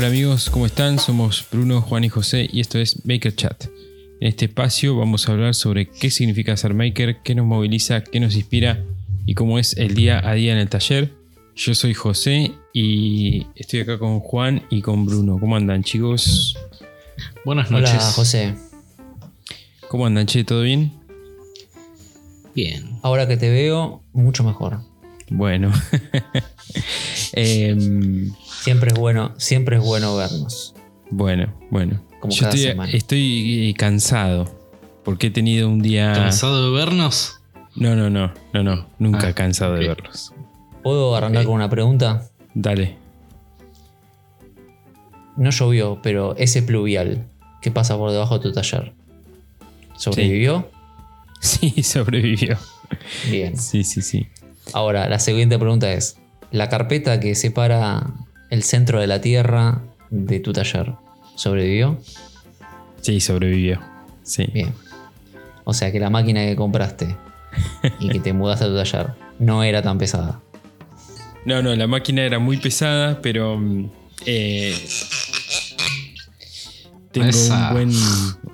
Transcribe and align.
Hola 0.00 0.08
amigos, 0.08 0.48
¿cómo 0.48 0.64
están? 0.64 0.98
Somos 0.98 1.46
Bruno, 1.52 1.82
Juan 1.82 2.04
y 2.04 2.08
José 2.08 2.48
y 2.50 2.60
esto 2.60 2.78
es 2.78 3.04
Maker 3.04 3.36
Chat. 3.36 3.66
En 4.18 4.28
este 4.28 4.46
espacio 4.46 4.96
vamos 4.96 5.28
a 5.28 5.32
hablar 5.32 5.54
sobre 5.54 5.90
qué 5.90 6.10
significa 6.10 6.56
ser 6.56 6.72
maker, 6.72 7.18
qué 7.22 7.34
nos 7.34 7.44
moviliza, 7.44 8.02
qué 8.02 8.18
nos 8.18 8.34
inspira 8.34 8.82
y 9.26 9.34
cómo 9.34 9.58
es 9.58 9.76
el 9.76 9.94
día 9.94 10.26
a 10.26 10.32
día 10.32 10.54
en 10.54 10.58
el 10.58 10.70
taller. 10.70 11.12
Yo 11.54 11.74
soy 11.74 11.92
José 11.92 12.50
y 12.72 13.46
estoy 13.54 13.80
acá 13.80 13.98
con 13.98 14.20
Juan 14.20 14.62
y 14.70 14.80
con 14.80 15.04
Bruno. 15.04 15.38
¿Cómo 15.38 15.54
andan 15.54 15.84
chicos? 15.84 16.56
Buenas 17.44 17.70
noches. 17.70 17.90
Hola, 17.90 18.12
José. 18.12 18.54
¿Cómo 19.88 20.06
andan, 20.06 20.24
che? 20.24 20.44
¿Todo 20.44 20.62
bien? 20.62 20.94
Bien. 22.54 22.98
Ahora 23.02 23.28
que 23.28 23.36
te 23.36 23.50
veo, 23.50 24.02
mucho 24.14 24.44
mejor. 24.44 24.80
Bueno. 25.30 25.72
Em, 27.32 28.32
Siempre 28.62 28.90
es 28.92 28.98
bueno, 28.98 29.32
siempre 29.38 29.76
es 29.76 29.82
bueno 29.82 30.16
vernos. 30.16 30.74
bueno, 31.10 31.52
bueno. 31.70 32.02
Como 32.20 32.32
Yo 32.34 32.40
cada 32.40 32.50
estoy, 32.54 32.68
semana. 32.70 32.92
estoy, 32.92 33.70
eh, 33.70 33.74
cansado 33.74 34.54
porque 35.04 35.28
he 35.28 35.30
tenido 35.30 35.68
un 35.68 35.80
día... 35.80 36.12
¿Cansado 36.12 36.70
de 36.70 36.76
vernos? 36.76 37.40
No, 37.76 37.96
no, 37.96 38.10
no, 38.10 38.32
no, 38.52 38.62
no. 38.62 38.86
Nunca 38.98 39.28
Ah, 39.28 39.32
cansado 39.32 39.74
de 39.74 39.88
verlos. 39.88 40.34
¿Puedo 40.82 41.16
arrancar 41.16 41.42
Ok. 41.42 41.46
con 41.46 41.54
una 41.54 41.70
pregunta? 41.70 42.28
Dale. 42.54 42.96
No 45.36 45.50
llovió, 45.50 46.00
pero 46.02 46.36
ese 46.36 46.62
pluvial 46.62 47.24
que 47.62 47.70
pasa 47.70 47.96
por 47.96 48.10
debajo 48.10 48.38
de 48.38 48.42
tu 48.42 48.52
taller, 48.52 48.92
¿sobrevivió? 49.96 50.68
Sí, 51.40 51.82
sobrevivió. 51.82 52.58
Bien. 53.30 53.56
Sí, 53.56 53.82
sí, 53.82 54.02
sí. 54.02 54.26
Ahora, 54.72 55.08
la 55.08 55.18
siguiente 55.18 55.58
pregunta 55.58 55.92
es, 55.92 56.18
¿la 56.50 56.68
carpeta 56.68 57.20
que 57.20 57.34
separa 57.34 58.06
el 58.50 58.62
centro 58.62 59.00
de 59.00 59.06
la 59.06 59.20
Tierra 59.20 59.82
de 60.10 60.40
tu 60.40 60.52
taller, 60.52 60.94
¿sobrevivió? 61.34 61.98
Sí, 63.00 63.20
sobrevivió. 63.20 63.80
Sí. 64.22 64.46
Bien. 64.52 64.72
O 65.64 65.72
sea 65.72 65.92
que 65.92 66.00
la 66.00 66.10
máquina 66.10 66.44
que 66.44 66.56
compraste 66.56 67.16
y 68.00 68.08
que 68.08 68.20
te 68.20 68.32
mudaste 68.32 68.64
a 68.64 68.68
tu 68.68 68.74
taller 68.74 69.12
no 69.38 69.62
era 69.62 69.82
tan 69.82 69.98
pesada. 69.98 70.40
No, 71.44 71.62
no, 71.62 71.74
la 71.74 71.86
máquina 71.86 72.22
era 72.22 72.38
muy 72.38 72.58
pesada, 72.58 73.22
pero 73.22 73.58
mm, 73.58 73.90
eh, 74.26 74.76
tengo 77.12 77.28
un 77.28 77.72
buen, 77.72 77.90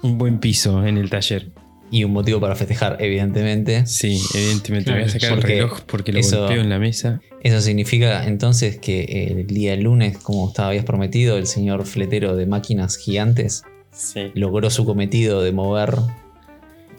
un 0.02 0.18
buen 0.18 0.38
piso 0.38 0.84
en 0.84 0.96
el 0.98 1.10
taller. 1.10 1.50
Y 1.90 2.02
un 2.04 2.12
motivo 2.12 2.40
para 2.40 2.56
festejar, 2.56 2.96
evidentemente. 3.00 3.86
Sí, 3.86 4.20
evidentemente 4.34 4.90
voy 4.92 5.02
a 5.02 5.08
sacar 5.08 5.30
Porque 5.36 5.52
el 5.52 5.58
reloj 5.60 5.80
porque 5.86 6.12
lo 6.12 6.18
eso- 6.18 6.40
golpeo 6.40 6.60
en 6.60 6.68
la 6.68 6.78
mesa. 6.80 7.20
Eso 7.42 7.60
significa 7.60 8.26
entonces 8.26 8.78
que 8.78 9.04
el 9.38 9.46
día 9.46 9.70
del 9.70 9.82
lunes, 9.84 10.18
como 10.18 10.52
te 10.52 10.62
habías 10.62 10.84
prometido, 10.84 11.36
el 11.38 11.46
señor 11.46 11.86
fletero 11.86 12.34
de 12.34 12.46
máquinas 12.46 12.96
gigantes 12.96 13.62
Sí. 13.92 14.32
logró 14.34 14.68
su 14.70 14.84
cometido 14.84 15.42
de 15.42 15.52
mover 15.52 15.94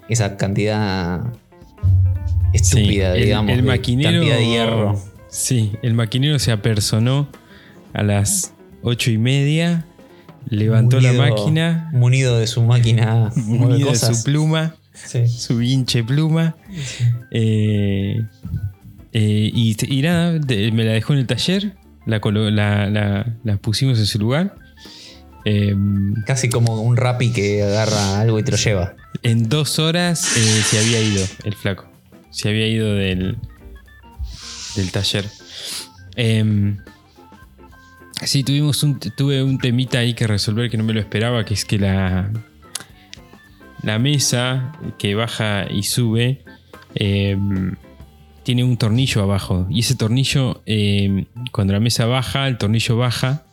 esa 0.08 0.38
cantidad 0.38 1.21
estúpida, 2.53 3.13
Sí, 3.13 3.19
el- 3.19 3.25
digamos, 3.25 3.52
el 3.52 3.58
de 3.58 3.63
maquinero- 3.63 4.11
cantidad 4.19 4.38
de 4.38 4.45
hierro. 4.47 5.02
Sí, 5.27 5.73
el 5.81 5.93
maquinero 5.93 6.39
se 6.39 6.52
apersonó 6.52 7.27
a 7.93 8.03
las 8.03 8.53
ocho 8.81 9.11
y 9.11 9.17
media, 9.17 9.85
levantó 10.49 10.99
la 10.99 11.13
máquina, 11.13 11.89
Munido 11.93 12.37
de 12.39 12.47
su 12.47 12.61
máquina 12.63 13.31
munido 13.35 13.91
de 13.91 13.97
su 13.97 14.23
pluma, 14.23 14.75
Sí. 14.93 15.27
su 15.27 15.61
hinche 15.61 16.03
pluma. 16.03 16.55
eh, 17.31 18.21
eh, 19.13 19.52
y, 19.53 19.75
y 19.87 20.02
nada, 20.02 20.39
me 20.73 20.83
la 20.83 20.91
dejó 20.93 21.13
en 21.13 21.19
el 21.19 21.27
taller, 21.27 21.75
la, 22.05 22.19
colo- 22.21 22.49
la, 22.52 22.89
la- 22.89 23.36
la 23.43 23.57
pusimos 23.57 23.99
en 23.99 24.05
su 24.05 24.19
lugar. 24.19 24.55
Eh, 25.45 25.75
Casi 26.25 26.49
como 26.49 26.81
un 26.81 26.97
rapi 26.97 27.31
que 27.31 27.63
agarra 27.63 28.19
algo 28.19 28.37
y 28.39 28.43
te 28.43 28.52
lo 28.52 28.57
lleva. 28.57 28.95
en 29.23 29.47
dos 29.49 29.80
horas 29.80 30.36
eh, 30.37 30.61
se 30.65 30.80
había 30.80 31.02
ido 31.02 31.25
el 31.45 31.53
flaco. 31.55 31.86
Se 32.31 32.49
había 32.49 32.67
ido 32.67 32.93
del, 32.93 33.37
del 34.75 34.91
taller. 34.91 35.25
Sí, 38.23 38.44
tuvimos 38.44 38.83
un, 38.83 39.00
tuve 39.00 39.44
un 39.44 39.58
temita 39.58 40.00
ahí 40.00 40.14
que 40.14 40.28
resolver 40.28 40.70
que 40.70 40.78
no 40.78 40.83
me 40.83 40.94
lo 40.94 41.00
esperaba, 41.00 41.45
que 41.45 41.54
es 41.54 41.66
que 41.66 41.78
la, 41.78 42.32
la 43.83 44.00
mesa 44.00 44.73
que 44.98 45.16
baja 45.16 45.66
y 45.70 45.83
sube 45.83 46.44
em, 46.95 47.76
tiene 48.44 48.64
un 48.64 48.78
tornillo 48.78 49.22
abajo. 49.22 49.67
Y 49.70 49.80
ese 49.80 49.95
tornillo, 49.95 50.61
em, 50.66 51.26
cuando 51.52 51.73
la 51.73 51.80
mesa 51.80 52.05
baja, 52.05 52.48
el 52.48 52.58
tornillo 52.58 52.98
baja 52.98 53.44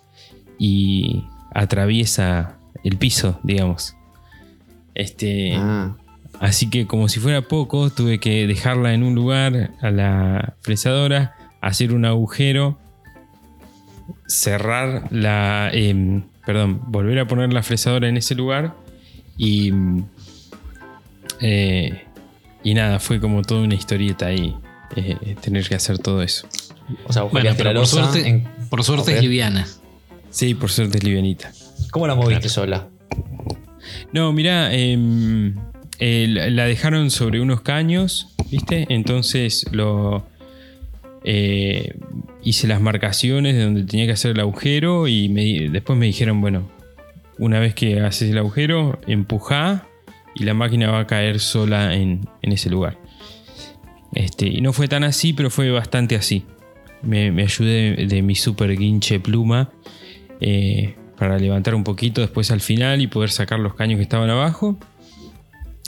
y 0.58 1.24
atraviesa 1.52 2.56
el 2.84 2.96
piso, 2.96 3.38
digamos. 3.42 3.96
Este, 4.94 5.54
Ah, 5.56 5.96
Así 6.40 6.68
que 6.68 6.86
como 6.86 7.08
si 7.08 7.20
fuera 7.20 7.42
poco, 7.42 7.90
tuve 7.90 8.18
que 8.18 8.46
dejarla 8.46 8.92
en 8.92 9.02
un 9.02 9.14
lugar 9.14 9.70
a 9.80 9.90
la 9.90 10.54
fresadora, 10.62 11.36
hacer 11.60 11.92
un 11.92 12.04
agujero, 12.04 12.78
cerrar 14.26 15.08
la... 15.10 15.70
em, 15.72 16.22
perdón, 16.46 16.80
volver 16.88 17.18
a 17.20 17.26
poner 17.26 17.52
la 17.52 17.62
fresadora 17.62 18.08
en 18.08 18.16
ese 18.16 18.34
lugar 18.34 18.74
y... 19.36 19.72
mm, 19.72 20.04
eh, 21.40 22.04
y 22.62 22.74
nada, 22.74 22.98
fue 22.98 23.20
como 23.20 23.42
toda 23.42 23.60
una 23.62 23.74
historieta 23.74 24.26
ahí, 24.26 24.56
eh, 24.96 25.36
tener 25.42 25.68
que 25.68 25.74
hacer 25.74 25.98
todo 25.98 26.22
eso. 26.22 26.48
o 27.06 27.12
sea, 27.12 27.22
Bueno, 27.24 27.50
pero 27.56 27.72
la 27.72 27.80
por 27.80 27.86
suerte, 27.86 28.26
en- 28.26 28.48
por 28.70 28.82
suerte 28.82 29.16
es 29.16 29.22
liviana. 29.22 29.66
Sí, 30.30 30.54
por 30.54 30.70
suerte 30.70 30.98
es 30.98 31.04
livianita. 31.04 31.52
¿Cómo 31.90 32.06
la 32.06 32.14
moviste 32.14 32.48
sola? 32.48 32.88
No, 34.12 34.32
mirá, 34.32 34.72
em, 34.72 35.54
eh, 35.98 36.26
la 36.28 36.64
dejaron 36.64 37.10
sobre 37.10 37.40
unos 37.40 37.60
caños, 37.60 38.28
¿viste? 38.50 38.86
Entonces 38.88 39.66
lo 39.70 40.24
eh, 41.24 41.94
hice 42.42 42.66
las 42.68 42.80
marcaciones 42.80 43.54
de 43.54 43.64
donde 43.64 43.84
tenía 43.84 44.06
que 44.06 44.12
hacer 44.12 44.32
el 44.32 44.40
agujero 44.40 45.08
y 45.08 45.68
después 45.68 45.98
me 45.98 46.06
dijeron, 46.06 46.40
bueno, 46.40 46.68
una 47.38 47.58
vez 47.58 47.74
que 47.74 48.00
haces 48.00 48.30
el 48.30 48.38
agujero, 48.38 49.00
empujá 49.06 49.86
y 50.34 50.44
la 50.44 50.54
máquina 50.54 50.90
va 50.90 51.00
a 51.00 51.06
caer 51.06 51.40
sola 51.40 51.94
en, 51.94 52.28
en 52.42 52.52
ese 52.52 52.70
lugar. 52.70 52.98
Este, 54.12 54.46
y 54.46 54.60
no 54.60 54.72
fue 54.72 54.88
tan 54.88 55.04
así, 55.04 55.32
pero 55.32 55.50
fue 55.50 55.70
bastante 55.70 56.14
así. 56.14 56.44
Me, 57.02 57.30
me 57.30 57.42
ayudé 57.42 58.06
de 58.06 58.22
mi 58.22 58.34
super 58.34 58.76
guinche 58.76 59.20
pluma 59.20 59.70
eh, 60.40 60.94
para 61.18 61.38
levantar 61.38 61.74
un 61.74 61.84
poquito 61.84 62.20
después 62.20 62.50
al 62.50 62.60
final 62.60 63.00
y 63.02 63.06
poder 63.06 63.30
sacar 63.30 63.58
los 63.58 63.74
caños 63.74 63.96
que 63.96 64.02
estaban 64.02 64.30
abajo. 64.30 64.78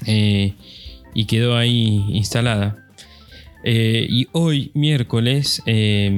Eh, 0.06 0.54
y 1.14 1.24
quedó 1.24 1.56
ahí 1.56 2.04
instalada. 2.10 2.85
Eh, 3.68 4.06
y 4.08 4.28
hoy, 4.30 4.70
miércoles, 4.74 5.60
eh, 5.66 6.08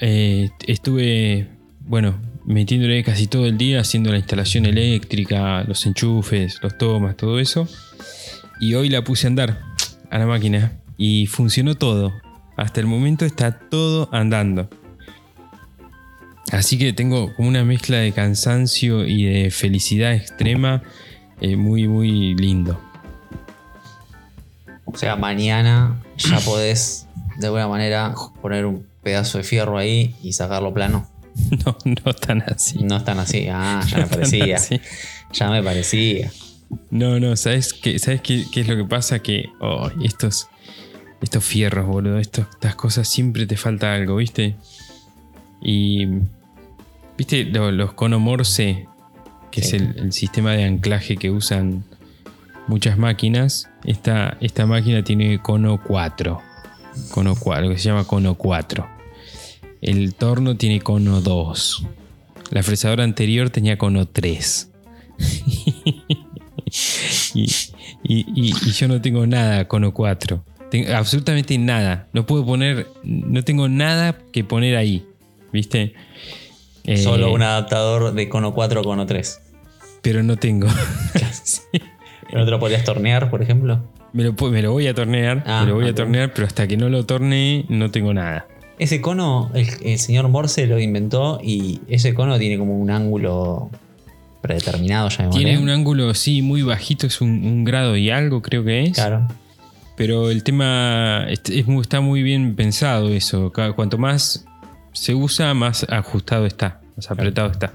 eh, 0.00 0.48
estuve, 0.66 1.46
bueno, 1.80 2.18
metiéndole 2.46 3.04
casi 3.04 3.26
todo 3.26 3.44
el 3.44 3.58
día 3.58 3.80
haciendo 3.80 4.10
la 4.10 4.16
instalación 4.16 4.64
eléctrica, 4.64 5.62
los 5.64 5.84
enchufes, 5.84 6.58
los 6.62 6.78
tomas, 6.78 7.18
todo 7.18 7.38
eso. 7.38 7.68
Y 8.60 8.72
hoy 8.72 8.88
la 8.88 9.04
puse 9.04 9.26
a 9.26 9.28
andar 9.28 9.60
a 10.08 10.18
la 10.18 10.24
máquina 10.24 10.80
y 10.96 11.26
funcionó 11.26 11.74
todo. 11.74 12.14
Hasta 12.56 12.80
el 12.80 12.86
momento 12.86 13.26
está 13.26 13.58
todo 13.68 14.08
andando. 14.10 14.70
Así 16.50 16.78
que 16.78 16.94
tengo 16.94 17.34
como 17.34 17.48
una 17.48 17.62
mezcla 17.62 17.98
de 17.98 18.12
cansancio 18.12 19.04
y 19.06 19.24
de 19.24 19.50
felicidad 19.50 20.14
extrema 20.14 20.82
eh, 21.42 21.56
muy, 21.56 21.88
muy 21.88 22.34
lindo. 22.36 22.80
O 24.84 24.96
sea, 24.96 25.16
mañana 25.16 26.00
ya 26.16 26.38
podés 26.40 27.06
de 27.38 27.46
alguna 27.46 27.68
manera 27.68 28.14
poner 28.40 28.66
un 28.66 28.86
pedazo 29.02 29.38
de 29.38 29.44
fierro 29.44 29.78
ahí 29.78 30.14
y 30.22 30.32
sacarlo 30.32 30.72
plano. 30.74 31.08
No, 31.64 31.76
no 32.04 32.12
tan 32.12 32.42
así. 32.42 32.78
No 32.84 32.96
están 32.98 33.18
así. 33.18 33.48
Ah, 33.50 33.82
ya 33.88 33.96
me 33.98 34.02
No 34.04 34.08
parecía. 34.10 34.56
así. 34.56 34.80
Ya 35.32 35.48
me 35.50 35.62
parecía. 35.62 36.30
No, 36.90 37.18
no, 37.20 37.36
¿sabes 37.36 37.72
qué, 37.72 37.98
¿sabes 37.98 38.20
qué, 38.20 38.44
qué 38.52 38.60
es 38.62 38.68
lo 38.68 38.76
que 38.76 38.84
pasa? 38.84 39.20
Que 39.20 39.46
oh, 39.60 39.90
estos, 40.02 40.48
estos 41.22 41.42
fierros, 41.44 41.86
boludo, 41.86 42.18
estos- 42.18 42.46
estas 42.52 42.74
cosas 42.74 43.08
siempre 43.08 43.46
te 43.46 43.56
falta 43.56 43.94
algo, 43.94 44.16
¿viste? 44.16 44.56
Y. 45.62 46.06
¿Viste 47.16 47.44
lo- 47.44 47.70
los 47.72 47.92
cono 47.94 48.18
Morse? 48.20 48.86
Que 49.50 49.60
es 49.60 49.72
el 49.74 50.12
sistema 50.12 50.52
de 50.52 50.64
anclaje 50.64 51.16
que 51.16 51.30
usan 51.30 51.84
muchas 52.66 52.98
máquinas. 52.98 53.68
Esta, 53.84 54.36
esta 54.40 54.66
máquina 54.66 55.02
tiene 55.02 55.40
cono 55.40 55.80
4. 55.82 56.40
Cono 57.10 57.34
4, 57.36 57.68
que 57.70 57.78
se 57.78 57.84
llama 57.88 58.04
cono 58.04 58.34
4. 58.34 58.86
El 59.80 60.14
torno 60.14 60.56
tiene 60.56 60.80
cono 60.80 61.20
2. 61.20 61.86
La 62.50 62.62
fresadora 62.62 63.02
anterior 63.04 63.50
tenía 63.50 63.78
cono 63.78 64.06
3. 64.06 64.70
y, 67.34 67.42
y- 67.44 68.26
y- 68.34 68.54
y 68.66 68.72
yo 68.72 68.88
no 68.88 69.00
tengo 69.00 69.26
nada 69.26 69.66
cono 69.68 69.92
4. 69.92 70.44
Tengo 70.70 70.94
absolutamente 70.94 71.56
nada. 71.58 72.08
No 72.12 72.24
puedo 72.26 72.44
poner. 72.46 72.88
No 73.02 73.42
tengo 73.44 73.68
nada 73.68 74.18
que 74.32 74.44
poner 74.44 74.76
ahí. 74.76 75.06
¿Viste? 75.52 75.94
Eh, 76.84 76.96
Solo 76.98 77.32
un 77.32 77.42
adaptador 77.42 78.12
de 78.14 78.28
cono 78.28 78.54
4 78.54 78.80
a 78.80 78.82
cono 78.84 79.06
3. 79.06 79.40
Pero 80.02 80.22
no 80.22 80.36
tengo. 80.36 80.68
¿No 82.32 82.44
te 82.44 82.50
lo 82.50 82.58
podrías 82.58 82.84
tornear, 82.84 83.30
por 83.30 83.42
ejemplo? 83.42 83.82
me, 84.12 84.24
lo, 84.24 84.32
me 84.32 84.62
lo 84.62 84.72
voy 84.72 84.86
a 84.86 84.94
tornear, 84.94 85.42
Ah, 85.46 85.62
me 85.62 85.70
lo 85.70 85.76
voy 85.76 85.88
a 85.88 85.94
tornear, 85.94 86.32
pero 86.34 86.46
hasta 86.46 86.66
que 86.66 86.76
no 86.76 86.88
lo 86.88 87.04
tornee 87.04 87.64
no 87.68 87.90
tengo 87.90 88.12
nada. 88.14 88.46
Ese 88.78 89.00
cono, 89.00 89.50
el, 89.54 89.68
el 89.84 89.98
señor 89.98 90.28
Morse 90.28 90.66
lo 90.66 90.78
inventó 90.78 91.40
y 91.42 91.80
ese 91.88 92.14
cono 92.14 92.38
tiene 92.38 92.58
como 92.58 92.78
un 92.78 92.90
ángulo 92.90 93.70
predeterminado, 94.40 95.08
ya 95.08 95.30
Tiene 95.30 95.58
un 95.58 95.70
ángulo, 95.70 96.12
sí, 96.14 96.42
muy 96.42 96.62
bajito, 96.62 97.06
es 97.06 97.20
un, 97.20 97.30
un 97.30 97.64
grado 97.64 97.96
y 97.96 98.10
algo 98.10 98.42
creo 98.42 98.64
que 98.64 98.82
es. 98.82 98.94
Claro. 98.94 99.28
Pero 99.96 100.30
el 100.30 100.42
tema 100.42 101.26
está 101.28 102.00
muy 102.00 102.22
bien 102.22 102.56
pensado 102.56 103.10
eso. 103.10 103.52
Cuanto 103.52 103.98
más 103.98 104.44
se 104.92 105.14
usa, 105.14 105.54
más 105.54 105.86
ajustado 105.88 106.46
está, 106.46 106.80
más 106.96 107.10
apretado 107.10 107.50
está. 107.50 107.72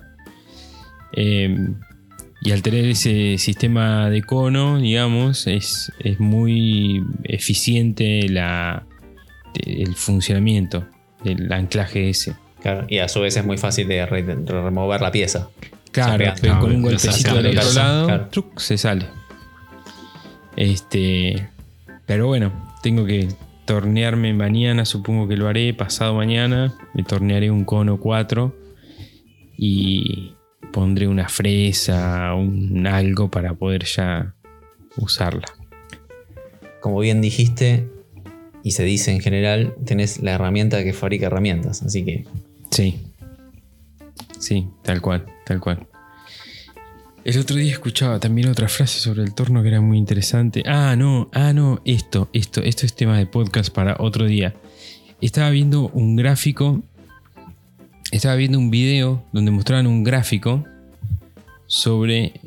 Eh, 1.14 1.70
y 2.42 2.52
al 2.52 2.62
tener 2.62 2.86
ese 2.86 3.38
sistema 3.38 4.10
de 4.10 4.22
cono, 4.22 4.78
digamos, 4.80 5.48
es, 5.48 5.92
es 6.00 6.20
muy 6.20 7.04
eficiente 7.24 8.28
la, 8.30 8.86
el 9.66 9.96
funcionamiento 9.96 10.86
del 11.24 11.52
anclaje 11.52 12.10
ese. 12.10 12.36
Claro. 12.62 12.86
Y 12.90 13.00
a 13.00 13.08
su 13.08 13.22
vez 13.22 13.36
es 13.38 13.46
muy 13.46 13.58
fácil 13.58 13.88
de, 13.88 14.06
re- 14.06 14.24
de 14.24 14.36
remover 14.52 15.02
la 15.02 15.12
pieza. 15.12 15.50
Claro, 15.92 16.18
pega. 16.18 16.36
pero 16.40 16.54
No, 16.56 16.60
con 16.60 16.76
un 16.76 16.82
golpecito 16.84 17.36
del 17.36 17.56
de 17.56 17.60
otro 17.60 17.74
lado, 17.74 18.06
claro. 18.08 18.28
truc, 18.30 18.60
se 18.60 18.78
sale. 18.78 19.06
Este, 20.56 21.50
pero 22.06 22.28
bueno, 22.28 22.52
tengo 22.82 23.06
que 23.06 23.30
tornearme 23.66 24.34
mañana, 24.34 24.86
supongo 24.86 25.28
que 25.28 25.38
lo 25.38 25.48
haré, 25.48 25.74
pasado 25.74 26.16
mañana, 26.16 26.74
me 26.94 27.04
tornearé 27.04 27.52
un 27.52 27.66
cono 27.66 27.98
4 28.00 28.56
y 29.58 30.34
pondré 30.72 31.08
una 31.08 31.30
fresa, 31.30 32.34
un 32.34 32.88
algo 32.88 33.30
para 33.30 33.54
poder 33.54 33.86
ya 33.86 34.36
usarla. 34.98 35.48
Como 36.82 37.00
bien 37.00 37.22
dijiste, 37.22 37.88
y 38.64 38.72
se 38.72 38.84
dice 38.84 39.12
en 39.12 39.20
general, 39.20 39.76
tenés 39.86 40.22
la 40.22 40.34
herramienta 40.34 40.84
que 40.84 40.94
fabrica 40.94 41.28
herramientas. 41.28 41.84
Así 41.84 42.04
que 42.04 42.26
Sí. 42.70 43.00
Sí, 44.40 44.68
tal 44.84 45.02
cual, 45.02 45.26
tal 45.46 45.60
cual. 45.60 45.88
El 47.24 47.40
otro 47.40 47.58
día 47.58 47.72
escuchaba 47.72 48.20
también 48.20 48.48
otra 48.50 48.70
frase 48.70 49.00
sobre 49.00 49.24
el 49.24 49.34
torno 49.34 49.62
que 49.62 49.70
era 49.70 49.82
muy 49.82 49.98
interesante. 49.98 50.64
Ah, 50.66 50.96
no, 50.98 51.30
ah, 51.34 51.52
no, 51.54 51.82
esto, 51.84 52.30
esto, 52.34 52.62
esto 52.62 52.86
es 52.86 52.96
tema 52.96 53.18
de 53.18 53.26
podcast 53.26 53.74
para 53.74 53.98
otro 54.00 54.26
día. 54.26 54.56
Estaba 55.20 55.50
viendo 55.50 55.90
un 55.90 56.16
gráfico, 56.16 56.84
estaba 58.12 58.36
viendo 58.36 58.58
un 58.60 58.70
video 58.72 59.24
donde 59.32 59.52
mostraban 59.52 59.88
un 59.88 60.04
gráfico 60.04 60.64
sobre 61.66 62.40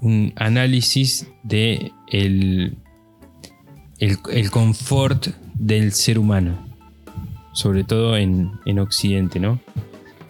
un 0.00 0.32
análisis 0.36 1.26
de 1.42 1.92
el, 2.10 2.76
el, 3.98 4.18
el 4.32 4.50
confort 4.50 5.28
del 5.54 5.92
ser 5.92 6.18
humano 6.18 6.68
sobre 7.58 7.82
todo 7.82 8.16
en, 8.16 8.52
en 8.66 8.78
Occidente, 8.78 9.40
¿no? 9.40 9.58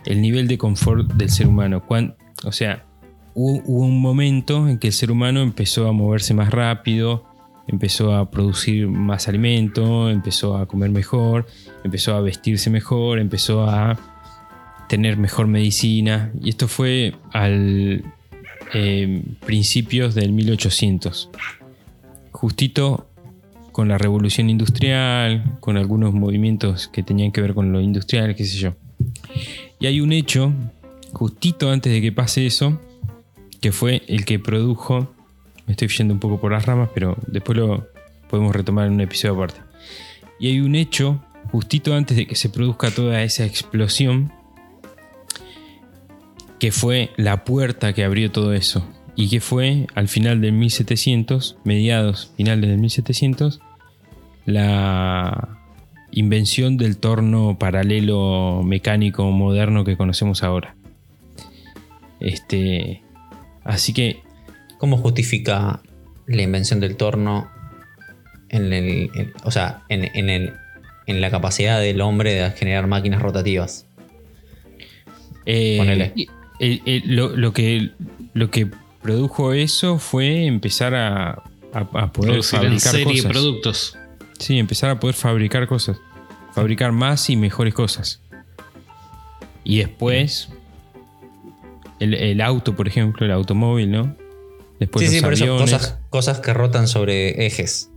El 0.06 0.22
nivel 0.22 0.48
de 0.48 0.56
confort 0.56 1.12
del 1.12 1.28
ser 1.28 1.46
humano. 1.46 1.84
Cuan- 1.86 2.16
o 2.44 2.52
sea, 2.52 2.86
hubo 3.34 3.84
un 3.84 4.00
momento 4.00 4.66
en 4.66 4.78
que 4.78 4.86
el 4.86 4.92
ser 4.94 5.10
humano 5.10 5.42
empezó 5.42 5.86
a 5.88 5.92
moverse 5.92 6.32
más 6.32 6.50
rápido, 6.50 7.26
empezó 7.66 8.14
a 8.14 8.30
producir 8.30 8.88
más 8.88 9.28
alimento, 9.28 10.08
empezó 10.08 10.56
a 10.56 10.64
comer 10.64 10.88
mejor, 10.88 11.46
empezó 11.84 12.14
a 12.14 12.22
vestirse 12.22 12.70
mejor, 12.70 13.18
empezó 13.18 13.68
a 13.68 13.98
tener 14.88 15.16
mejor 15.16 15.46
medicina. 15.46 16.32
Y 16.42 16.50
esto 16.50 16.68
fue 16.68 17.14
al 17.32 18.04
eh, 18.74 19.22
principios 19.46 20.14
del 20.14 20.32
1800. 20.32 21.30
Justito 22.32 23.08
con 23.72 23.88
la 23.88 23.96
revolución 23.96 24.50
industrial, 24.50 25.56
con 25.60 25.76
algunos 25.76 26.12
movimientos 26.12 26.88
que 26.88 27.02
tenían 27.02 27.30
que 27.30 27.40
ver 27.40 27.54
con 27.54 27.72
lo 27.72 27.80
industrial, 27.80 28.34
qué 28.34 28.44
sé 28.44 28.58
yo. 28.58 28.74
Y 29.78 29.86
hay 29.86 30.00
un 30.00 30.12
hecho, 30.12 30.52
justito 31.12 31.70
antes 31.70 31.92
de 31.92 32.00
que 32.00 32.10
pase 32.10 32.44
eso, 32.44 32.80
que 33.60 33.70
fue 33.70 34.02
el 34.08 34.24
que 34.24 34.38
produjo, 34.38 35.14
me 35.66 35.72
estoy 35.72 35.88
yendo 35.88 36.14
un 36.14 36.20
poco 36.20 36.40
por 36.40 36.52
las 36.52 36.66
ramas, 36.66 36.90
pero 36.92 37.16
después 37.28 37.56
lo 37.56 37.86
podemos 38.28 38.54
retomar 38.54 38.86
en 38.86 38.94
un 38.94 39.00
episodio 39.00 39.34
aparte. 39.34 39.60
Y 40.40 40.48
hay 40.48 40.60
un 40.60 40.74
hecho, 40.74 41.22
justito 41.52 41.94
antes 41.94 42.16
de 42.16 42.26
que 42.26 42.34
se 42.34 42.48
produzca 42.48 42.90
toda 42.90 43.22
esa 43.22 43.44
explosión, 43.44 44.32
que 46.58 46.72
fue 46.72 47.10
la 47.16 47.44
puerta 47.44 47.92
que 47.92 48.04
abrió 48.04 48.30
todo 48.30 48.52
eso. 48.52 48.88
Y 49.16 49.28
que 49.28 49.40
fue 49.40 49.86
al 49.94 50.08
final 50.08 50.40
del 50.40 50.52
1700, 50.52 51.56
mediados, 51.64 52.32
finales 52.36 52.70
del 52.70 52.78
1700, 52.78 53.60
la 54.46 55.58
invención 56.12 56.76
del 56.76 56.98
torno 56.98 57.58
paralelo 57.58 58.62
mecánico 58.64 59.24
moderno 59.30 59.84
que 59.84 59.96
conocemos 59.96 60.42
ahora. 60.42 60.74
Este, 62.20 63.02
así 63.64 63.92
que 63.92 64.22
¿Cómo 64.78 64.96
justifica 64.96 65.82
la 66.28 66.42
invención 66.42 66.78
del 66.78 66.96
torno 66.96 67.48
en, 68.48 68.72
el, 68.72 69.10
en- 69.12 69.32
o 69.42 69.50
sea, 69.50 69.82
en, 69.88 70.04
en 70.14 70.30
el- 70.30 70.52
en 71.08 71.20
la 71.20 71.30
capacidad 71.30 71.80
del 71.80 72.00
hombre 72.00 72.34
de 72.34 72.50
generar 72.52 72.86
máquinas 72.86 73.20
rotativas? 73.20 73.86
eh, 75.46 75.76
Ponele. 75.78 76.12
El- 76.58 76.82
el- 76.86 77.16
lo, 77.16 77.36
lo 77.36 77.52
que, 77.52 77.90
lo 78.34 78.50
que 78.50 78.68
produjo 79.02 79.52
eso 79.52 79.98
fue 79.98 80.46
empezar 80.46 80.94
a, 80.94 81.30
a- 81.30 81.40
a 81.72 82.12
poder 82.12 82.32
Producir 82.32 82.58
en 82.60 82.64
fabricar 82.64 82.92
serie 82.92 83.16
cosas. 83.22 83.32
productos. 83.32 83.98
Sí, 84.38 84.58
empezar 84.58 84.90
a 84.90 85.00
poder 85.00 85.14
fabricar 85.16 85.66
cosas. 85.66 85.98
Fabricar 86.54 86.92
más 86.92 87.28
y 87.30 87.36
mejores 87.36 87.74
cosas. 87.74 88.20
Y 89.64 89.78
después, 89.78 90.48
el, 92.00 92.14
el 92.14 92.40
auto, 92.40 92.74
por 92.74 92.88
ejemplo, 92.88 93.26
el 93.26 93.32
automóvil, 93.32 93.90
¿no? 93.90 94.16
Después 94.80 95.06
sí, 95.08 95.16
los 95.16 95.18
sí, 95.18 95.24
por 95.24 95.32
eso 95.34 95.58
cosas, 95.58 95.98
cosas 96.10 96.40
que 96.40 96.54
rotan 96.54 96.86
sobre 96.88 97.46
ejes. 97.46 97.90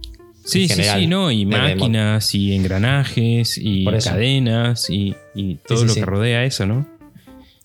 Sí, 0.43 0.67
sí, 0.67 0.69
general. 0.69 0.99
sí, 0.99 1.07
no, 1.07 1.31
y 1.31 1.45
máquinas, 1.45 2.33
y 2.33 2.55
engranajes, 2.55 3.59
y 3.61 3.85
cadenas, 3.85 4.89
y, 4.89 5.15
y 5.35 5.55
todo 5.67 5.77
sí, 5.79 5.85
lo 5.85 5.93
sí. 5.93 5.99
que 5.99 6.05
rodea 6.05 6.43
eso, 6.45 6.65
¿no? 6.65 6.87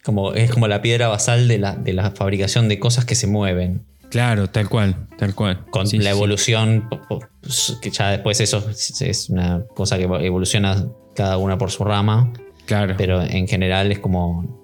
Como, 0.07 0.33
es 0.35 0.51
como 0.53 0.69
la 0.69 0.81
piedra 0.81 1.09
basal 1.09 1.49
de 1.49 1.59
la, 1.59 1.75
de 1.75 1.93
la 1.93 2.13
fabricación 2.13 2.69
de 2.69 2.79
cosas 2.79 3.05
que 3.05 3.15
se 3.17 3.27
mueven. 3.27 3.83
Claro, 4.09 4.49
tal 4.49 4.69
cual, 4.69 4.95
tal 5.19 5.35
cual. 5.35 5.65
Con 5.71 5.89
Sí, 5.89 5.99
la 5.99 6.11
evolución, 6.11 6.89
que 7.83 7.91
ya 7.91 8.11
después 8.13 8.41
eso 8.41 8.65
es- 9.01 9.29
una 9.31 9.65
cosa 9.75 9.99
que 9.99 10.05
evoluciona 10.05 10.87
cada 11.17 11.39
una 11.39 11.59
por 11.59 11.73
su 11.73 11.83
rama, 11.83 12.33
Claro. 12.67 12.95
pero 12.97 13.21
en 13.21 13.49
general 13.49 13.91
es 13.91 13.99
como, 13.99 14.63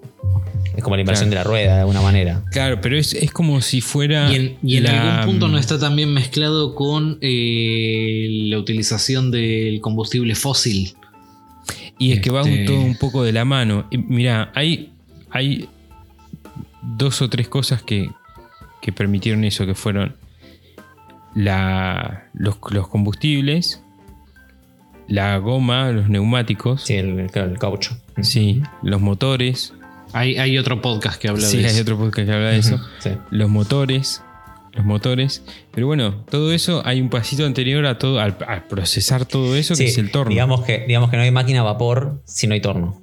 es 0.77 0.81
como 0.81 0.95
la 0.95 1.01
inversión 1.01 1.29
Claro. 1.29 1.49
de 1.49 1.55
la 1.55 1.61
rueda 1.65 1.73
de 1.75 1.79
alguna 1.81 2.01
manera. 2.01 2.41
Claro, 2.51 2.79
pero 2.81 2.97
es, 2.97 3.13
es 3.13 3.31
como 3.31 3.59
si 3.59 3.81
fuera. 3.81 4.31
Y 4.31 4.35
en, 4.37 4.57
y 4.63 4.77
en 4.77 4.83
la- 4.85 5.19
algún 5.19 5.33
punto 5.33 5.49
no 5.49 5.57
está 5.57 5.77
también 5.77 6.13
mezclado 6.13 6.73
con 6.73 7.17
eh, 7.21 8.27
la 8.47 8.57
utilización 8.59 9.29
del 9.29 9.81
combustible 9.81 10.35
fósil. 10.35 10.93
Y 11.99 12.13
es 12.13 12.21
que 12.21 12.29
va 12.31 12.43
un- 12.43 12.49
Este- 12.49 12.65
todo 12.65 12.79
un 12.81 12.95
poco 12.97 13.23
de 13.23 13.33
la 13.33 13.43
mano. 13.45 13.87
Y 13.91 13.97
Mira, 13.97 14.51
hay, 14.55 14.92
hay 15.33 15.67
dos 16.81 17.21
o 17.21 17.29
tres 17.29 17.49
cosas 17.49 17.81
que, 17.83 18.09
que 18.81 18.91
permitieron 18.93 19.43
eso, 19.43 19.65
que 19.65 19.75
fueron 19.75 20.15
la, 21.35 22.25
los, 22.33 22.57
los 22.71 22.87
combustibles, 22.87 23.81
la 25.07 25.37
goma, 25.37 25.91
los 25.91 26.09
neumáticos, 26.09 26.83
Sí, 26.83 26.93
el, 26.95 27.29
claro, 27.31 27.51
el 27.51 27.57
caucho. 27.59 27.97
sí, 28.21 28.61
los 28.81 29.01
motores. 29.01 29.73
Hay, 30.13 30.37
hay 30.37 30.57
otro 30.59 30.79
podcast 30.81 31.19
que 31.19 31.27
habla 31.27 31.45
Sí, 31.47 31.57
de 31.57 31.65
hay 31.65 31.71
eso. 31.71 31.81
otro 31.81 31.97
podcast 31.97 32.27
que 32.27 32.33
habla 32.33 32.49
de 32.49 32.57
eso. 32.59 32.79
Sí. 32.99 33.09
Los 33.31 33.49
motores. 33.49 34.21
Los 34.73 34.85
motores. 34.85 35.43
Pero 35.71 35.87
bueno, 35.87 36.23
todo 36.29 36.51
eso 36.53 36.81
hay 36.85 37.01
un 37.01 37.09
pasito 37.09 37.45
anterior 37.45 37.85
a 37.87 37.97
todo, 37.97 38.19
al, 38.19 38.37
al 38.47 38.63
procesar 38.67 39.25
todo 39.25 39.55
eso, 39.55 39.75
Sí, 39.75 39.85
que 39.85 39.89
es 39.89 39.97
el 39.97 40.11
torno. 40.11 40.29
Digamos 40.29 40.63
que, 40.63 40.85
digamos 40.87 41.09
que 41.09 41.17
no 41.17 41.23
hay 41.23 41.31
máquina 41.31 41.61
a 41.61 41.63
vapor 41.63 42.21
si 42.25 42.45
no 42.47 42.53
hay 42.53 42.61
torno. 42.61 43.01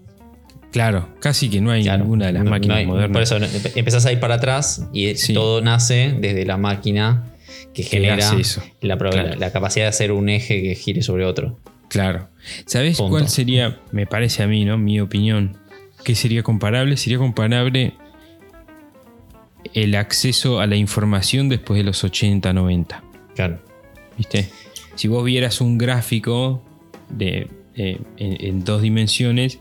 Claro, 0.73 1.09
casi 1.21 1.49
que 1.51 1.61
no 1.61 1.71
hay 1.71 1.83
Claro. 1.85 2.05
ninguna 2.05 2.27
de 2.27 2.33
las 2.33 2.41
No- 2.41 2.51
no 2.51 2.51
máquinas 2.51 2.77
hay- 2.79 2.87
modernas. 2.87 3.13
Por 3.13 3.23
eso 3.23 3.59
empezás 3.77 4.07
a 4.07 4.13
ir 4.13 4.21
para 4.21 4.35
atrás 4.37 4.87
y 4.93 5.15
Sí. 5.17 5.33
todo 5.35 5.61
nace 5.61 6.15
desde 6.21 6.45
la 6.45 6.57
máquina 6.57 7.25
que, 7.75 7.83
que 7.83 7.89
genera 7.89 8.17
eso. 8.39 8.63
la, 8.81 8.97
Claro. 8.97 9.53
capacidad 9.53 9.85
de 9.85 9.89
hacer 9.91 10.13
un 10.13 10.29
eje 10.29 10.63
que 10.63 10.75
gire 10.75 11.03
sobre 11.03 11.25
otro. 11.25 11.59
Claro. 11.89 12.29
¿Sabes 12.67 12.99
cuál 12.99 13.29
sería, 13.29 13.81
me 13.93 14.07
parece 14.07 14.43
a 14.43 14.47
mí, 14.47 14.65
¿no? 14.65 14.79
Mi 14.79 15.01
opinión, 15.01 15.57
que 16.05 16.15
sería 16.15 16.43
comparable? 16.43 16.97
Sería 16.97 17.19
comparable 17.19 17.95
el 19.75 19.95
acceso 19.95 20.61
a 20.61 20.67
la 20.67 20.77
información 20.77 21.49
después 21.49 21.79
de 21.79 21.85
los 21.85 22.03
80, 22.05 22.53
90. 22.53 23.03
Claro. 23.35 23.59
¿Viste? 24.17 24.49
Si 24.95 25.09
vos 25.09 25.25
vieras 25.25 25.61
un 25.61 25.79
gráfico 25.79 26.63
de, 27.09 27.49
eh, 27.77 27.99
en, 28.17 28.45
en 28.45 28.65
dos 28.65 28.83
dimensiones 28.83 29.59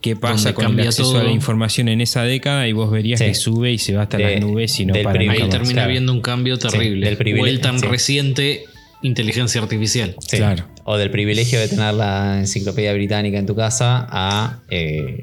qué 0.00 0.16
pasa 0.16 0.54
con 0.54 0.64
el 0.64 0.68
cambia 0.70 0.88
acceso 0.88 1.10
todo. 1.12 1.20
a 1.20 1.24
la 1.24 1.30
información 1.32 1.88
en 1.88 2.00
esa 2.00 2.22
década 2.22 2.66
y 2.68 2.72
vos 2.72 2.90
verías 2.90 3.18
Sí. 3.20 3.26
que 3.26 3.34
sube 3.34 3.72
y 3.72 3.78
se 3.78 3.94
va 3.94 4.02
hasta 4.02 4.16
De- 4.16 4.32
las 4.32 4.40
nubes 4.40 4.78
y 4.80 4.86
no 4.86 4.94
del 4.94 5.02
para 5.04 5.18
Ahí 5.20 5.26
termina 5.48 5.72
claro. 5.72 5.82
habiendo 5.88 6.12
un 6.12 6.20
cambio 6.20 6.58
terrible. 6.58 7.06
del 7.06 7.16
privilegio, 7.16 7.44
o 7.44 7.54
el 7.54 7.60
tan 7.60 7.78
sí. 7.80 7.86
reciente 7.86 8.64
inteligencia 9.02 9.60
artificial. 9.60 10.14
Sí. 10.20 10.36
Claro. 10.38 10.64
O 10.84 10.96
del 10.96 11.10
privilegio 11.10 11.60
de 11.60 11.68
tener 11.68 11.94
la 11.94 12.38
enciclopedia 12.40 12.92
británica 12.92 13.38
en 13.38 13.46
tu 13.46 13.54
casa 13.54 14.06
a. 14.10 14.58
eh, 14.70 15.22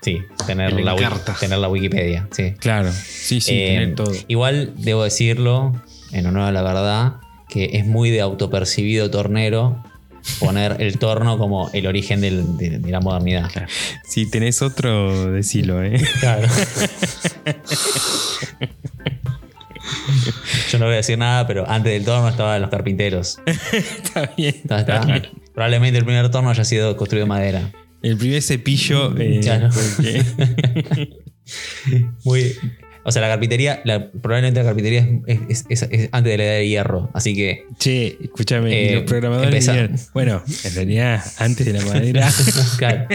sí, 0.00 0.18
la, 0.38 0.46
tener 0.46 1.58
la 1.58 1.68
Wikipedia. 1.68 2.28
Sí. 2.32 2.52
Claro, 2.58 2.90
sí, 2.92 3.40
sí, 3.40 3.52
Eh, 3.54 3.66
tener 3.68 3.94
todo. 3.94 4.12
Igual 4.28 4.72
debo 4.76 5.04
decirlo, 5.04 5.80
en 6.12 6.26
honor 6.26 6.42
a 6.48 6.52
la 6.52 6.62
verdad, 6.62 7.12
que 7.48 7.70
es 7.74 7.86
muy 7.86 8.10
de 8.10 8.20
autopercibido 8.22 9.10
tornero 9.10 9.82
poner 10.40 10.76
el 10.80 10.98
torno 10.98 11.38
como 11.38 11.70
el 11.72 11.86
origen 11.86 12.20
del- 12.20 12.56
de, 12.56 12.78
de 12.78 12.90
la 12.90 13.00
modernidad. 13.00 13.50
Si 14.04 14.26
tenés 14.26 14.62
otro, 14.62 15.30
decilo, 15.32 15.82
¿eh? 15.82 16.00
Claro. 16.20 16.48
Yo 20.70 20.78
no 20.78 20.86
voy 20.86 20.94
a 20.94 20.96
decir 20.98 21.18
nada, 21.18 21.46
pero 21.46 21.68
antes 21.68 21.92
del 21.92 22.04
torno 22.04 22.28
estaban 22.28 22.60
los 22.60 22.70
carpinteros. 22.70 23.38
Está 23.46 24.32
bien. 24.36 24.54
Está- 24.56 24.80
está- 24.80 25.22
Probablemente 25.54 25.98
el 25.98 26.04
primer 26.04 26.30
torno 26.30 26.50
haya 26.50 26.64
sido 26.64 26.96
construido 26.96 27.26
de 27.26 27.28
madera. 27.28 27.70
El 28.02 28.16
primer 28.16 28.40
cepillo. 28.42 29.14
eh, 29.18 29.40
Claro. 29.42 29.68
porque- 29.72 31.08
Muy. 32.24 32.54
O 33.04 33.10
sea, 33.12 33.20
la 33.22 33.28
carpintería, 33.28 33.80
la- 33.84 34.10
probablemente 34.10 34.60
la 34.60 34.66
carpintería 34.66 35.08
es, 35.26 35.40
es- 35.48 35.64
es- 35.68 35.88
es 35.90 36.08
antes 36.12 36.30
de 36.32 36.38
la 36.38 36.44
edad 36.44 36.54
de 36.58 36.68
hierro. 36.68 37.10
Así 37.14 37.34
que. 37.34 37.64
che, 37.78 38.16
escúchame, 38.22 38.70
y 38.70 38.88
Eh, 38.88 38.94
los 38.94 39.02
programadores 39.04 39.66
dirían, 39.66 39.96
bueno, 40.14 40.42
en 40.64 40.74
realidad, 40.74 41.24
antes 41.38 41.66
de 41.66 41.72
la 41.72 41.84
madera. 41.84 42.30
Claro. 42.78 43.06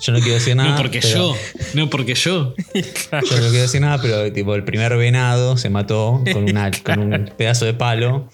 Yo 0.00 0.12
no 0.12 0.18
quiero 0.20 0.34
decir 0.34 0.56
nada. 0.56 0.70
no 0.70 0.76
porque 0.76 1.00
pero- 1.00 1.34
yo, 1.34 1.36
no 1.74 1.90
porque 1.90 2.14
yo. 2.14 2.54
Yo 2.74 3.20
no 3.20 3.22
quiero 3.48 3.62
decir 3.62 3.80
nada, 3.80 4.00
pero 4.00 4.32
tipo, 4.32 4.54
el 4.54 4.64
primer 4.64 4.96
venado 4.96 5.56
se 5.56 5.70
mató 5.70 6.22
con, 6.32 6.44
una, 6.44 6.70
con 6.70 7.12
un 7.12 7.30
pedazo 7.36 7.64
de 7.64 7.74
palo. 7.74 8.28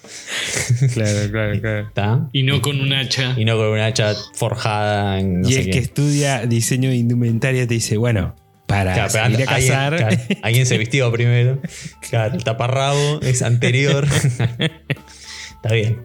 claro, 0.93 1.31
claro, 1.31 1.59
claro. 1.61 1.87
¿Está? 1.87 2.29
Y 2.33 2.43
no 2.43 2.61
con 2.61 2.79
un 2.79 2.93
hacha. 2.93 3.35
Y 3.37 3.45
no 3.45 3.57
con 3.57 3.67
una 3.67 3.87
hacha 3.87 4.13
forjada 4.33 5.19
en 5.19 5.41
no 5.41 5.49
y 5.49 5.53
sé 5.53 5.59
el 5.59 5.65
qué. 5.65 5.71
que 5.71 5.79
estudia 5.79 6.45
diseño 6.45 6.89
de 6.89 6.95
indumentaria 6.97 7.67
te 7.67 7.73
dice, 7.73 7.97
bueno, 7.97 8.35
para 8.71 8.93
Claro, 8.93 9.09
salir 9.09 9.47
a 9.47 9.51
alguien- 9.53 9.69
cazar. 9.69 9.95
claro, 9.97 10.17
alguien 10.41 10.65
se 10.65 10.77
vistió 10.77 11.11
primero. 11.11 11.59
Claro, 12.09 12.35
el 12.35 12.43
taparrabo 12.43 13.19
es 13.21 13.41
anterior. 13.41 14.07
Está 15.55 15.73
bien. 15.73 16.03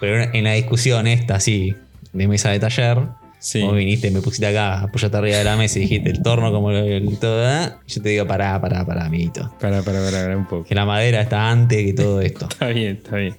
Pero 0.00 0.22
en 0.32 0.44
la 0.44 0.52
discusión 0.54 1.06
esta, 1.06 1.36
así, 1.36 1.74
de 2.12 2.28
mesa 2.28 2.50
de 2.50 2.58
taller, 2.60 2.98
Sí. 3.38 3.60
vos 3.60 3.74
viniste, 3.74 4.08
me 4.12 4.20
pusiste 4.20 4.46
acá, 4.46 4.82
apoyaste 4.82 5.16
arriba 5.16 5.36
de 5.38 5.42
la 5.44 5.56
mesa 5.56 5.78
y 5.78 5.82
dijiste 5.82 6.10
el 6.10 6.22
torno 6.22 6.52
como 6.52 6.70
el, 6.70 6.76
el 6.76 7.18
todo. 7.18 7.44
¿eh? 7.48 7.70
Yo 7.88 8.00
te 8.02 8.08
digo, 8.10 8.24
pará, 8.26 8.60
pará, 8.60 8.84
pará, 8.86 9.06
amiguito. 9.06 9.52
Para, 9.60 9.82
para, 9.82 9.98
para, 9.98 10.22
para 10.22 10.36
un 10.36 10.46
poco. 10.46 10.64
Que 10.64 10.74
la 10.76 10.84
madera 10.86 11.20
está 11.22 11.50
antes 11.50 11.84
que 11.84 11.92
todo 11.92 12.20
esto. 12.20 12.46
Está 12.50 12.68
bien, 12.68 13.00
está 13.02 13.16
bien. 13.16 13.36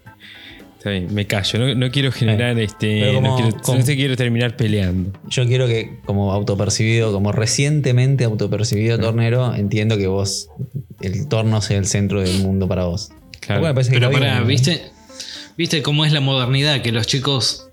Está 0.83 0.89
bien, 0.91 1.13
me 1.15 1.25
callo. 1.25 1.59
No, 1.59 1.75
no 1.75 1.91
quiero 1.91 2.11
generar 2.11 2.59
este. 2.59 3.13
Como- 3.13 3.29
no, 3.29 3.35
quiero, 3.37 3.57
como- 3.61 3.77
no 3.79 3.85
te 3.85 3.95
quiero 3.95 4.17
terminar 4.17 4.57
peleando. 4.57 5.17
Yo 5.29 5.47
quiero 5.47 5.65
que, 5.65 6.01
como 6.03 6.33
autopercibido, 6.33 7.13
como 7.13 7.31
recientemente 7.31 8.25
autopercibido 8.25 8.99
tornero, 8.99 9.55
entiendo 9.55 9.97
que 9.97 10.07
vos, 10.07 10.49
el 10.99 11.29
torno 11.29 11.61
sea 11.61 11.77
el 11.77 11.85
centro 11.85 12.19
del 12.19 12.37
mundo 12.39 12.67
para 12.67 12.83
vos. 12.83 13.11
Claro. 13.39 13.61
Bueno, 13.61 13.75
parece 13.75 13.93
que 13.93 13.99
Pero 14.01 14.11
¿no? 14.41 14.45
¿viste? 14.45 14.81
¿Viste 15.57 15.81
cómo 15.83 16.03
es 16.03 16.11
la 16.11 16.19
modernidad? 16.19 16.81
Que 16.81 16.91
los 16.91 17.07
chicos 17.07 17.69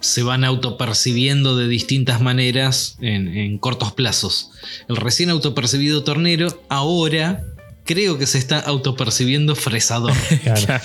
se 0.00 0.22
van 0.22 0.44
autopercibiendo 0.44 1.56
de 1.56 1.66
distintas 1.66 2.20
maneras 2.20 2.98
en, 3.00 3.28
en 3.28 3.56
cortos 3.56 3.92
plazos. 3.94 4.50
El 4.90 4.96
recién 4.96 5.30
autopercibido 5.30 6.04
tornero 6.04 6.62
ahora 6.68 7.42
creo 7.84 8.18
que 8.18 8.26
se 8.26 8.38
está 8.38 8.58
autopercibiendo 8.60 9.54
fresador. 9.54 10.12
Claro. 10.42 10.82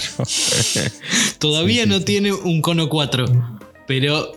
Todavía 1.40 1.86
no 1.86 2.02
tiene 2.02 2.32
un 2.34 2.62
cono 2.62 2.90
4, 2.90 3.26
pero 3.88 4.32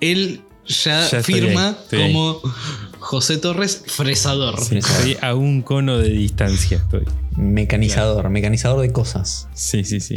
él 0.00 0.42
ya, 0.66 1.08
Ya 1.08 1.18
estoy 1.18 1.34
firma 1.34 1.68
ahí, 1.68 1.76
estoy 1.82 2.02
ahí. 2.02 2.12
como 2.12 2.40
José 2.98 3.38
Torres 3.38 3.82
fresador. 3.86 4.62
Sí, 4.62 4.78
estoy 4.78 5.16
a 5.20 5.34
un 5.34 5.62
cono 5.62 5.98
de 5.98 6.10
distancia. 6.10 6.78
Estoy. 6.78 7.04
Mecanizador, 7.36 8.28
mecanizador 8.30 8.80
de 8.80 8.92
cosas. 8.92 9.48
Sí, 9.54 9.84
sí, 9.84 10.00
sí. 10.00 10.16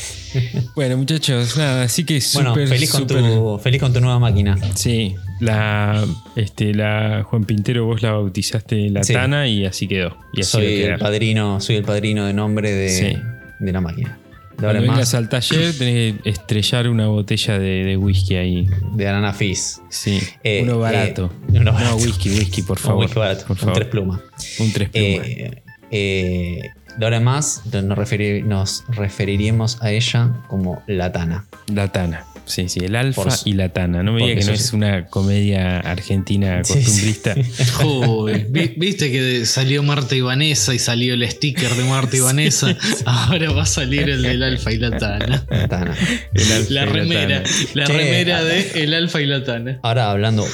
bueno, 0.74 0.96
muchachos, 0.96 1.56
nada, 1.56 1.82
así 1.84 2.04
que 2.04 2.20
Bueno, 2.34 2.54
feliz, 2.54 2.90
con 2.90 3.06
tu, 3.06 3.58
feliz 3.62 3.80
con 3.80 3.92
tu 3.92 4.00
nueva 4.00 4.18
máquina. 4.18 4.56
Sí, 4.74 5.14
la, 5.40 6.04
este, 6.34 6.74
la 6.74 7.22
Juan 7.24 7.44
Pintero, 7.44 7.84
vos 7.86 8.02
la 8.02 8.12
bautizaste 8.12 8.90
la 8.90 9.04
Sí. 9.04 9.12
Tana 9.12 9.46
y 9.48 9.64
así 9.66 9.86
quedó. 9.86 10.16
Y 10.32 10.40
así 10.40 10.50
Soy 10.50 10.82
el 10.82 10.98
padrino, 10.98 11.60
soy 11.60 11.76
el 11.76 11.84
padrino 11.84 12.24
de 12.26 12.32
nombre 12.32 12.72
de, 12.72 12.88
Sí. 12.88 13.16
de 13.60 13.72
la 13.72 13.80
máquina. 13.80 14.18
Cuando 14.58 14.78
en 14.78 14.88
vengas 14.88 15.12
al 15.14 15.28
taller 15.28 15.76
tenés 15.76 16.14
que 16.22 16.30
estrellar 16.30 16.88
una 16.88 17.08
botella 17.08 17.58
de, 17.58 17.84
de 17.84 17.96
whisky 17.98 18.36
ahí. 18.36 18.66
de 18.94 19.06
Arana 19.06 19.34
Fizz. 19.34 19.80
Sí, 19.90 20.18
Eh, 20.42 20.60
uno 20.62 20.76
eh, 20.76 20.76
barato. 20.78 21.30
uno 21.48 21.72
barato. 21.74 21.90
No, 21.90 22.02
whisky, 22.02 22.30
whisky, 22.30 22.62
por 22.62 22.78
Un 22.78 22.82
favor. 22.82 23.04
whisky 23.04 23.18
barato, 23.18 23.44
por 23.46 23.62
un 23.62 23.72
tres 23.74 23.88
plumas. 23.88 24.20
Un 24.58 24.72
tres 24.72 24.88
plumas. 24.88 25.26
Eh, 25.26 25.62
eh, 25.90 26.60
de 26.98 27.04
ahora 27.04 27.18
en 27.18 27.24
más 27.24 27.62
nos, 27.66 27.98
referir- 27.98 28.44
nos 28.44 28.84
referiríamos 28.88 29.82
a 29.82 29.90
ella 29.90 30.32
como 30.48 30.82
la 30.86 31.12
Tana. 31.12 31.44
La 31.72 31.88
Tana. 31.92 32.24
Sí, 32.46 32.68
sí, 32.68 32.78
el 32.84 32.94
alfa 32.94 33.24
Por- 33.24 33.32
y 33.44 33.54
la 33.54 33.70
Tana. 33.70 34.04
No 34.04 34.12
me 34.12 34.24
digas 34.24 34.44
que 34.44 34.50
no 34.52 34.54
es 34.54 34.72
una 34.72 35.06
comedia 35.06 35.80
argentina 35.80 36.62
Sí, 36.62 36.74
sí. 36.74 36.78
costumbrista. 36.84 37.34
Joder, 37.74 38.46
vi- 38.48 38.74
Viste 38.76 39.10
que 39.10 39.44
salió 39.46 39.82
Marta 39.82 40.14
y 40.14 40.20
Vanessa 40.20 40.72
y 40.72 40.78
salió 40.78 41.14
el 41.14 41.28
sticker 41.28 41.70
de 41.74 41.84
Marta 41.84 42.16
y 42.16 42.20
Vanessa. 42.20 42.76
Ahora 43.04 43.50
va 43.50 43.62
a 43.62 43.66
salir 43.66 44.08
el 44.08 44.22
del 44.22 44.42
Alfa 44.44 44.72
y 44.72 44.76
la 44.78 44.96
Tana. 44.96 45.44
La 45.50 45.68
Tana. 45.68 45.96
El 46.34 46.52
alfa 46.52 46.70
La 46.72 46.82
y 46.82 46.86
remera, 46.86 47.42
Tana. 47.42 47.56
la 47.74 47.84
Che, 47.86 47.92
remera 47.92 48.44
de 48.44 48.70
El 48.84 48.94
Alfa 48.94 49.20
y 49.20 49.26
la 49.26 49.42
Tana. 49.44 49.80
Ahora 49.82 50.10
hablando 50.12 50.46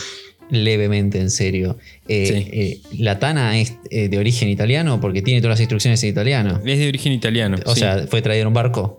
levemente 0.51 1.21
en 1.21 1.31
serio. 1.31 1.79
eh, 2.09 2.27
Sí. 2.27 2.49
eh, 2.53 2.81
la 2.99 3.19
Tana 3.19 3.59
es 3.59 3.77
eh, 3.91 4.09
de 4.09 4.19
origen 4.19 4.49
italiano 4.49 5.01
porque 5.01 5.23
tiene 5.23 5.41
todas 5.41 5.55
las 5.55 5.61
instrucciones 5.61 6.03
en 6.03 6.11
italiano. 6.11 6.61
Es 6.65 6.79
de 6.79 6.89
origen 6.89 7.13
italiano. 7.13 7.57
O 7.67 7.75
sí. 7.75 7.81
sea, 7.81 8.07
fue 8.09 8.23
traído 8.23 8.43
en 8.43 8.49
un 8.49 8.55
barco. 8.55 8.99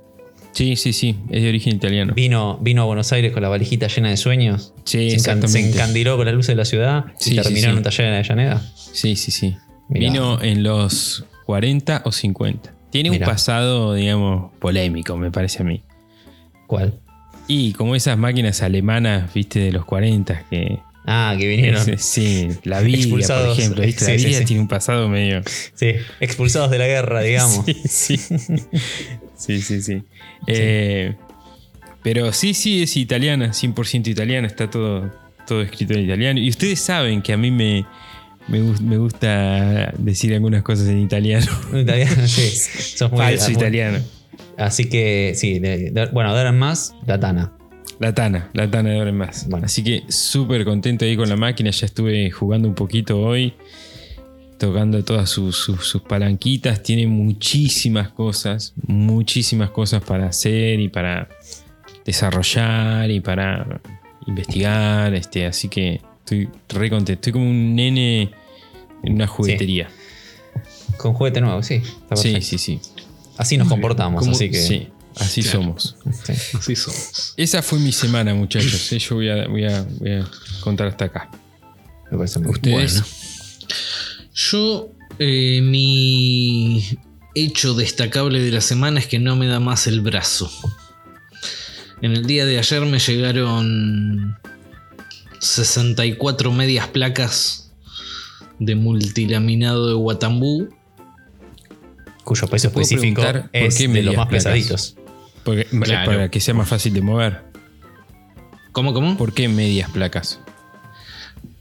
sí, 0.53 0.75
sí, 0.75 0.93
sí, 0.93 1.15
es 1.29 1.41
de 1.43 1.49
origen 1.49 1.75
italiano. 1.75 2.13
Vino, 2.13 2.57
vino 2.61 2.83
a 2.83 2.85
Buenos 2.85 3.11
Aires 3.11 3.31
con 3.31 3.41
la 3.41 3.49
valijita 3.49 3.87
llena 3.87 4.09
de 4.09 4.17
sueños. 4.17 4.73
Sí, 4.85 5.19
se, 5.19 5.47
se 5.47 5.59
encandiló 5.59 6.15
con 6.17 6.25
la 6.25 6.31
luz 6.31 6.47
de 6.47 6.55
la 6.55 6.65
ciudad 6.65 7.05
Sí, 7.19 7.31
y 7.31 7.35
sí, 7.37 7.41
terminó 7.41 7.61
sí. 7.65 7.69
en 7.71 7.77
un 7.77 7.83
taller 7.83 8.05
en 8.07 8.13
Avellaneda. 8.13 8.61
Sí, 8.75 9.15
sí, 9.15 9.31
sí. 9.31 9.55
Mirá. 9.89 10.11
Vino 10.11 10.41
en 10.41 10.63
los 10.63 11.25
40 11.45 12.03
o 12.05 12.11
50. 12.11 12.73
Tiene 12.91 13.09
Mirá. 13.09 13.25
un 13.25 13.31
pasado, 13.33 13.93
digamos, 13.95 14.51
polémico, 14.59 15.17
me 15.17 15.31
parece 15.31 15.63
a 15.63 15.65
mí. 15.65 15.81
¿Cuál? 16.67 16.93
Y 17.47 17.73
como 17.73 17.95
esas 17.95 18.17
máquinas 18.17 18.61
alemanas, 18.61 19.33
viste, 19.33 19.59
de 19.59 19.71
los 19.71 19.83
40, 19.85 20.45
que. 20.49 20.77
Ah, 21.05 21.35
que 21.37 21.47
vinieron. 21.47 21.81
ese- 21.81 21.97
sí, 21.97 22.47
la 22.63 22.79
Biblia, 22.81 23.07
por 23.09 23.49
ejemplo, 23.51 23.83
¿viste? 23.83 24.05
Sí, 24.05 24.11
la 24.11 24.17
sí, 24.17 24.23
Biblia 24.23 24.39
sí. 24.39 24.45
tiene 24.45 24.61
un 24.61 24.67
pasado 24.67 25.09
medio. 25.09 25.41
Sí, 25.73 25.91
expulsados 26.19 26.71
de 26.71 26.77
la 26.77 26.87
guerra, 26.87 27.21
digamos. 27.21 27.65
Sí, 27.89 28.17
sí. 28.17 28.17
sí, 29.35 29.61
sí, 29.61 29.81
sí. 29.81 30.03
Eh, 30.47 31.15
pero 32.03 32.31
sí, 32.33 32.53
sí, 32.53 32.83
es 32.83 32.95
italiana, 32.97 33.51
100% 33.53 34.07
italiana, 34.07 34.47
está 34.47 34.69
todo, 34.69 35.11
todo 35.47 35.61
escrito 35.61 35.93
en 35.93 36.01
italiano. 36.05 36.39
Y 36.39 36.49
ustedes 36.49 36.79
saben 36.79 37.21
que 37.21 37.33
a 37.33 37.37
mí 37.37 37.51
me, 37.51 37.85
me, 38.47 38.61
gus- 38.61 38.81
me 38.81 38.97
gusta 38.97 39.93
decir 39.97 40.33
algunas 40.33 40.63
cosas 40.63 40.87
en 40.87 40.99
italiano. 40.99 41.45
Italiano, 41.73 42.27
sí. 42.27 42.47
Sos 42.97 43.11
muy 43.11 43.19
Falso 43.19 43.51
italiano. 43.51 43.99
Así 44.57 44.85
que 44.85 45.33
sí, 45.35 45.59
de- 45.59 45.91
de- 45.91 46.05
bueno, 46.07 46.31
de 46.33 46.37
ahora 46.39 46.49
en 46.49 46.59
más. 46.59 46.93
La 48.03 48.13
Tana, 48.13 48.49
la 48.53 48.69
Tana 48.69 48.89
de 48.89 48.97
ahora 48.97 49.11
en 49.11 49.17
más. 49.17 49.47
Bueno. 49.47 49.65
Así 49.65 49.81
que 49.81 50.03
súper 50.09 50.65
contento 50.65 51.05
ahí 51.05 51.15
con 51.15 51.29
la 51.29 51.37
máquina. 51.37 51.69
Ya 51.71 51.85
estuve 51.85 52.29
jugando 52.31 52.67
un 52.67 52.75
poquito 52.75 53.17
hoy, 53.21 53.53
tocando 54.57 55.01
todas 55.05 55.29
sus, 55.29 55.55
sus- 55.55 55.85
sus 55.87 56.01
palanquitas. 56.01 56.83
Tiene 56.83 57.07
muchísimas 57.07 58.09
cosas, 58.09 58.73
muchísimas 58.87 59.69
cosas 59.69 60.03
para 60.03 60.25
hacer 60.27 60.81
y 60.81 60.89
para 60.89 61.29
desarrollar 62.03 63.09
y 63.09 63.21
para 63.21 63.79
investigar. 64.27 65.13
Este, 65.13 65.45
así 65.45 65.69
que 65.69 66.01
estoy 66.19 66.49
re 66.69 66.89
contento. 66.89 67.13
Estoy 67.13 67.31
como 67.31 67.49
un 67.49 67.73
nene 67.73 68.31
en 69.01 69.13
una 69.13 69.27
juguetería. 69.27 69.87
Con 70.97 71.13
juguete 71.13 71.39
nuevo, 71.39 71.63
sí. 71.63 71.75
Está 71.75 72.15
Sí, 72.17 72.41
sí, 72.41 72.57
sí. 72.57 72.79
Así 73.37 73.57
nos 73.57 73.67
comportamos, 73.69 74.19
¿Cómo- 74.19 74.33
así 74.33 74.49
que. 74.51 74.57
Sí, 74.57 74.87
así 75.19 75.41
Claro. 75.41 75.59
somos. 75.59 75.95
sí. 76.25 76.33
Así 76.57 76.75
somos. 76.75 77.33
Esa 77.37 77.61
fue 77.61 77.79
mi 77.79 77.91
semana, 77.91 78.33
muchachos. 78.33 78.91
¿eh? 78.91 78.99
Yo 78.99 79.15
voy 79.15 79.29
a, 79.29 79.47
voy 79.47 79.65
a- 79.65 79.83
voy 79.99 80.11
a 80.11 80.29
contar 80.61 80.87
hasta 80.87 81.05
acá. 81.05 81.29
Me 82.11 82.17
parece 82.17 82.39
muy 82.39 82.51
¿Ustedes? 82.51 82.93
bueno. 82.93 83.07
Yo, 84.33 84.89
eh, 85.19 85.61
mi 85.61 86.83
hecho 87.35 87.73
destacable 87.73 88.39
de 88.41 88.51
la 88.51 88.61
semana 88.61 88.99
es 88.99 89.07
que 89.07 89.19
no 89.19 89.35
me 89.35 89.47
da 89.47 89.59
más 89.59 89.87
el 89.87 90.01
brazo. 90.01 90.51
En 92.01 92.11
el 92.13 92.25
día 92.25 92.45
de 92.45 92.57
ayer 92.59 92.81
me 92.85 92.99
llegaron 92.99 94.37
64 95.39 96.51
medias 96.51 96.87
placas 96.87 97.71
de 98.59 98.75
multilaminado 98.75 99.87
de 99.87 99.93
Watambú. 99.95 100.69
Cuyo 102.23 102.47
peso 102.47 102.71
¿Puedo 102.71 102.83
específico 102.83 103.21
es 103.51 103.77
de 103.77 104.03
los 104.03 104.15
más 104.15 104.27
placas? 104.27 104.45
pesaditos. 104.45 104.95
Porque- 105.43 105.65
Claro. 105.65 106.11
Para 106.11 106.29
que 106.31 106.39
sea 106.39 106.53
más 106.53 106.67
fácil 106.69 106.93
de 106.93 107.01
mover. 107.01 107.41
¿Cómo, 108.71 108.93
cómo? 108.93 109.17
¿Por 109.17 109.33
qué 109.33 109.47
medias 109.47 109.89
placas? 109.91 110.39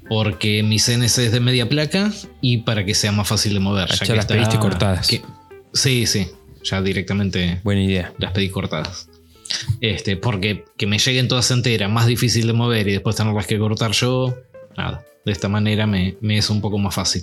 Porque 0.08 0.62
mi 0.62 0.78
CNC 0.78 1.26
es 1.26 1.32
de 1.32 1.40
media 1.40 1.68
placa 1.68 2.10
y 2.40 2.58
para 2.58 2.84
que 2.84 2.94
sea 2.94 3.12
más 3.12 3.28
fácil 3.28 3.54
de 3.54 3.60
mover. 3.60 3.88
Ah, 3.90 4.04
ya 4.04 4.14
las 4.14 4.26
pediste 4.26 4.58
cortadas. 4.58 5.06
que- 5.08 5.22
sí, 5.72 6.06
sí. 6.06 6.28
Ya 6.64 6.80
directamente 6.80 7.60
Buena 7.64 7.82
idea. 7.82 8.12
las 8.18 8.32
pedí 8.32 8.48
cortadas. 8.50 9.08
Este, 9.80 10.16
porque 10.16 10.64
que 10.76 10.86
me 10.86 10.98
lleguen 10.98 11.28
todas 11.28 11.50
enteras, 11.50 11.90
más 11.90 12.06
difícil 12.06 12.46
de 12.46 12.52
mover 12.52 12.88
y 12.88 12.92
después 12.92 13.16
tenerlas 13.16 13.46
que 13.46 13.58
cortar 13.58 13.92
yo, 13.92 14.34
nada. 14.76 15.04
De 15.24 15.32
esta 15.32 15.48
manera 15.48 15.86
me, 15.86 16.16
me 16.20 16.38
es 16.38 16.50
un 16.50 16.60
poco 16.60 16.78
más 16.78 16.94
fácil. 16.94 17.22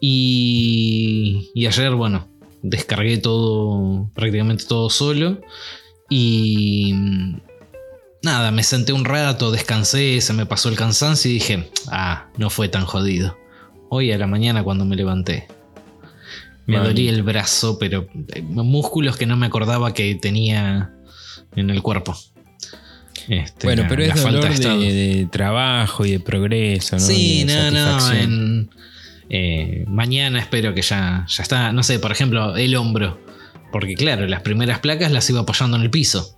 Y, 0.00 1.50
y 1.54 1.66
ayer, 1.66 1.90
bueno, 1.94 2.28
descargué 2.62 3.18
todo, 3.18 4.10
prácticamente 4.14 4.64
todo 4.64 4.90
solo. 4.90 5.40
Y 6.08 6.92
nada, 8.22 8.50
me 8.50 8.62
senté 8.62 8.92
un 8.92 9.04
rato, 9.04 9.50
descansé, 9.50 10.20
se 10.20 10.32
me 10.32 10.46
pasó 10.46 10.68
el 10.68 10.76
cansancio 10.76 11.30
y 11.30 11.34
dije, 11.34 11.70
ah, 11.88 12.28
no 12.36 12.50
fue 12.50 12.68
tan 12.68 12.84
jodido. 12.84 13.36
Hoy 13.88 14.12
a 14.12 14.18
la 14.18 14.26
mañana 14.26 14.62
cuando 14.62 14.84
me 14.84 14.96
levanté. 14.96 15.46
Me 16.66 16.76
Mami. 16.76 16.88
dolía 16.88 17.10
el 17.10 17.22
brazo, 17.22 17.78
pero 17.78 18.06
eh, 18.34 18.42
músculos 18.42 19.16
que 19.16 19.26
no 19.26 19.36
me 19.36 19.46
acordaba 19.46 19.92
que 19.94 20.14
tenía 20.14 20.92
en 21.56 21.70
el 21.70 21.82
cuerpo. 21.82 22.16
Este, 23.28 23.66
Bueno, 23.66 23.82
la- 23.82 23.88
pero 23.88 24.06
la 24.06 24.14
es 24.14 24.20
falta 24.20 24.36
dolor 24.38 24.48
de 24.48 24.54
estado. 24.54 24.80
de, 24.80 24.92
de 24.92 25.26
trabajo 25.26 26.04
y 26.06 26.12
de 26.12 26.20
progreso, 26.20 26.96
¿no? 26.96 27.02
Sí, 27.02 27.40
Y 27.40 27.44
no, 27.44 27.70
no. 27.70 28.12
en- 28.12 28.70
eh, 29.30 29.84
mañana 29.86 30.40
espero 30.40 30.74
que 30.74 30.82
ya, 30.82 31.24
ya 31.28 31.42
está. 31.42 31.72
No 31.72 31.82
sé, 31.82 31.98
por 31.98 32.12
ejemplo, 32.12 32.56
el 32.56 32.74
hombro. 32.76 33.18
Porque, 33.70 33.94
claro, 33.94 34.26
las 34.26 34.42
primeras 34.42 34.80
placas 34.80 35.12
las 35.12 35.30
iba 35.30 35.40
apoyando 35.40 35.76
en 35.76 35.84
el 35.84 35.90
piso. 35.90 36.36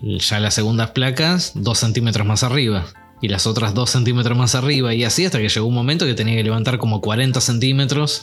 Ya 0.00 0.38
las 0.38 0.54
segundas 0.54 0.92
placas, 0.92 1.52
dos 1.54 1.78
centímetros 1.78 2.26
más 2.26 2.44
arriba. 2.44 2.86
Y 3.20 3.28
las 3.28 3.46
otras 3.46 3.74
dos 3.74 3.90
centímetros 3.90 4.36
más 4.38 4.54
arriba. 4.54 4.94
Y 4.94 5.02
así 5.02 5.24
hasta 5.24 5.38
que 5.38 5.48
llegó 5.48 5.66
un 5.66 5.74
momento 5.74 6.06
que 6.06 6.14
tenía 6.14 6.36
que 6.36 6.44
levantar 6.44 6.78
como 6.78 7.00
40 7.00 7.40
centímetros 7.40 8.22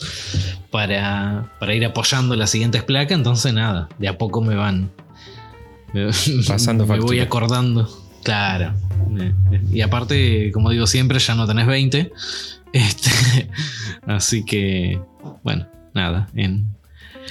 para, 0.69 1.51
para 1.59 1.75
ir 1.75 1.83
apoyando 1.83 2.35
las 2.35 2.51
siguientes 2.51 2.83
placas. 2.83 3.17
Entonces, 3.17 3.53
nada, 3.53 3.89
de 3.99 4.07
a 4.07 4.17
poco 4.17 4.41
me 4.41 4.55
van. 4.55 4.91
Me, 5.93 6.09
Pasando 6.47 6.85
me 6.87 6.99
voy 6.99 7.19
acordando. 7.19 7.89
Claro. 8.23 8.73
Eh, 9.19 9.33
eh, 9.51 9.61
Y 9.73 9.81
aparte, 9.81 10.51
como 10.53 10.69
digo 10.69 10.87
siempre, 10.87 11.19
ya 11.19 11.35
no 11.35 11.47
tenés 11.47 11.67
20. 11.67 12.11
Este, 12.73 13.49
así 14.07 14.43
que, 14.45 14.99
bueno, 15.43 15.67
nada. 15.93 16.29
En, 16.35 16.75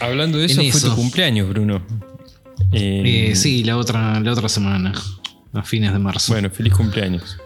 Hablando 0.00 0.38
de 0.38 0.44
en 0.44 0.50
eso, 0.50 0.60
fue 0.60 0.68
eso. 0.68 0.90
tu 0.90 0.96
cumpleaños, 0.96 1.48
Bruno. 1.48 1.82
Eh, 2.72 3.30
eh, 3.30 3.36
sí, 3.36 3.64
la 3.64 3.76
otra, 3.76 4.20
la 4.20 4.32
otra 4.32 4.48
semana, 4.48 4.92
a 5.52 5.62
fines 5.62 5.92
de 5.92 5.98
marzo. 5.98 6.32
Bueno, 6.32 6.50
feliz 6.50 6.74
cumpleaños. 6.74 7.38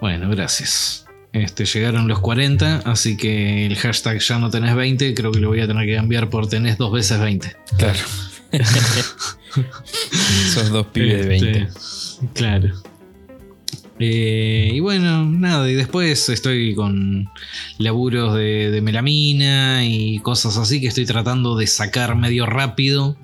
Bueno, 0.00 0.28
gracias. 0.30 1.06
Este, 1.32 1.64
llegaron 1.64 2.08
los 2.08 2.20
40, 2.20 2.82
así 2.84 3.16
que 3.16 3.66
el 3.66 3.76
hashtag 3.76 4.18
ya 4.20 4.38
no 4.38 4.50
tenés 4.50 4.74
20, 4.74 5.14
creo 5.14 5.32
que 5.32 5.40
lo 5.40 5.48
voy 5.48 5.60
a 5.60 5.66
tener 5.66 5.86
que 5.86 5.96
cambiar 5.96 6.28
por 6.28 6.46
tenés 6.48 6.76
dos 6.76 6.92
veces 6.92 7.18
20. 7.18 7.56
Claro. 7.78 7.98
Esos 10.46 10.70
dos 10.70 10.86
pibes 10.88 11.26
de 11.26 11.36
Este, 11.36 11.50
20. 11.52 11.72
Claro. 12.34 12.74
Eh, 13.98 14.70
y 14.72 14.80
bueno, 14.80 15.24
nada, 15.26 15.70
y 15.70 15.74
después 15.74 16.28
estoy 16.28 16.74
con 16.74 17.28
laburos 17.78 18.34
de, 18.34 18.70
de 18.70 18.80
melamina 18.80 19.84
y 19.84 20.18
cosas 20.20 20.56
así 20.56 20.80
que 20.80 20.88
estoy 20.88 21.06
tratando 21.06 21.56
de 21.56 21.66
sacar 21.66 22.16
medio 22.16 22.46
rápido 22.46 23.16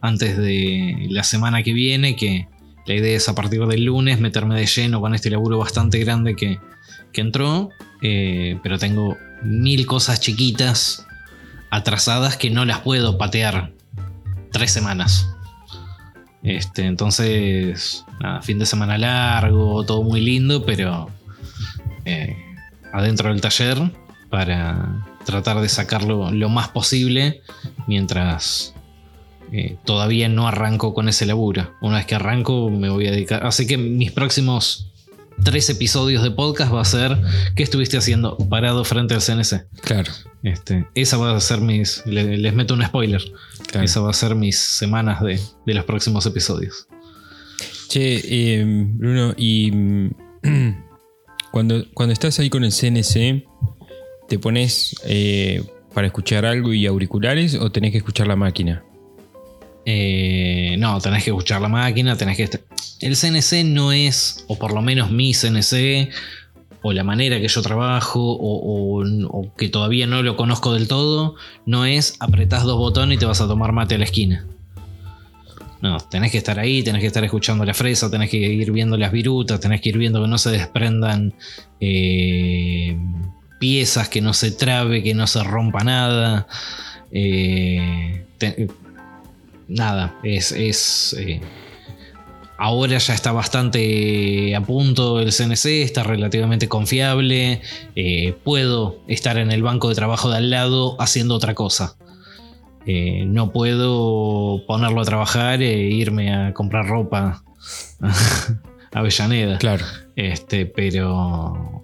antes 0.00 0.36
de 0.36 1.06
la 1.10 1.22
semana 1.22 1.62
que 1.62 1.72
viene, 1.72 2.16
que 2.16 2.48
la 2.86 2.94
idea 2.94 3.16
es 3.16 3.28
a 3.28 3.34
partir 3.34 3.64
del 3.66 3.84
lunes 3.84 4.20
meterme 4.20 4.54
de 4.54 4.66
lleno 4.66 5.00
con 5.00 5.14
este 5.14 5.30
laburo 5.30 5.58
bastante 5.58 5.98
grande 5.98 6.36
que, 6.36 6.58
que 7.12 7.20
entró, 7.20 7.70
eh, 8.02 8.58
pero 8.62 8.78
tengo 8.78 9.16
mil 9.42 9.86
cosas 9.86 10.20
chiquitas 10.20 11.06
atrasadas 11.70 12.36
que 12.36 12.50
no 12.50 12.64
las 12.64 12.80
puedo 12.80 13.18
patear 13.18 13.72
tres 14.52 14.70
semanas. 14.70 15.35
Este, 16.46 16.86
entonces, 16.86 18.04
nada, 18.20 18.40
fin 18.40 18.60
de 18.60 18.66
semana 18.66 18.96
largo, 18.96 19.84
todo 19.84 20.04
muy 20.04 20.20
lindo, 20.20 20.64
pero 20.64 21.10
eh, 22.04 22.36
adentro 22.92 23.30
del 23.30 23.40
taller 23.40 23.78
para 24.30 25.04
tratar 25.24 25.60
de 25.60 25.68
sacarlo 25.68 26.30
lo 26.30 26.48
más 26.48 26.68
posible 26.68 27.42
mientras 27.88 28.74
eh, 29.50 29.76
todavía 29.84 30.28
no 30.28 30.46
arranco 30.46 30.94
con 30.94 31.08
ese 31.08 31.26
laburo. 31.26 31.74
Una 31.80 31.96
vez 31.96 32.06
que 32.06 32.14
arranco 32.14 32.70
me 32.70 32.90
voy 32.90 33.08
a 33.08 33.10
dedicar. 33.10 33.44
Así 33.44 33.66
que 33.66 33.76
mis 33.76 34.12
próximos 34.12 34.86
tres 35.44 35.68
episodios 35.70 36.22
de 36.22 36.30
podcast 36.30 36.72
va 36.72 36.80
a 36.80 36.84
ser 36.84 37.16
¿Qué 37.54 37.62
estuviste 37.62 37.96
haciendo 37.96 38.36
parado 38.48 38.84
frente 38.84 39.14
al 39.14 39.20
CNC? 39.22 39.66
Claro, 39.82 40.12
Este, 40.42 40.86
esa 40.94 41.16
va 41.16 41.36
a 41.36 41.40
ser 41.40 41.60
mis. 41.60 42.02
le- 42.06 42.38
les 42.38 42.54
meto 42.54 42.74
un 42.74 42.82
spoiler. 42.84 43.22
claro. 43.68 43.84
Esa 43.84 44.00
va 44.00 44.10
a 44.10 44.14
ser 44.14 44.34
mis 44.34 44.58
semanas 44.58 45.20
de, 45.22 45.40
de 45.66 45.74
los 45.74 45.84
próximos 45.84 46.24
episodios. 46.26 46.86
Che, 47.88 48.20
eh, 48.24 48.64
Bruno, 48.66 49.34
y 49.36 49.70
cuando, 51.52 51.84
cuando 51.94 52.12
estás 52.12 52.38
ahí 52.38 52.50
con 52.50 52.64
el 52.64 52.72
CNC, 52.72 53.44
¿te 54.28 54.38
pones 54.38 54.94
eh, 55.06 55.64
para 55.94 56.08
escuchar 56.08 56.44
algo 56.44 56.72
y 56.72 56.86
auriculares 56.86 57.54
o 57.54 57.70
tenés 57.70 57.92
que 57.92 57.98
escuchar 57.98 58.26
la 58.26 58.36
máquina? 58.36 58.84
Eh, 59.88 60.74
no, 60.80 61.00
tenés 61.00 61.22
que 61.22 61.30
escuchar 61.30 61.62
la 61.62 61.68
máquina, 61.68 62.16
tenés 62.16 62.36
que. 62.36 62.50
El 63.00 63.16
CNC 63.16 63.64
no 63.64 63.92
es, 63.92 64.44
o 64.48 64.58
por 64.58 64.74
lo 64.74 64.82
menos 64.82 65.12
mi 65.12 65.32
CNC, 65.32 66.10
o 66.82 66.92
la 66.92 67.04
manera 67.04 67.40
que 67.40 67.46
yo 67.46 67.62
trabajo, 67.62 68.20
o, 68.20 69.52
que 69.56 69.68
todavía 69.68 70.08
no 70.08 70.22
lo 70.22 70.36
conozco 70.36 70.74
del 70.74 70.88
todo, 70.88 71.36
no 71.66 71.84
es 71.84 72.16
apretás 72.18 72.64
dos 72.64 72.78
botones 72.78 73.16
y 73.16 73.18
te 73.20 73.26
vas 73.26 73.40
a 73.40 73.46
tomar 73.46 73.72
mate 73.72 73.94
a 73.94 73.98
la 73.98 74.04
esquina. 74.04 74.44
No, 75.82 75.98
tenés 75.98 76.32
que 76.32 76.38
estar 76.38 76.58
ahí, 76.58 76.82
tenés 76.82 77.00
que 77.00 77.06
estar 77.06 77.22
escuchando 77.22 77.64
la 77.64 77.74
fresa, 77.74 78.10
tenés 78.10 78.28
que 78.28 78.38
ir 78.38 78.72
viendo 78.72 78.96
las 78.96 79.12
virutas, 79.12 79.60
tenés 79.60 79.80
que 79.80 79.90
ir 79.90 79.98
viendo 79.98 80.20
que 80.20 80.28
no 80.28 80.38
se 80.38 80.50
desprendan 80.50 81.32
eh, 81.80 82.98
piezas, 83.60 84.08
que 84.08 84.20
no 84.20 84.32
se 84.32 84.50
trabe, 84.50 85.04
que 85.04 85.14
no 85.14 85.28
se 85.28 85.44
rompa 85.44 85.84
nada. 85.84 86.48
Eh, 87.12 88.24
nada, 89.68 90.18
es. 90.22 90.52
es, 90.52 91.16
eh, 91.18 91.40
ahora 92.58 92.98
ya 92.98 93.14
está 93.14 93.32
bastante 93.32 94.54
a 94.54 94.60
punto 94.60 95.20
el 95.20 95.32
CNC, 95.32 95.82
está 95.82 96.02
relativamente 96.02 96.68
confiable. 96.68 97.60
eh, 97.94 98.34
puedo 98.44 99.00
estar 99.08 99.38
en 99.38 99.50
el 99.52 99.62
banco 99.62 99.88
de 99.88 99.94
trabajo 99.94 100.30
de 100.30 100.38
al 100.38 100.50
lado 100.50 100.96
haciendo 101.00 101.34
otra 101.34 101.54
cosa. 101.54 101.96
Eh, 102.86 103.24
no 103.26 103.50
puedo 103.50 104.64
ponerlo 104.66 105.00
a 105.00 105.04
trabajar 105.04 105.60
e 105.60 105.88
irme 105.90 106.32
a 106.32 106.54
comprar 106.54 106.86
ropa 106.86 107.42
a 108.00 108.12
Avellaneda. 108.98 109.58
Claro. 109.58 109.84
Este, 110.14 110.66
pero. 110.66 111.82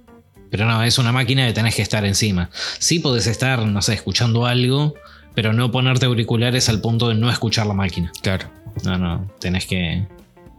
Pero 0.50 0.66
no, 0.66 0.82
es 0.82 0.98
una 0.98 1.12
máquina 1.12 1.46
que 1.46 1.54
tenés 1.54 1.74
que 1.74 1.82
estar 1.82 2.04
encima. 2.04 2.50
Sí 2.78 2.98
podés 2.98 3.26
estar, 3.26 3.66
no 3.66 3.80
sé, 3.80 3.94
escuchando 3.94 4.44
algo, 4.44 4.94
pero 5.34 5.52
no 5.52 5.70
ponerte 5.70 6.06
auriculares 6.06 6.68
al 6.68 6.80
punto 6.80 7.08
de 7.08 7.14
no 7.14 7.30
escuchar 7.30 7.66
la 7.66 7.74
máquina. 7.74 8.12
Claro. 8.22 8.48
No, 8.84 8.98
no, 8.98 9.30
tenés 9.40 9.66
que. 9.66 10.06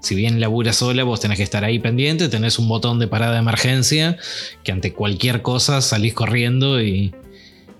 Si 0.01 0.15
bien 0.15 0.39
labura 0.41 0.73
sola, 0.73 1.03
vos 1.03 1.21
tenés 1.21 1.38
que 1.38 1.43
estar 1.43 1.63
ahí 1.63 1.79
pendiente, 1.79 2.27
tenés 2.27 2.59
un 2.59 2.67
botón 2.67 2.99
de 2.99 3.07
parada 3.07 3.33
de 3.33 3.39
emergencia, 3.39 4.17
que 4.63 4.71
ante 4.73 4.91
cualquier 4.91 5.41
cosa 5.41 5.79
salís 5.81 6.13
corriendo 6.13 6.81
y, 6.81 7.15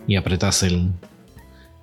y 0.08 0.15
apretás 0.15 0.63
el, 0.63 0.89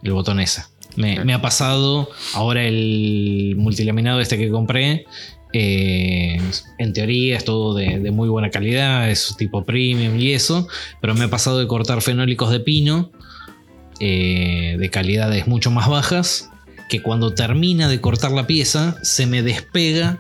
el 0.03 0.13
botón 0.13 0.41
ese. 0.41 0.63
Me, 0.97 1.23
me 1.25 1.35
ha 1.35 1.43
pasado 1.43 2.09
ahora 2.35 2.65
el 2.65 3.55
multilaminado 3.59 4.19
este 4.21 4.39
que 4.39 4.51
compré. 4.51 5.05
eh, 5.53 6.41
en 6.79 6.93
teoría 6.93 7.37
es 7.37 7.45
todo 7.45 7.75
de, 7.75 7.99
de 7.99 8.11
muy 8.11 8.29
buena 8.29 8.51
calidad, 8.51 9.11
es 9.11 9.35
tipo 9.37 9.65
premium 9.65 10.19
y 10.19 10.33
eso, 10.33 10.69
pero 11.01 11.15
me 11.15 11.25
ha 11.25 11.29
pasado 11.29 11.59
de 11.59 11.67
cortar 11.67 12.03
fenólicos 12.03 12.51
de 12.51 12.61
pino 12.61 13.11
eh, 14.01 14.77
de 14.79 14.91
calidades 14.91 15.47
mucho 15.47 15.71
más 15.71 15.89
bajas, 15.89 16.49
que 16.89 17.03
cuando 17.03 17.35
termina 17.35 17.89
de 17.89 18.01
cortar 18.01 18.33
la 18.33 18.47
pieza 18.47 18.97
se 19.03 19.27
me 19.27 19.43
despega 19.43 20.19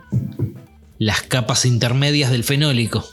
las 0.98 1.22
capas 1.22 1.64
intermedias 1.64 2.30
del 2.30 2.44
fenólico. 2.44 3.04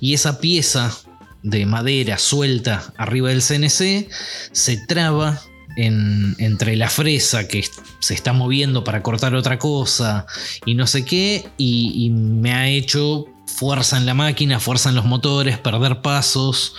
Y 0.00 0.14
esa 0.14 0.40
pieza 0.40 0.96
de 1.42 1.66
madera 1.66 2.18
suelta 2.18 2.92
arriba 2.96 3.28
del 3.28 3.42
CNC 3.42 4.08
se 4.52 4.76
traba 4.86 5.40
en- 5.76 6.34
entre 6.38 6.76
la 6.76 6.88
fresa 6.88 7.46
que 7.48 7.64
se 8.00 8.14
está 8.14 8.32
moviendo 8.32 8.82
para 8.84 9.02
cortar 9.02 9.34
otra 9.34 9.58
cosa 9.58 10.26
y 10.64 10.74
no 10.74 10.86
sé 10.86 11.04
qué, 11.04 11.46
y 11.58 12.08
me 12.10 12.54
ha 12.54 12.68
hecho 12.68 13.26
fuerza 13.46 13.96
en 13.96 14.06
la 14.06 14.14
máquina, 14.14 14.60
fuerza 14.60 14.88
en 14.90 14.94
los 14.96 15.04
motores, 15.04 15.58
perder 15.58 16.02
pasos, 16.02 16.74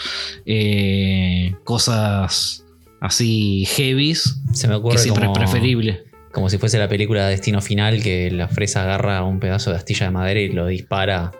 eh, 0.46 1.56
cosas 1.64 2.64
así 3.00 3.66
heavies. 3.76 4.36
Se 4.54 4.68
me 4.68 4.76
ocurre 4.76 4.96
que 4.96 5.02
siempre 5.04 5.26
como, 5.26 5.34
es 5.36 5.40
preferible. 5.50 6.04
como 6.32 6.50
si 6.50 6.58
fuese 6.58 6.78
la 6.80 6.88
película 6.88 7.28
Destino 7.28 7.62
Final, 7.62 8.02
que 8.02 8.32
la 8.32 8.48
fresa 8.48 8.84
agarra 8.84 9.24
un 9.24 9.40
pedazo 9.40 9.72
de 9.72 9.78
astilla 9.78 10.06
de 10.08 10.12
madera 10.12 10.40
y 10.40 10.50
lo 10.50 10.68
dispara. 10.68 11.32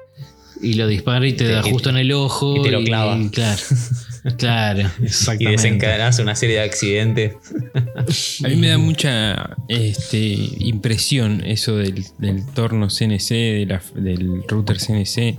Y 0.62 0.74
lo 0.74 0.88
dispara 0.88 1.28
y 1.28 1.34
te 1.34 1.46
Te- 1.46 1.52
da 1.52 1.62
y- 1.68 1.72
justo 1.72 1.90
en 1.92 1.98
el 1.98 2.12
ojo. 2.14 2.56
y 2.58 2.64
te 2.64 2.72
lo 2.72 2.84
clava. 2.84 3.18
Claro, 3.32 3.62
claro, 4.38 4.90
Y 5.00 5.06
exactamente. 5.06 5.52
desencadenás 5.52 6.20
una 6.20 6.36
serie 6.36 6.58
de 6.58 6.64
accidentes. 6.64 7.36
A 8.44 8.48
mí 8.50 8.56
me 8.56 8.68
da 8.70 8.78
mucha 8.78 9.56
este, 9.68 10.18
impresión 10.60 11.42
eso 11.46 11.78
del, 11.78 12.06
del 12.18 12.46
torno 12.48 12.88
CNC, 12.90 13.30
de 13.30 13.66
la- 13.68 13.82
del 14.02 14.44
router 14.48 14.78
CNC. 14.80 15.38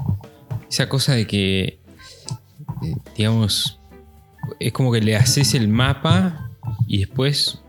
Esa 0.71 0.89
cosa 0.89 1.15
de 1.15 1.27
que, 1.27 1.63
eh, 1.63 1.79
digamos, 3.17 3.79
es 4.61 4.73
como 4.73 4.93
que 4.93 5.01
le 5.01 5.17
haces 5.17 5.55
el 5.55 5.69
mapa 5.69 6.51
y 6.87 6.99
después 6.99 7.61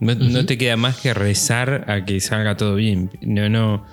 no, 0.00 0.46
te 0.46 0.56
queda 0.58 0.76
más 0.76 0.96
que 0.98 1.12
rezar 1.12 1.84
a 1.88 2.04
que 2.04 2.20
salga 2.20 2.56
todo 2.56 2.76
bien. 2.76 3.10
No, 3.20 3.48
no, 3.48 3.84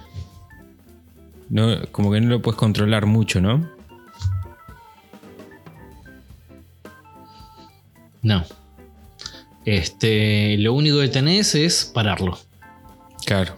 no, 1.50 1.82
como 1.92 2.12
que 2.12 2.22
no 2.22 2.30
lo 2.30 2.42
puedes 2.42 2.58
controlar 2.60 3.06
mucho, 3.08 3.42
¿no? 3.42 3.70
No. 8.26 8.44
Este, 9.66 10.58
lo 10.58 10.74
único 10.74 11.00
que 11.00 11.10
tenés 11.10 11.54
es 11.54 11.86
pararlo. 11.86 12.40
Claro. 13.24 13.56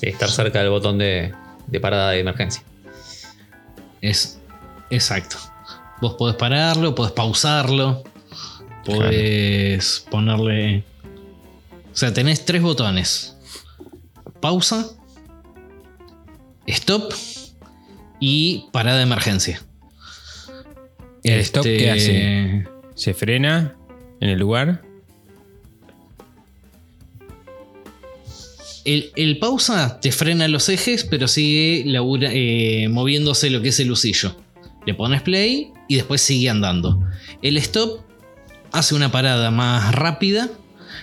Estar 0.00 0.30
cerca 0.30 0.60
del 0.60 0.70
botón 0.70 0.96
de, 0.96 1.34
de 1.66 1.78
parada 1.78 2.12
de 2.12 2.20
emergencia. 2.20 2.62
Es 4.00 4.38
exacto. 4.88 5.36
Vos 6.00 6.14
podés 6.14 6.36
pararlo, 6.36 6.94
podés 6.94 7.12
pausarlo, 7.12 8.04
podés 8.86 10.02
ponerle. 10.10 10.84
O 11.92 11.96
sea, 11.96 12.14
tenés 12.14 12.46
tres 12.46 12.62
botones: 12.62 13.36
pausa, 14.40 14.86
stop 16.66 17.12
y 18.18 18.70
parada 18.72 18.96
de 18.96 19.02
emergencia. 19.02 19.60
¿El 21.22 21.40
stop 21.40 21.64
qué 21.64 21.92
Este, 21.92 22.77
Se 22.98 23.14
frena 23.14 23.76
en 24.20 24.28
el 24.28 24.40
lugar. 24.40 24.82
El, 28.84 29.12
el 29.14 29.38
pausa 29.38 30.00
te 30.00 30.10
frena 30.10 30.48
los 30.48 30.68
ejes, 30.68 31.04
pero 31.04 31.28
sigue 31.28 31.84
eh, 31.86 32.88
moviéndose 32.88 33.50
lo 33.50 33.62
que 33.62 33.68
es 33.68 33.78
el 33.78 33.86
lucillo. 33.86 34.34
Le 34.84 34.94
pones 34.94 35.22
play 35.22 35.70
y 35.86 35.94
después 35.94 36.22
sigue 36.22 36.50
andando. 36.50 37.00
El 37.40 37.56
stop 37.58 38.00
hace 38.72 38.96
una 38.96 39.12
parada 39.12 39.52
más 39.52 39.94
rápida, 39.94 40.50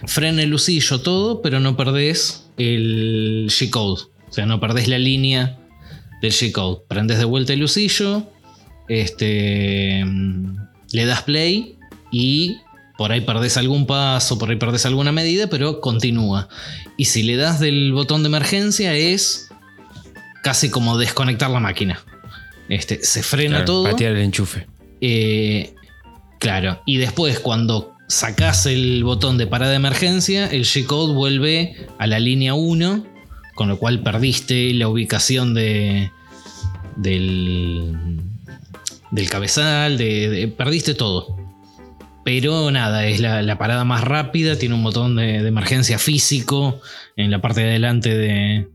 frena 0.06 0.44
el 0.44 0.50
lucillo 0.50 1.00
todo, 1.00 1.42
pero 1.42 1.62
no 1.62 1.78
perdés 1.78 2.50
el 2.58 3.48
G-code. 3.50 4.02
O 4.28 4.34
sea, 4.34 4.46
no 4.46 4.60
perdés 4.60 4.90
la 4.90 5.00
línea 5.00 5.60
del 6.22 6.34
G-code. 6.34 6.82
Prendes 6.90 7.20
de 7.20 7.26
vuelta 7.26 7.54
el 7.54 7.60
lucillo, 7.60 8.28
este, 8.90 10.04
mm, 10.04 10.58
le 10.92 11.06
das 11.06 11.22
play 11.22 11.76
y 12.18 12.62
por 12.98 13.12
ahí 13.12 13.20
perdés 13.22 13.58
algún 13.58 13.86
paso, 13.86 14.38
por 14.38 14.50
ahí 14.50 14.56
perdés 14.56 14.86
alguna 14.86 15.12
medida, 15.12 15.48
pero 15.48 15.82
continúa. 15.82 16.48
Y 16.96 17.06
si 17.06 17.24
le 17.24 17.36
das 17.36 17.60
del 17.60 17.92
botón 17.92 18.24
de 18.24 18.28
emergencia 18.28 18.94
es 18.94 19.50
casi 20.42 20.70
como 20.70 20.98
desconectar 20.98 21.50
la 21.52 21.60
máquina. 21.60 22.00
Este, 22.70 23.04
se 23.04 23.22
frena 23.22 23.58
Claro, 23.58 23.66
todo. 23.66 23.84
Patear 23.92 24.14
el 24.14 24.22
enchufe. 24.22 24.66
Eh, 25.02 25.74
claro, 26.40 26.82
y 26.86 26.96
después 26.98 27.40
cuando 27.40 27.92
sacás 28.08 28.66
el 28.66 29.04
botón 29.04 29.38
de 29.38 29.46
parada 29.48 29.72
de 29.72 29.78
emergencia, 29.78 30.48
el 30.48 30.64
G-Code 30.64 31.14
vuelve 31.14 31.76
a 32.00 32.08
la 32.08 32.20
línea 32.20 32.54
1, 32.54 33.06
con 33.56 33.68
lo 33.68 33.78
cual 33.78 34.04
perdiste 34.04 34.74
la 34.74 34.88
ubicación 34.88 35.54
de, 35.54 36.12
del, 36.96 37.94
del 39.12 39.30
cabezal, 39.30 39.98
de, 39.98 40.30
de- 40.30 40.48
perdiste 40.48 40.94
todo. 40.96 41.44
Pero 42.26 42.72
nada, 42.72 43.06
es 43.06 43.20
la, 43.22 43.42
la 43.44 43.58
parada 43.58 43.86
más 43.86 44.04
rápida, 44.04 44.58
tiene 44.58 44.74
un 44.76 44.84
botón 44.84 45.16
de, 45.16 45.42
de 45.44 45.48
emergencia 45.48 46.00
físico 46.00 46.82
en 47.16 47.30
la 47.32 47.40
parte 47.40 47.62
de 47.62 47.70
adelante 47.70 48.18
de, 48.18 48.68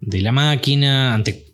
de 0.00 0.20
la 0.22 0.32
máquina. 0.32 1.14
Ante 1.14 1.44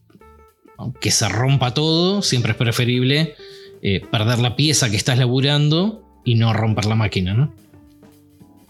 que 1.01 1.11
se 1.11 1.29
rompa 1.29 1.75
todo, 1.75 2.23
siempre 2.23 2.53
es 2.53 2.57
preferible 2.57 3.35
eh, 3.83 4.01
perder 4.11 4.39
la 4.39 4.55
pieza 4.57 4.89
que 4.89 4.97
estás 4.97 5.19
laburando 5.19 6.03
y 6.25 6.37
no 6.37 6.53
romper 6.53 6.87
la 6.87 6.95
máquina, 6.95 7.35
¿no? 7.35 7.53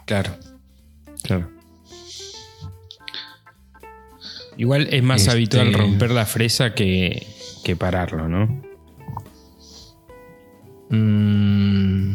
Claro. 0.06 0.34
Claro. 1.22 1.50
Igual 4.56 4.88
es 4.90 5.02
más 5.02 5.20
Este- 5.22 5.30
habitual 5.32 5.72
romper 5.74 6.10
la 6.10 6.26
fresa 6.26 6.74
que, 6.74 7.26
que 7.64 7.76
pararlo, 7.76 8.28
¿no? 8.28 8.62
Mm, 10.92 12.14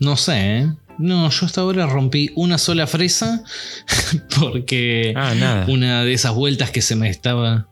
no 0.00 0.16
sé, 0.16 0.58
¿eh? 0.58 0.72
No, 0.98 1.30
yo 1.30 1.46
hasta 1.46 1.60
ahora 1.60 1.86
rompí 1.86 2.32
una 2.34 2.58
sola 2.58 2.88
fresa 2.88 3.44
porque 4.40 5.12
Ah, 5.16 5.32
nada. 5.34 5.64
una 5.68 6.02
de 6.04 6.12
esas 6.12 6.34
vueltas 6.34 6.70
que 6.70 6.82
se 6.82 6.96
me 6.96 7.08
estaba... 7.08 7.68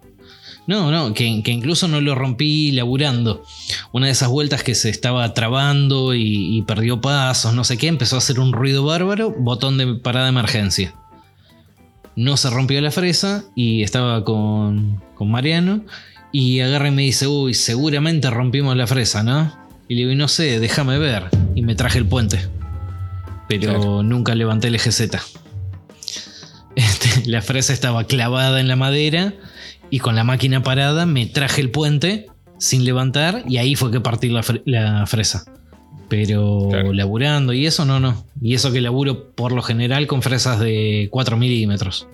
No, 0.68 0.90
no, 0.90 1.14
que, 1.14 1.42
que 1.44 1.50
incluso 1.52 1.86
no 1.86 2.00
lo 2.00 2.14
rompí 2.16 2.72
laburando. 2.72 3.44
Una 3.92 4.06
de 4.06 4.12
esas 4.12 4.28
vueltas 4.28 4.62
que 4.64 4.74
se 4.74 4.90
estaba 4.90 5.32
trabando 5.34 6.14
y, 6.14 6.56
y 6.58 6.62
perdió 6.62 7.00
pasos, 7.00 7.54
no 7.54 7.62
sé 7.64 7.76
qué, 7.78 7.86
empezó 7.86 8.16
a 8.16 8.18
hacer 8.18 8.40
un 8.40 8.52
ruido 8.52 8.84
bárbaro, 8.84 9.30
botón 9.36 9.78
de 9.78 9.94
parada 9.94 10.26
de 10.26 10.30
emergencia. 10.30 10.94
No 12.16 12.36
se 12.36 12.50
rompió 12.50 12.80
la 12.80 12.90
fresa 12.90 13.44
y 13.54 13.82
estaba 13.82 14.24
con, 14.24 15.00
con 15.14 15.30
Mariano 15.30 15.82
y 16.32 16.60
agarra 16.60 16.88
y 16.88 16.92
me 16.92 17.02
dice, 17.02 17.26
uy, 17.26 17.54
seguramente 17.54 18.28
rompimos 18.30 18.76
la 18.76 18.86
fresa, 18.86 19.22
¿no? 19.22 19.52
Y 19.88 19.94
le 19.94 20.00
digo, 20.00 20.10
"Y 20.12 20.16
no 20.16 20.28
sé, 20.28 20.58
déjame 20.60 20.98
ver. 20.98 21.28
Y 21.54 21.62
me 21.62 21.74
traje 21.74 21.98
el 21.98 22.06
puente. 22.06 22.40
Pero 23.48 23.74
Claro. 23.74 24.02
nunca 24.02 24.34
levanté 24.34 24.68
el 24.68 24.74
EGZ. 24.74 25.10
Este, 26.74 27.26
la 27.30 27.40
fresa 27.40 27.72
estaba 27.72 28.04
clavada 28.04 28.60
en 28.60 28.68
la 28.68 28.76
madera 28.76 29.32
y 29.88 29.98
con 30.00 30.14
la 30.14 30.24
máquina 30.24 30.62
parada 30.62 31.06
me 31.06 31.24
traje 31.24 31.62
el 31.62 31.70
puente 31.70 32.26
sin 32.58 32.84
levantar 32.84 33.44
y 33.48 33.56
ahí 33.56 33.74
fue 33.76 33.90
que 33.90 34.00
partí 34.00 34.28
la, 34.28 34.42
fre- 34.42 34.62
la 34.66 35.06
fresa. 35.06 35.44
Pero 36.08 36.68
Claro. 36.70 36.92
laburando 36.92 37.52
y 37.54 37.64
eso 37.66 37.84
no, 37.86 37.98
no. 37.98 38.26
Y 38.42 38.54
eso 38.54 38.72
que 38.72 38.80
laburo 38.82 39.30
por 39.30 39.52
lo 39.52 39.62
general 39.62 40.06
con 40.06 40.20
fresas 40.22 40.60
de 40.60 41.08
4 41.10 41.36
milímetros. 41.38 42.06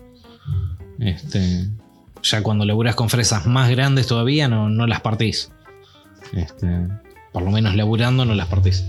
Este, 1.00 1.66
ya 2.22 2.42
cuando 2.42 2.64
laburas 2.64 2.94
con 2.94 3.08
fresas 3.08 3.46
más 3.46 3.70
grandes 3.70 4.06
todavía 4.06 4.48
no, 4.48 4.68
no 4.68 4.86
las 4.86 5.00
partís. 5.00 5.50
Este, 6.32 6.66
por 7.32 7.42
lo 7.42 7.50
menos 7.50 7.74
laburando 7.74 8.24
no 8.24 8.34
las 8.34 8.48
partís. 8.48 8.84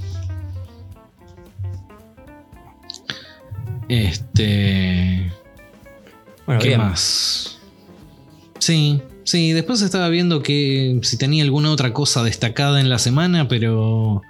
Este. 3.90 5.32
Bueno, 6.46 6.62
¿Qué 6.62 6.70
bien. 6.70 6.80
más? 6.80 7.60
Sí, 8.60 9.02
sí, 9.24 9.52
después 9.52 9.82
estaba 9.82 10.10
viendo 10.10 10.42
que 10.42 11.00
si 11.04 11.18
tenía 11.18 11.44
alguna 11.44 11.72
otra 11.72 11.94
cosa 11.94 12.24
destacada 12.24 12.80
en 12.80 12.90
la 12.90 13.00
semana, 13.00 13.48
pero 13.48 14.22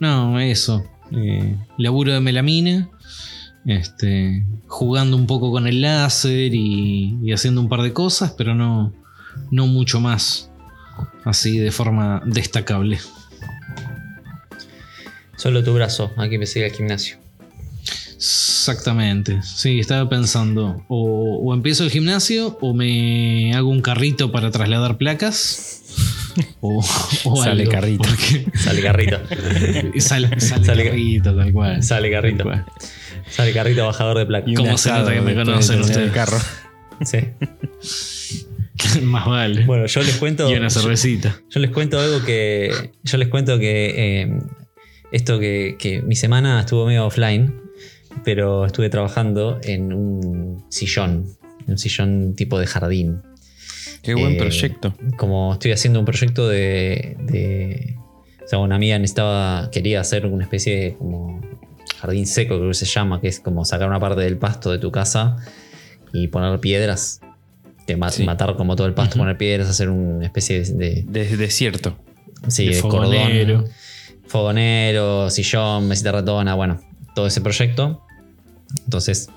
no, 0.00 0.40
eso. 0.40 0.84
Eh, 1.12 1.56
laburo 1.78 2.12
de 2.12 2.20
melamina, 2.20 2.90
este, 3.68 4.46
jugando 4.66 5.16
un 5.16 5.26
poco 5.26 5.52
con 5.52 5.66
el 5.66 5.82
láser 5.82 6.54
y, 6.54 7.18
y 7.22 7.32
haciendo 7.32 7.60
un 7.60 7.68
par 7.68 7.82
de 7.82 7.92
cosas, 7.92 8.32
pero 8.36 8.54
no, 8.54 8.92
no 9.50 9.66
mucho 9.66 10.00
más 10.00 10.50
así 11.24 11.58
de 11.58 11.70
forma 11.70 12.22
destacable. 12.24 12.98
Solo 15.36 15.62
tu 15.62 15.74
brazo, 15.74 16.10
hay 16.16 16.30
que 16.30 16.34
empezar 16.36 16.64
al 16.64 16.72
gimnasio. 16.72 17.18
Exactamente. 18.16 19.40
Sí, 19.42 19.78
estaba 19.78 20.08
pensando. 20.08 20.84
O, 20.88 21.38
o 21.44 21.54
empiezo 21.54 21.84
el 21.84 21.90
gimnasio 21.90 22.58
o 22.60 22.74
me 22.74 23.54
hago 23.54 23.68
un 23.68 23.80
carrito 23.80 24.32
para 24.32 24.50
trasladar 24.50 24.96
placas. 24.96 25.82
O, 26.60 26.78
o 27.24 27.36
Sale 27.42 27.62
algo, 27.62 27.72
carrito. 27.72 28.08
Sale 28.54 28.82
carrito. 28.82 29.18
sale, 29.98 30.40
sale 30.40 30.64
Sale- 30.64 30.84
carrito, 30.84 31.34
tal 31.36 31.52
cual. 31.52 31.82
Sale 31.82 32.10
carrito. 32.10 32.44
Tal 32.44 32.64
cual. 32.64 32.64
Sale 33.30 33.52
carrito 33.52 33.86
bajador 33.86 34.18
de 34.18 34.26
placa. 34.26 34.46
¿Cómo 34.56 34.76
se 34.78 34.90
nota 34.90 35.12
que 35.12 35.20
me 35.20 35.34
conocen 35.34 35.76
el 35.76 35.82
ustedes? 35.82 36.12
carro. 36.12 36.38
Sí. 37.04 37.18
Más 39.02 39.26
vale. 39.26 39.64
Bueno, 39.66 39.86
yo 39.86 40.02
les 40.02 40.16
cuento. 40.16 40.50
y 40.50 40.54
una 40.54 40.70
cervecita. 40.70 41.40
Yo 41.50 41.60
les 41.60 41.70
cuento 41.70 41.98
algo 42.00 42.24
que. 42.24 42.92
Yo 43.02 43.18
les 43.18 43.28
cuento 43.28 43.58
que. 43.58 44.22
eh, 44.22 44.38
esto 45.10 45.38
que, 45.38 45.76
que 45.78 46.02
mi 46.02 46.14
semana 46.16 46.60
estuvo 46.60 46.86
medio 46.86 47.06
offline, 47.06 47.54
pero 48.24 48.66
estuve 48.66 48.88
trabajando 48.90 49.58
en 49.62 49.92
un 49.92 50.64
sillón. 50.70 51.26
Un 51.66 51.78
sillón 51.78 52.34
tipo 52.34 52.58
de 52.58 52.66
jardín. 52.66 53.22
Qué 54.02 54.14
buen 54.14 54.34
Eh, 54.34 54.38
proyecto. 54.38 54.94
Como 55.16 55.52
estoy 55.54 55.72
haciendo 55.72 55.98
un 55.98 56.04
proyecto 56.04 56.48
de, 56.48 57.16
de- 57.20 57.96
O 58.44 58.48
sea, 58.48 58.58
una 58.60 58.76
amiga 58.76 58.98
necesitaba. 58.98 59.70
Quería 59.70 60.00
hacer 60.00 60.24
una 60.26 60.44
especie 60.44 60.76
de 60.76 60.94
como 60.96 61.40
jardín 61.98 62.26
seco, 62.26 62.56
creo 62.56 62.68
que 62.68 62.74
se 62.74 62.86
llama, 62.86 63.20
que 63.20 63.28
es 63.28 63.40
como 63.40 63.64
sacar 63.64 63.88
una 63.88 64.00
parte 64.00 64.22
del 64.22 64.38
pasto 64.38 64.70
de 64.70 64.78
tu 64.78 64.90
casa 64.90 65.36
y 66.12 66.28
poner 66.28 66.58
piedras. 66.60 67.20
Sí. 68.10 68.24
matar 68.24 68.54
como 68.56 68.76
todo 68.76 68.86
el 68.86 68.92
pasto, 68.92 69.16
poner 69.16 69.38
piedras, 69.38 69.66
hacer 69.68 69.88
una 69.88 70.24
especie 70.26 70.62
de. 70.62 71.04
de- 71.04 71.04
De 71.26 71.36
desierto. 71.38 71.96
sí, 72.46 72.66
De 72.68 72.74
de 72.74 72.80
fogonero. 72.82 73.54
cordón. 73.58 73.72
Fogonero, 74.26 75.30
sillón, 75.30 75.88
mesita 75.88 76.12
ratona, 76.12 76.54
bueno, 76.54 76.80
todo 77.14 77.26
ese 77.26 77.40
proyecto. 77.40 78.02
Entonces, 78.84 79.30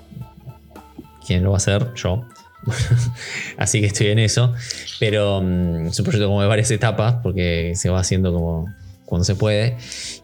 ¿quién 1.26 1.42
lo 1.44 1.50
va 1.52 1.56
a 1.56 1.58
hacer? 1.58 1.94
Yo. 1.94 2.26
Así 3.56 3.80
que 3.80 3.86
estoy 3.86 4.08
en 4.08 4.18
eso. 4.18 4.54
Pero 5.00 5.40
mm, 5.42 5.86
es 5.88 5.98
un 5.98 6.04
proyecto 6.04 6.28
como 6.28 6.42
de 6.42 6.48
varias 6.48 6.70
etapas, 6.70 7.16
porque 7.22 7.72
se 7.76 7.90
va 7.90 8.00
haciendo 8.00 8.32
como 8.32 8.72
cuando 9.04 9.24
se 9.24 9.34
puede. 9.34 9.76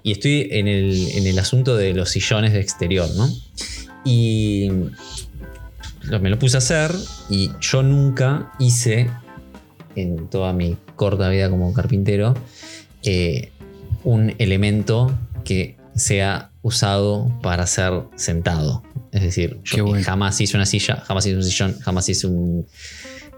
Y 0.03 0.13
estoy 0.13 0.49
en 0.51 0.69
el, 0.69 1.11
en 1.13 1.27
el 1.27 1.39
asunto 1.39 1.77
de 1.77 1.95
los 1.95 2.11
sillones 2.11 2.53
de 2.53 2.61
exterior, 2.61 3.09
¿no? 3.17 3.29
Y 4.05 4.71
me 6.19 6.31
lo 6.31 6.39
puse 6.39 6.57
a 6.57 6.59
hacer 6.59 6.95
y 7.29 7.51
yo 7.61 7.83
nunca 7.83 8.53
hice, 8.59 9.11
en 9.95 10.29
toda 10.29 10.53
mi 10.53 10.77
corta 10.97 11.29
vida 11.29 11.51
como 11.51 11.73
carpintero, 11.75 12.35
eh, 13.03 13.53
un 14.05 14.35
elemento 14.39 15.13
que 15.45 15.77
sea 15.95 16.51
usado 16.63 17.31
para 17.43 17.67
ser 17.67 18.05
sentado. 18.17 18.83
Es 19.13 19.23
decir, 19.23 19.59
Qué 19.71 19.79
yo 19.79 19.87
bueno. 19.87 20.05
jamás 20.05 20.41
hice 20.41 20.57
una 20.57 20.67
silla, 20.67 21.03
jamás 21.07 21.27
hice 21.27 21.37
un 21.37 21.43
sillón, 21.45 21.79
jamás 21.81 22.09
hice 22.09 22.27
un... 22.27 22.67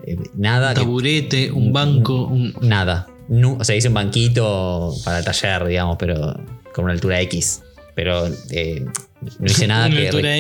eh, 0.05 0.17
nada. 0.35 0.69
Un 0.71 0.75
que- 0.75 0.81
taburete, 0.81 1.51
un 1.53 1.73
banco, 1.73 2.27
un. 2.27 2.55
Nada. 2.63 3.07
O 3.59 3.63
sea, 3.65 3.77
hice 3.77 3.89
un 3.89 3.95
banquito 3.95 4.93
para 5.05 5.19
el 5.21 5.25
taller, 5.25 5.65
digamos, 5.67 5.97
pero 5.99 6.35
con 6.75 6.85
una 6.85 6.93
altura 6.95 7.21
X. 7.23 7.63
Pero 7.95 8.27
eh, 8.51 8.85
no 9.39 9.47
hice 9.47 9.67
nada 9.69 9.87
una 9.89 9.97
que... 9.97 10.07
altura 10.09 10.35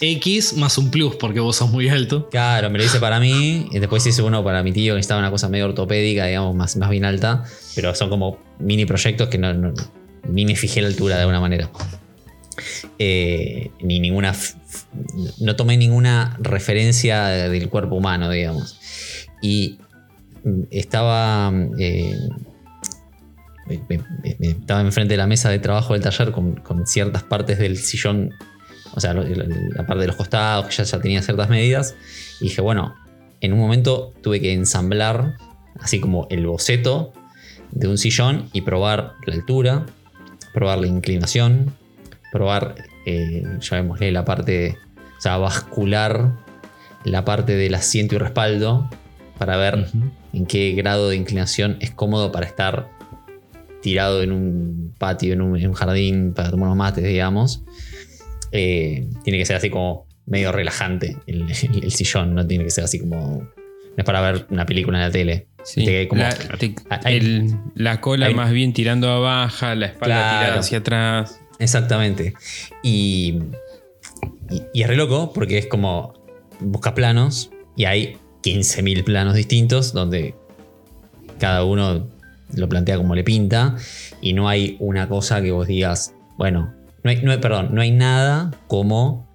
X 0.00 0.54
más 0.56 0.76
un 0.78 0.90
plus 0.90 1.16
porque 1.16 1.40
vos 1.40 1.56
sos 1.56 1.70
muy 1.70 1.88
alto. 1.88 2.28
Claro, 2.28 2.68
me 2.70 2.78
lo 2.78 2.84
hice 2.84 2.98
para 2.98 3.18
mí. 3.20 3.66
Y 3.70 3.78
después 3.78 4.04
hice 4.06 4.20
uno 4.22 4.44
para 4.44 4.62
mi 4.62 4.72
tío 4.72 4.92
que 4.92 4.96
necesitaba 4.96 5.20
una 5.20 5.30
cosa 5.30 5.48
medio 5.48 5.66
ortopédica, 5.66 6.26
digamos, 6.26 6.54
más, 6.54 6.76
más 6.76 6.90
bien 6.90 7.04
alta. 7.06 7.44
Pero 7.74 7.94
son 7.94 8.10
como 8.10 8.38
mini 8.58 8.84
proyectos 8.84 9.28
que 9.28 9.38
no, 9.38 9.54
no- 9.54 9.72
ni 10.28 10.44
me 10.44 10.56
fijé 10.56 10.82
la 10.82 10.88
altura 10.88 11.14
de 11.16 11.20
alguna 11.22 11.40
manera. 11.40 11.70
Eh, 12.98 13.70
ni 13.80 14.00
ninguna. 14.00 14.34
No 15.40 15.56
tomé 15.56 15.76
ninguna 15.76 16.36
referencia 16.40 17.26
del 17.26 17.68
cuerpo 17.68 17.96
humano, 17.96 18.30
digamos. 18.30 18.78
Y 19.42 19.78
mm, 20.44 20.62
estaba. 20.70 21.52
eh, 21.78 22.14
me- 23.66 23.82
me- 23.88 24.36
estaba 24.48 24.80
enfrente 24.82 25.14
de 25.14 25.18
la 25.18 25.26
mesa 25.26 25.48
de 25.50 25.58
trabajo 25.58 25.94
del 25.94 26.02
taller 26.02 26.32
con, 26.32 26.54
con 26.56 26.86
ciertas 26.86 27.22
partes 27.22 27.58
del 27.58 27.78
sillón 27.78 28.30
o 28.96 29.00
sea, 29.00 29.12
la 29.12 29.86
parte 29.86 30.02
de 30.02 30.06
los 30.06 30.14
costados, 30.14 30.66
que 30.66 30.76
ya, 30.76 30.84
ya 30.84 31.00
tenía 31.00 31.20
ciertas 31.20 31.48
medidas. 31.48 31.96
Y 32.40 32.44
dije, 32.44 32.60
bueno, 32.60 32.94
en 33.40 33.52
un 33.52 33.58
momento 33.58 34.12
tuve 34.22 34.40
que 34.40 34.52
ensamblar, 34.52 35.36
así 35.80 35.98
como 35.98 36.28
el 36.30 36.46
boceto 36.46 37.12
de 37.72 37.88
un 37.88 37.98
sillón 37.98 38.48
y 38.52 38.60
probar 38.60 39.14
la 39.26 39.34
altura, 39.34 39.86
probar 40.52 40.78
la 40.78 40.86
inclinación, 40.86 41.74
probar, 42.34 42.74
eh, 43.06 43.44
llamémosle 43.60 44.10
la 44.10 44.24
parte, 44.24 44.76
o 45.16 45.20
sea, 45.20 45.36
bascular 45.36 46.32
la 47.04 47.24
parte 47.24 47.54
del 47.54 47.74
asiento 47.76 48.16
y 48.16 48.18
respaldo 48.18 48.90
para 49.38 49.56
ver 49.56 49.86
en 50.32 50.44
qué 50.46 50.72
grado 50.72 51.10
de 51.10 51.16
inclinación 51.16 51.76
es 51.80 51.92
cómodo 51.92 52.32
para 52.32 52.46
estar 52.46 52.90
tirado 53.82 54.20
en 54.22 54.32
un 54.32 54.94
patio, 54.98 55.32
en 55.32 55.42
un, 55.42 55.56
en 55.56 55.68
un 55.68 55.74
jardín, 55.74 56.32
para 56.34 56.50
tomar 56.50 56.66
unos 56.66 56.78
mates, 56.78 57.04
digamos. 57.04 57.62
Eh, 58.50 59.06
tiene 59.22 59.38
que 59.38 59.44
ser 59.46 59.56
así 59.56 59.70
como 59.70 60.06
medio 60.26 60.50
relajante 60.50 61.16
el, 61.26 61.42
el- 61.42 61.84
el 61.84 61.90
sillón, 61.92 62.34
no 62.34 62.44
tiene 62.46 62.64
que 62.64 62.70
ser 62.70 62.84
así 62.84 62.98
como... 62.98 63.38
No 63.96 63.98
es 64.00 64.04
para 64.04 64.20
ver 64.22 64.46
una 64.50 64.66
película 64.66 64.98
en 64.98 65.04
la 65.04 65.10
tele. 65.12 65.46
Sí. 65.62 65.84
Te- 65.84 66.08
como- 66.08 66.22
la, 66.22 66.30
te- 66.58 66.74
hay- 67.04 67.16
el- 67.16 67.54
la 67.76 68.00
cola 68.00 68.26
hay- 68.26 68.34
más 68.34 68.50
bien 68.50 68.72
tirando 68.72 69.08
a 69.08 69.18
baja, 69.20 69.74
la 69.76 69.86
espalda 69.86 70.16
Claro. 70.16 70.38
tirada 70.40 70.60
hacia 70.60 70.78
atrás. 70.78 71.40
Exactamente. 71.58 72.34
Y, 72.82 73.40
es 74.74 74.86
re 74.86 74.96
loco 74.96 75.32
porque 75.32 75.58
es 75.58 75.66
como 75.66 76.14
busca 76.60 76.94
planos 76.94 77.50
y 77.76 77.84
hay 77.86 78.18
15.000 78.42 79.02
planos 79.04 79.34
distintos 79.34 79.92
donde 79.92 80.34
cada 81.38 81.64
uno 81.64 82.06
lo 82.54 82.68
plantea 82.68 82.96
como 82.96 83.14
le 83.14 83.24
pinta 83.24 83.76
y 84.20 84.32
no 84.34 84.48
hay 84.48 84.76
una 84.80 85.08
cosa 85.08 85.42
que 85.42 85.50
vos 85.50 85.66
digas, 85.66 86.14
bueno, 86.36 86.72
no 87.02 87.10
hay, 87.10 87.22
no 87.22 87.32
hay- 87.32 87.38
perdón, 87.38 87.70
no 87.72 87.80
hay 87.80 87.90
nada 87.90 88.52
como 88.68 89.26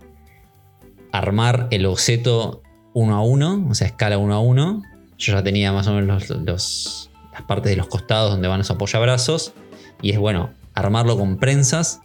armar 1.11 1.67
el 1.71 1.87
boceto 1.87 2.61
uno 2.93 3.15
a 3.15 3.21
uno, 3.23 3.65
o 3.69 3.75
sea, 3.75 3.87
escala 3.87 4.17
uno 4.17 4.33
a 4.35 4.39
uno. 4.39 4.83
Yo 5.17 5.33
ya 5.33 5.43
tenía 5.43 5.71
más 5.73 5.87
o 5.87 5.93
menos 5.93 6.29
los- 6.29 7.09
las 7.33 7.41
partes 7.47 7.71
de 7.71 7.75
los 7.75 7.87
costados 7.87 8.31
donde 8.31 8.47
van 8.47 8.59
los 8.59 8.71
apoyabrazos 8.71 9.53
y 10.01 10.11
es 10.11 10.17
bueno 10.19 10.51
armarlo 10.73 11.17
con 11.17 11.37
prensas, 11.37 11.99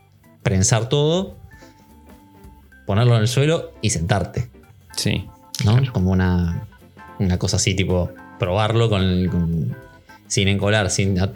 prensar 0.45 0.89
todo, 0.89 1.37
ponerlo 2.87 3.17
en 3.17 3.23
el 3.23 3.29
suelo 3.29 3.73
y 3.81 3.91
sentarte. 3.91 4.49
Sí. 4.97 5.27
¿no? 5.65 5.81
Como 5.93 6.13
una, 6.13 6.69
una 7.19 7.39
cosa 7.39 7.57
así, 7.57 7.75
tipo 7.75 8.11
probarlo 8.39 8.89
con, 8.89 9.27
con- 9.29 9.77
sin 10.29 10.49
encolar, 10.49 10.91
sin 10.91 11.19
at- 11.21 11.35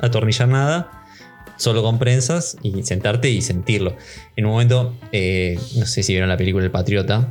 atornillar 0.00 0.48
nada, 0.48 1.04
solo 1.56 1.82
con 1.82 1.98
prensas 1.98 2.56
y 2.62 2.82
sentarte 2.84 3.28
y 3.30 3.42
sentirlo. 3.42 3.96
En 4.36 4.46
un 4.46 4.52
momento, 4.52 4.94
eh, 5.12 5.58
no 5.76 5.86
sé 5.86 6.02
si 6.02 6.12
vieron 6.12 6.28
la 6.28 6.36
película 6.36 6.64
El 6.64 6.70
Patriota, 6.70 7.28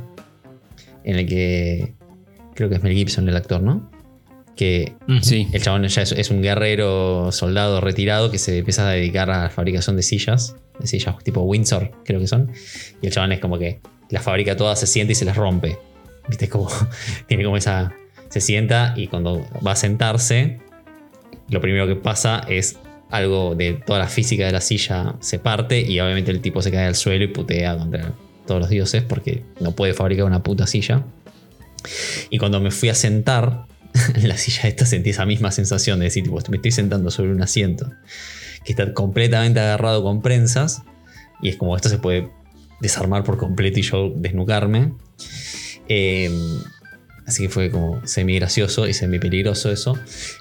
en 1.04 1.16
el 1.16 1.26
que 1.26 1.94
creo 2.54 2.68
que 2.68 2.76
es 2.76 2.82
Mel 2.82 2.94
Gibson 2.94 3.28
el 3.28 3.36
actor, 3.36 3.62
¿no? 3.62 3.90
Que. 4.56 4.94
Sí. 5.22 5.48
el 5.52 5.62
chabón 5.62 5.86
ya 5.86 6.02
es, 6.02 6.12
es 6.12 6.30
un 6.30 6.40
guerrero 6.40 7.32
soldado 7.32 7.80
retirado 7.80 8.30
que 8.30 8.38
se 8.38 8.58
empieza 8.58 8.88
a 8.88 8.92
dedicar 8.92 9.30
a 9.30 9.44
la 9.44 9.50
fabricación 9.50 9.96
de 9.96 10.02
sillas, 10.02 10.56
de 10.78 10.86
sillas 10.86 11.16
tipo 11.24 11.40
Windsor, 11.42 11.90
creo 12.04 12.20
que 12.20 12.28
son. 12.28 12.52
Y 13.02 13.06
el 13.06 13.12
chabón 13.12 13.32
es 13.32 13.40
como 13.40 13.58
que 13.58 13.80
las 14.10 14.22
fabrica 14.22 14.56
todas, 14.56 14.78
se 14.78 14.86
sienta 14.86 15.12
y 15.12 15.14
se 15.14 15.24
las 15.24 15.36
rompe. 15.36 15.78
¿Viste? 16.28 16.48
Como, 16.48 16.70
tiene 17.26 17.44
como 17.44 17.56
esa. 17.56 17.92
Se 18.28 18.40
sienta 18.40 18.94
y 18.96 19.06
cuando 19.06 19.46
va 19.64 19.72
a 19.72 19.76
sentarse, 19.76 20.58
lo 21.50 21.60
primero 21.60 21.86
que 21.86 21.94
pasa 21.94 22.44
es 22.48 22.78
algo 23.10 23.54
de 23.54 23.74
toda 23.74 24.00
la 24.00 24.08
física 24.08 24.46
de 24.46 24.52
la 24.52 24.60
silla 24.60 25.14
se 25.20 25.38
parte 25.38 25.80
y 25.80 26.00
obviamente 26.00 26.32
el 26.32 26.40
tipo 26.40 26.60
se 26.62 26.72
cae 26.72 26.86
al 26.86 26.96
suelo 26.96 27.24
y 27.24 27.28
putea 27.28 27.76
contra 27.76 28.12
todos 28.44 28.60
los 28.60 28.70
dioses 28.70 29.04
porque 29.04 29.44
no 29.60 29.72
puede 29.72 29.94
fabricar 29.94 30.24
una 30.24 30.42
puta 30.42 30.66
silla. 30.66 31.04
Y 32.30 32.38
cuando 32.38 32.60
me 32.60 32.70
fui 32.70 32.88
a 32.88 32.94
sentar 32.94 33.66
en 34.14 34.28
la 34.28 34.36
silla 34.36 34.68
esta 34.68 34.86
sentí 34.86 35.10
esa 35.10 35.24
misma 35.26 35.50
sensación 35.50 35.98
de 36.00 36.06
decir, 36.06 36.24
tipo, 36.24 36.38
me 36.50 36.56
estoy 36.56 36.72
sentando 36.72 37.10
sobre 37.10 37.32
un 37.32 37.42
asiento 37.42 37.90
que 38.64 38.72
está 38.72 38.92
completamente 38.94 39.60
agarrado 39.60 40.02
con 40.02 40.22
prensas 40.22 40.82
y 41.42 41.48
es 41.50 41.56
como 41.56 41.76
esto 41.76 41.88
se 41.88 41.98
puede 41.98 42.28
desarmar 42.80 43.24
por 43.24 43.36
completo 43.38 43.78
y 43.78 43.82
yo 43.82 44.12
desnucarme. 44.16 44.92
Eh, 45.88 46.30
así 47.26 47.42
que 47.44 47.48
fue 47.50 47.70
como 47.70 48.06
semi 48.06 48.34
gracioso 48.36 48.86
y 48.88 48.94
semi 48.94 49.18
peligroso 49.18 49.70
eso. 49.70 49.98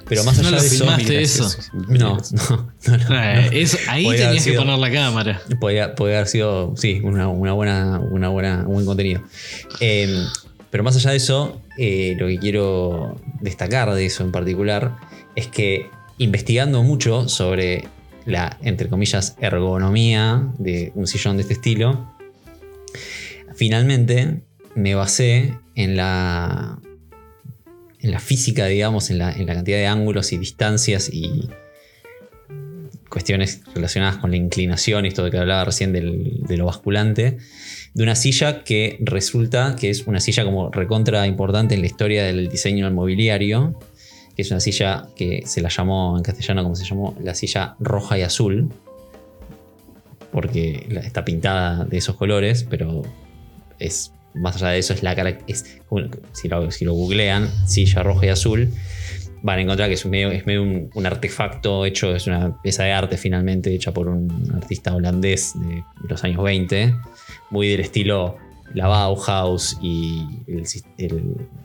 Pero 0.08 0.24
más 0.24 0.38
No 0.38 0.48
allá 0.48 0.58
lo 0.58 0.62
de 0.62 0.68
eso... 0.68 0.78
filmaste 0.86 1.22
eso. 1.22 1.50
No, 1.90 2.18
no, 2.32 2.74
no, 2.88 2.98
no, 3.10 3.24
Eh, 3.24 3.50
eso- 3.62 3.78
ahí 3.90 4.06
Podría 4.06 4.28
tenías 4.28 4.46
que 4.46 4.54
poner 4.54 4.80
la 4.80 4.92
cámara. 4.92 5.42
Podría, 5.60 5.96
podría 5.96 6.18
haber 6.18 6.28
sido, 6.30 6.74
sí, 6.78 7.02
una, 7.04 7.28
una 7.28 7.54
buena, 7.54 8.00
una 8.00 8.30
buena, 8.30 8.64
un 8.68 8.74
buen 8.74 8.86
contenido. 8.86 9.22
Eh, 9.80 10.26
pero 10.72 10.84
más 10.84 10.96
allá 10.96 11.12
de 11.12 11.18
eso, 11.18 11.62
eh, 11.78 12.16
lo 12.18 12.28
que 12.28 12.40
quiero 12.40 13.16
destacar 13.42 13.94
de 13.94 14.06
eso 14.06 14.24
en 14.24 14.32
particular 14.32 14.96
es 15.36 15.48
que 15.48 15.90
investigando 16.18 16.84
mucho 16.84 17.28
sobre 17.28 17.86
la, 18.26 18.58
entre 18.62 18.90
comillas, 18.90 19.36
ergonomía 19.40 20.52
de 20.58 20.92
un 20.96 21.08
sillón 21.08 21.38
de 21.38 21.42
este 21.42 21.54
estilo, 21.54 22.16
finalmente 23.56 24.44
me 24.76 24.96
basé 24.96 25.58
en 25.76 25.98
la, 25.98 26.80
en 28.00 28.12
la 28.12 28.20
física, 28.20 28.66
digamos, 28.68 29.10
en 29.10 29.18
la, 29.18 29.32
en 29.32 29.46
la 29.46 29.56
cantidad 29.56 29.78
de 29.78 29.88
ángulos 29.88 30.32
y 30.32 30.38
distancias 30.38 31.10
y 31.12 31.50
cuestiones 33.14 33.62
relacionadas 33.76 34.18
con 34.18 34.32
la 34.32 34.38
inclinación 34.38 35.06
y 35.06 35.10
esto 35.10 35.24
de 35.24 35.30
que 35.30 35.38
hablaba 35.38 35.64
recién 35.66 35.94
de 35.94 36.58
lo 36.58 36.66
basculante, 36.66 37.38
de 37.94 38.04
una 38.04 38.16
silla 38.16 38.64
que 38.64 38.98
resulta 39.02 39.76
que 39.80 39.92
es 39.92 40.08
una 40.08 40.20
silla 40.20 40.44
como 40.44 40.72
recontra 40.72 41.28
importante 41.28 41.76
en 41.76 41.82
la 41.82 41.86
historia 41.86 42.24
del 42.24 42.50
diseño 42.50 42.86
del 42.86 42.96
mobiliario, 42.96 43.80
que 44.36 44.42
es 44.42 44.50
una 44.50 44.60
silla 44.60 45.10
que 45.16 45.44
se 45.46 45.62
la 45.62 45.70
llamó 45.70 46.18
en 46.18 46.24
castellano 46.24 46.64
como 46.64 46.76
se 46.76 46.86
llamó 46.86 47.16
la 47.22 47.36
silla 47.36 47.76
roja 47.80 48.18
y 48.18 48.24
azul, 48.24 48.70
porque 50.32 50.88
está 51.04 51.24
pintada 51.24 51.86
de 51.86 51.98
esos 51.98 52.16
colores, 52.16 52.66
pero 52.68 53.04
es 53.78 54.12
más 54.34 54.56
allá 54.56 54.70
de 54.70 54.80
eso 54.80 54.96
es 54.96 55.04
la 55.04 55.14
es, 55.46 55.78
si, 56.32 56.48
lo, 56.48 56.72
si 56.72 56.84
lo 56.84 56.94
googlean, 56.94 57.48
silla 57.68 58.02
roja 58.02 58.26
y 58.26 58.30
azul, 58.30 58.74
van 59.44 59.60
a 59.60 59.62
encontrar 59.62 59.90
que 59.90 59.96
es 59.96 60.06
medio, 60.06 60.32
es 60.32 60.46
medio 60.46 60.64
un, 60.64 61.06
artefacto 61.06 61.86
hecho, 61.86 62.16
es 62.16 62.28
una 62.28 62.62
pieza 62.62 62.84
de 62.84 62.94
arte 62.94 63.18
finalmente 63.18 63.76
hecha 63.76 63.94
por 63.94 64.08
un 64.08 64.52
artista 64.56 64.96
holandés 64.96 65.54
de 65.60 65.84
los 66.08 66.24
años 66.24 66.42
20, 66.42 66.96
muy 67.52 67.68
del 67.68 67.82
estilo 67.82 68.38
la 68.74 68.88
Bauhaus 68.88 69.78
y 69.82 70.26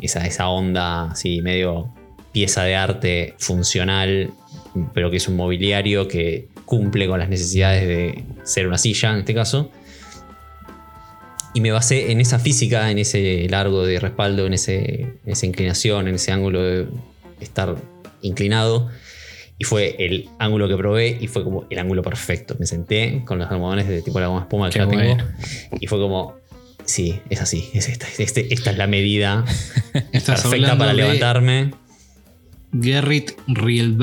esa, 0.00 0.26
esa 0.26 0.48
onda 0.48 1.12
así 1.12 1.40
medio 1.40 1.90
pieza 2.32 2.64
de 2.64 2.74
arte 2.74 3.34
funcional, 3.38 4.32
pero 4.92 5.10
que 5.10 5.16
es 5.16 5.28
un 5.28 5.36
mobiliario 5.36 6.08
que 6.08 6.48
cumple 6.64 7.06
con 7.06 7.20
las 7.20 7.28
necesidades 7.28 7.86
de 7.86 8.24
ser 8.42 8.66
una 8.66 8.76
silla 8.76 9.12
en 9.12 9.20
este 9.20 9.34
caso. 9.34 9.70
Y 11.54 11.60
me 11.60 11.70
basé 11.70 12.12
en 12.12 12.20
esa 12.20 12.38
física, 12.38 12.90
en 12.90 12.98
ese 12.98 13.46
largo 13.48 13.86
de 13.86 13.98
respaldo, 14.00 14.46
en, 14.46 14.54
ese, 14.54 15.00
en 15.00 15.18
esa 15.24 15.46
inclinación, 15.46 16.08
en 16.08 16.16
ese 16.16 16.30
ángulo 16.30 16.62
de 16.62 16.86
estar 17.40 17.76
inclinado. 18.22 18.88
Y 19.60 19.64
fue 19.64 19.96
el 19.98 20.28
ángulo 20.38 20.68
que 20.68 20.76
probé 20.76 21.18
y 21.20 21.26
fue 21.26 21.42
como 21.42 21.66
el 21.68 21.78
ángulo 21.80 22.02
perfecto. 22.02 22.54
Me 22.60 22.66
senté 22.66 23.22
con 23.24 23.38
los 23.38 23.50
almohadones 23.50 23.88
de 23.88 24.02
tipo 24.02 24.20
la 24.20 24.28
goma 24.28 24.42
espuma 24.42 24.70
que 24.70 24.78
ya 24.78 24.88
tengo. 24.88 25.16
Y 25.80 25.86
fue 25.88 25.98
como, 25.98 26.36
sí, 26.84 27.18
es 27.28 27.40
así, 27.40 27.68
es 27.74 27.88
esta, 27.88 28.06
este- 28.18 28.54
esta 28.54 28.70
es 28.70 28.78
la 28.78 28.86
medida 28.86 29.44
perfecta 30.12 30.78
para 30.78 30.92
levantarme. 30.92 31.72
Gerrit 32.80 33.32
Red 33.48 33.96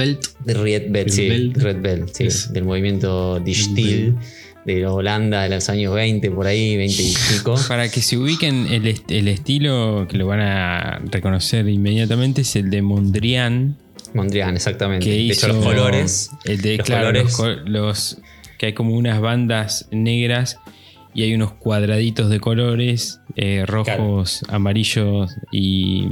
Bell, 1.81 2.09
sí, 2.11 2.27
del 2.51 2.63
movimiento 2.63 3.39
Dichtil 3.39 4.15
de 4.65 4.85
Holanda 4.87 5.43
de 5.43 5.49
los 5.49 5.69
años 5.69 5.93
20, 5.93 6.31
por 6.31 6.47
ahí, 6.47 6.75
20 6.75 7.01
y 7.03 7.13
pico. 7.37 7.55
Para 7.67 7.89
que 7.89 8.01
se 8.01 8.17
ubiquen, 8.17 8.67
el, 8.67 8.87
est- 8.87 9.09
el 9.11 9.27
estilo 9.27 10.07
que 10.09 10.17
lo 10.17 10.27
van 10.27 10.41
a 10.41 10.99
reconocer 11.11 11.67
inmediatamente 11.69 12.41
es 12.41 12.55
el 12.55 12.69
de 12.71 12.81
Mondrian. 12.81 13.77
Mondrian, 14.13 14.55
exactamente. 14.55 15.05
Que 15.05 15.11
de 15.11 15.17
hizo 15.17 15.47
hecho, 15.47 15.55
los 15.55 15.65
colores. 15.65 16.31
El 16.45 16.61
de, 16.61 16.77
los 16.77 16.85
claro, 16.85 17.07
colores. 17.35 17.63
los 17.65 18.17
que 18.57 18.67
hay 18.67 18.73
como 18.73 18.95
unas 18.95 19.19
bandas 19.21 19.87
negras 19.91 20.57
y 21.13 21.23
hay 21.23 21.33
unos 21.33 21.53
cuadraditos 21.53 22.29
de 22.29 22.39
colores 22.39 23.19
eh, 23.35 23.65
rojos, 23.67 24.43
amarillos 24.47 25.31
y 25.51 26.07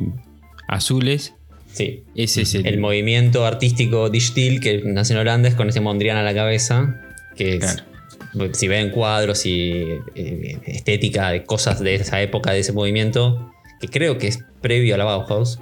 azules. 0.68 1.34
Sí. 1.72 2.04
Ese 2.16 2.44
es 2.44 2.54
el, 2.56 2.68
El 2.68 2.80
movimiento 2.80 3.46
artístico 3.46 4.10
Dichtil 4.10 4.60
que 4.60 4.82
nace 4.86 5.14
en 5.14 5.20
Holanda 5.20 5.50
es 5.50 5.56
con 5.56 5.70
ese 5.70 5.80
Mondrian 5.82 6.18
a 6.18 6.24
la 6.24 6.34
cabeza. 6.34 7.00
Que 7.36 7.56
es- 7.56 7.60
Claro. 7.60 7.84
Si 8.54 8.68
ven 8.68 8.90
cuadros 8.92 9.46
y 9.46 9.84
eh, 10.16 10.60
estética 10.66 11.30
de 11.30 11.44
cosas 11.44 11.80
de 11.80 11.96
esa 11.96 12.22
época, 12.22 12.52
de 12.52 12.60
ese 12.60 12.72
movimiento, 12.74 13.52
que 13.80 13.88
creo 13.88 14.18
que 14.18 14.28
es 14.28 14.40
previo 14.62 14.96
a 14.96 14.98
la 14.98 15.04
Bauhaus, 15.06 15.60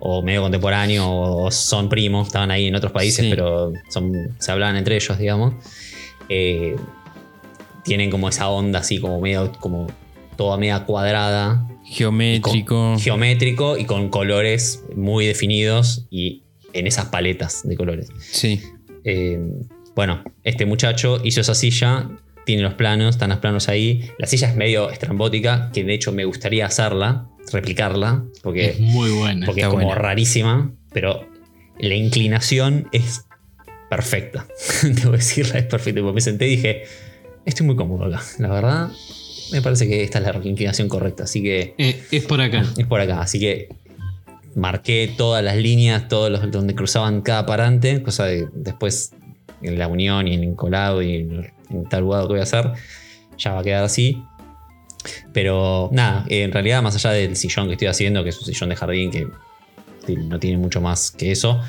o 0.00 0.22
medio 0.22 0.42
contemporáneo, 0.42 1.10
o 1.10 1.50
son 1.50 1.88
primos, 1.88 2.26
estaban 2.26 2.50
ahí 2.50 2.66
en 2.66 2.74
otros 2.74 2.92
países, 2.92 3.24
Sí. 3.24 3.30
pero 3.30 3.72
son, 3.90 4.12
se 4.38 4.52
hablaban 4.52 4.76
entre 4.76 4.96
ellos, 4.96 5.18
digamos. 5.18 5.54
Eh, 6.28 6.76
tienen 7.84 8.10
como 8.10 8.28
esa 8.28 8.48
onda 8.48 8.80
así, 8.80 8.98
como 8.98 9.20
medio, 9.20 9.52
como 9.60 9.86
toda 10.36 10.56
media 10.56 10.84
cuadrada, 10.84 11.66
geométrico. 11.84 12.74
con- 12.74 12.98
geométrico 12.98 13.76
y 13.78 13.84
con 13.84 14.08
colores 14.08 14.82
muy 14.96 15.26
definidos 15.26 16.06
y 16.10 16.42
en 16.72 16.86
esas 16.86 17.06
paletas 17.06 17.60
de 17.64 17.76
colores. 17.76 18.08
Sí. 18.20 18.60
Eh, 19.04 19.38
bueno, 19.94 20.22
este 20.42 20.66
muchacho 20.66 21.20
hizo 21.24 21.40
esa 21.40 21.54
silla, 21.54 22.08
tiene 22.46 22.62
los 22.62 22.74
planos, 22.74 23.14
están 23.14 23.30
los 23.30 23.38
planos 23.38 23.68
ahí. 23.68 24.10
La 24.18 24.26
silla 24.26 24.48
es 24.48 24.56
medio 24.56 24.90
estrambótica, 24.90 25.70
que 25.72 25.84
de 25.84 25.94
hecho 25.94 26.12
me 26.12 26.24
gustaría 26.24 26.66
hacerla, 26.66 27.26
replicarla, 27.52 28.24
Es 28.34 28.40
porque, 28.40 28.76
muy 28.80 29.10
buena. 29.10 29.46
porque 29.46 29.62
es 29.62 29.66
como 29.68 29.84
buena. 29.84 30.00
rarísima, 30.00 30.72
pero 30.92 31.26
la 31.78 31.94
inclinación 31.94 32.88
es 32.92 33.24
perfecta. 33.88 34.46
Debo 34.82 35.12
decirla, 35.12 35.58
es 35.58 35.66
perfecta. 35.66 36.00
Porque 36.00 36.14
me 36.14 36.20
senté 36.20 36.46
y 36.48 36.56
dije, 36.56 36.82
estoy 37.44 37.66
muy 37.66 37.76
cómodo 37.76 38.04
acá. 38.04 38.22
La 38.38 38.48
verdad, 38.48 38.90
me 39.52 39.62
parece 39.62 39.86
que 39.88 40.02
esta 40.02 40.18
es 40.18 40.24
la 40.24 40.40
inclinación 40.44 40.88
correcta, 40.88 41.24
así 41.24 41.42
que 41.42 41.74
Eh, 41.78 42.02
es 42.10 42.24
por 42.24 42.40
acá. 42.40 42.64
es 42.76 42.86
por 42.86 43.00
acá. 43.00 43.20
Así 43.20 43.38
que 43.38 43.68
marqué 44.54 45.12
todas 45.16 45.42
las 45.44 45.56
líneas, 45.56 46.08
todos 46.08 46.30
los 46.30 46.50
donde 46.50 46.74
cruzaban 46.74 47.22
cada 47.22 47.46
parante, 47.46 48.02
cosa 48.02 48.24
de 48.26 48.48
después 48.54 49.12
en 49.64 49.78
la 49.78 49.88
unión 49.88 50.28
y 50.28 50.34
en 50.34 50.44
el 50.44 50.54
colado 50.54 51.02
y 51.02 51.14
en, 51.16 51.52
en 51.70 51.84
tal 51.88 52.02
lugar 52.02 52.22
que 52.22 52.28
voy 52.28 52.40
a 52.40 52.44
hacer, 52.44 52.70
ya 53.38 53.52
va 53.52 53.60
a 53.60 53.64
quedar 53.64 53.84
así. 53.84 54.22
Pero 55.32 55.90
nada, 55.92 56.24
en 56.28 56.52
realidad, 56.52 56.82
más 56.82 56.94
allá 56.94 57.10
del 57.10 57.36
sillón 57.36 57.66
que 57.66 57.72
estoy 57.72 57.88
haciendo, 57.88 58.22
que 58.22 58.30
es 58.30 58.38
un 58.38 58.46
sillón 58.46 58.70
de 58.70 58.76
jardín 58.76 59.10
que 59.10 59.26
no 60.16 60.38
tiene 60.38 60.58
mucho 60.58 60.80
más 60.80 61.10
que 61.10 61.32
eso, 61.32 61.60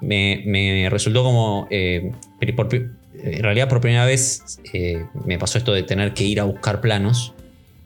me, 0.00 0.42
me 0.46 0.88
resultó 0.90 1.22
como. 1.22 1.66
eh, 1.70 2.12
por 2.56 2.68
pri- 2.68 2.86
en 3.14 3.42
realidad, 3.42 3.68
por 3.68 3.80
primera 3.80 4.04
vez 4.06 4.60
eh, 4.72 5.04
me 5.26 5.38
pasó 5.38 5.58
esto 5.58 5.72
de 5.72 5.82
tener 5.82 6.14
que 6.14 6.24
ir 6.24 6.40
a 6.40 6.44
buscar 6.44 6.80
planos, 6.80 7.34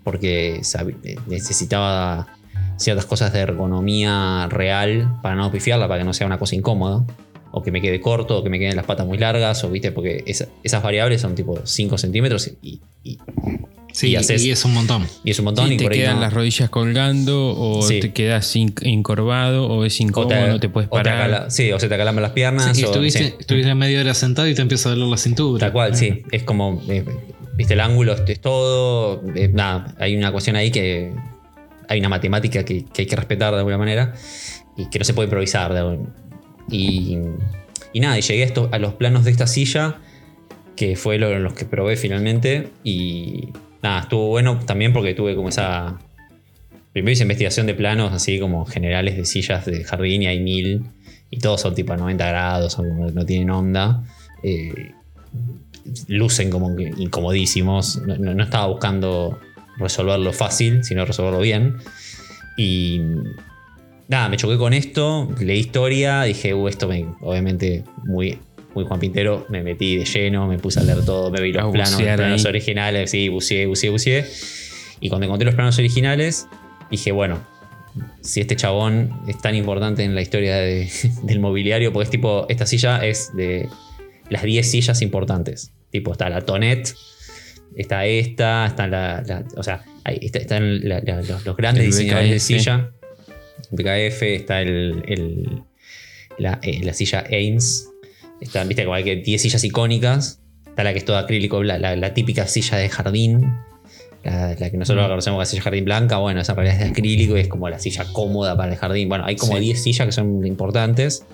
porque 0.05 0.61
eh, 0.61 1.17
necesitaba 1.27 2.29
ciertas 2.77 3.07
cosas 3.07 3.33
de 3.33 3.41
ergonomía 3.41 4.47
real 4.51 5.19
para 5.23 5.35
no 5.35 5.51
pifiarla, 5.51 5.89
para 5.89 6.01
que 6.01 6.05
no 6.05 6.13
sea 6.13 6.27
una 6.27 6.39
cosa 6.39 6.55
incómoda. 6.55 7.05
O 7.59 7.63
que 7.63 7.71
me 7.73 7.81
quede 7.81 8.03
corto, 8.03 8.37
o 8.37 8.43
que 8.45 8.51
me 8.51 8.59
queden 8.59 8.77
las 8.77 8.85
patas 8.85 9.07
muy 9.07 9.17
largas, 9.17 9.65
o 9.65 9.71
viste, 9.71 9.91
porque 9.91 10.23
esa- 10.27 10.47
esas 10.63 10.83
variables 10.83 11.23
son 11.23 11.35
tipo 11.35 11.59
5 11.65 11.97
centímetros 11.97 12.51
y, 12.61 12.81
y- 13.03 13.19
Sí, 13.93 14.09
y 14.11 14.51
es 14.51 14.63
un 14.67 14.75
montón. 14.75 15.07
y 15.25 15.31
es 15.31 15.39
un 15.39 15.47
montón. 15.47 15.69
Sí, 15.69 15.75
y 15.75 15.77
te 15.79 15.85
por 15.85 15.93
ahí 15.95 16.01
quedan 16.01 16.17
no- 16.17 16.21
las 16.21 16.35
rodillas 16.35 16.69
colgando 16.69 17.55
o 17.59 17.81
Sí. 17.81 18.01
te 18.01 18.13
quedas 18.13 18.55
encorvado 18.83 19.67
o 19.69 19.87
es 19.87 19.99
incómodo, 20.03 20.47
no 20.49 20.61
te 20.61 20.69
puedes 20.69 20.89
o 20.93 20.97
te 20.99 21.03
parar. 21.05 21.23
acala- 21.31 21.51
sí, 21.51 21.73
o 21.73 21.81
se 21.81 21.89
te 21.89 21.95
acalaman 21.95 22.21
las 22.23 22.33
piernas. 22.33 22.77
Sí, 22.77 22.83
o- 22.85 22.89
estuviste, 22.89 23.37
estuviste 23.41 23.75
media 23.75 24.01
hora 24.01 24.13
sentado 24.13 24.47
y 24.49 24.55
te 24.55 24.61
empieza 24.61 24.91
a 24.91 24.93
doler 24.93 25.09
la 25.09 25.17
cintura. 25.17 25.59
Tal 25.61 25.73
cual, 25.73 25.97
sí. 25.97 26.25
Es 26.31 26.43
como, 26.43 26.83
eh, 26.91 27.07
viste, 27.57 27.73
el 27.73 27.81
ángulo 27.81 28.13
es- 28.13 28.23
es 28.29 28.41
todo. 28.41 29.23
eh, 29.35 29.49
nada, 29.49 29.95
hay 29.99 30.15
una 30.15 30.31
cuestión 30.31 30.57
ahí 30.57 30.71
que. 30.71 31.13
Hay 31.89 32.01
una 32.01 32.09
matemática 32.11 32.65
que, 32.67 32.85
que 32.85 33.03
hay 33.03 33.07
que 33.07 33.17
respetar 33.17 33.53
de 33.53 33.59
alguna 33.61 33.79
manera 33.79 34.13
y 34.77 34.91
que 34.91 34.99
no 34.99 35.05
se 35.07 35.15
puede 35.15 35.27
improvisar. 35.27 35.73
Y, 36.71 37.19
nada, 38.01 38.19
y 38.19 38.23
llegué 38.23 38.43
a, 38.43 38.47
esto- 38.47 38.69
a 38.73 38.79
los 38.79 38.95
planos 38.95 39.25
de 39.25 39.31
esta 39.31 39.47
silla, 39.47 39.97
que 40.77 40.97
fue 40.97 41.19
lo, 41.19 41.39
los 41.39 41.55
que 41.55 41.65
probé 41.65 41.97
finalmente. 41.97 42.69
Y 42.85 43.49
nada, 43.83 44.01
estuvo 44.01 44.29
bueno 44.29 44.59
también 44.67 44.93
porque 44.93 45.15
tuve 45.15 45.35
como 45.35 45.49
esa. 45.49 45.99
Primero 46.93 47.13
hice 47.13 47.23
investigación 47.25 47.67
de 47.67 47.75
planos 47.75 48.13
así 48.13 48.41
como 48.41 48.65
generales 48.67 49.17
de 49.17 49.25
sillas 49.27 49.67
de 49.67 49.85
jardín 49.85 50.23
y 50.23 50.27
hay 50.27 50.41
mil. 50.41 50.85
Y 51.31 51.39
todos 51.39 51.61
son 51.61 51.75
tipo 51.75 51.93
a 51.93 51.97
90 51.97 52.27
grados, 52.27 52.79
no 52.79 53.27
tienen 53.27 53.51
onda. 53.51 54.03
Eh, 54.43 54.93
lucen 56.09 56.51
como 56.51 56.79
incomodísimos. 56.79 58.01
No- 58.07 58.35
no 58.35 58.43
estaba 58.45 58.67
buscando 58.67 59.39
resolverlo 59.79 60.33
fácil, 60.33 60.85
sino 60.85 61.05
resolverlo 61.05 61.41
bien. 61.41 61.77
Y 62.57 63.01
nada, 64.09 64.29
me 64.29 64.37
choqué 64.37 64.57
con 64.57 64.73
esto, 64.73 65.29
leí 65.41 65.59
historia, 65.59 66.23
dije, 66.23 66.55
uh, 66.55 66.69
esto 66.69 66.89
me, 66.89 67.07
obviamente 67.21 67.85
muy, 68.05 68.39
muy 68.75 68.85
Juan 68.85 69.01
Pintero, 69.01 69.47
me 69.49 69.63
metí 69.63 69.97
de 69.97 70.05
lleno, 70.05 70.47
me 70.47 70.59
puse 70.59 70.81
a 70.81 70.83
leer 70.83 71.05
todo, 71.05 71.31
me 71.31 71.41
vi 71.41 71.53
los 71.53 71.63
planos, 71.73 71.93
los 71.93 72.17
planos 72.17 72.45
originales, 72.45 73.11
sí, 73.11 73.29
buceé, 73.29 73.67
buceé, 73.67 73.91
buceé. 73.91 74.25
Y 75.01 75.09
cuando 75.09 75.27
encontré 75.27 75.45
los 75.47 75.55
planos 75.55 75.79
originales, 75.79 76.47
dije, 76.91 77.13
bueno, 77.13 77.41
si 78.21 78.41
este 78.41 78.57
chabón 78.57 79.11
es 79.29 79.41
tan 79.41 79.55
importante 79.55 80.05
en 80.05 80.15
la 80.15 80.23
historia 80.23 80.57
de- 80.57 80.91
del 81.23 81.41
mobiliario, 81.41 81.93
porque 81.93 82.05
es 82.05 82.11
tipo, 82.11 82.47
esta 82.49 82.67
silla 82.67 83.05
es 83.05 83.35
de 83.35 83.69
las 84.31 84.43
10 84.43 84.71
sillas 84.71 85.03
importantes. 85.03 85.73
Tipo, 85.91 86.13
está 86.13 86.29
la 86.29 86.43
Tonet, 86.43 86.95
está 87.77 88.05
esta, 88.07 88.67
está 88.67 88.87
la. 88.87 89.23
la- 89.27 89.45
o 89.57 89.63
sea, 89.63 89.83
está- 90.05 90.39
están 90.39 90.87
la- 90.89 91.01
la- 91.01 91.23
los, 91.23 91.45
los 91.47 91.57
grandes 91.57 91.85
El 91.85 91.91
diseñadores 91.91 92.31
de 92.31 92.41
silla. 92.41 92.91
BKF, 93.71 94.23
está 94.23 94.61
el, 94.63 95.03
el- 95.07 95.63
la, 96.39 96.59
eh, 96.63 96.81
la 96.85 96.93
silla 96.93 97.25
Ames. 97.27 97.89
Está, 98.41 98.65
viste, 98.65 98.85
como 98.85 98.95
hay 98.95 99.05
que 99.05 99.17
10 99.17 99.41
sillas 99.43 99.65
icónicas. 99.65 100.41
Está 100.67 100.85
la 100.85 100.93
que 100.93 100.99
es 100.99 101.05
toda 101.05 101.21
acrílico, 101.21 101.63
la, 101.63 101.79
la- 101.79 101.97
la 101.97 102.13
típica 102.15 102.47
silla 102.47 102.77
de 102.77 102.89
jardín. 102.89 103.55
La, 104.25 104.57
que 104.57 104.77
nosotros 104.77 105.07
Mm. 105.07 105.09
conocemos 105.09 105.35
como 105.35 105.41
la 105.43 105.47
silla 105.47 105.63
jardín 105.63 105.85
blanca, 105.85 106.17
bueno, 106.19 106.41
esa 106.41 106.53
en 106.53 106.57
realidad 106.57 106.79
es 106.81 106.85
de 106.85 106.91
acrílico 106.91 107.37
y 107.37 107.41
es 107.41 107.49
como 107.49 107.69
la 107.69 107.79
silla 107.79 108.05
cómoda 108.13 108.57
para 108.57 108.73
el 108.73 108.79
jardín. 108.79 109.09
Bueno, 109.09 109.25
hay 109.25 109.37
como 109.37 109.55
Sí. 109.55 109.61
10 109.61 109.83
sillas 109.83 110.07
que 110.07 110.13
son 110.13 110.45
importantes. 110.45 111.25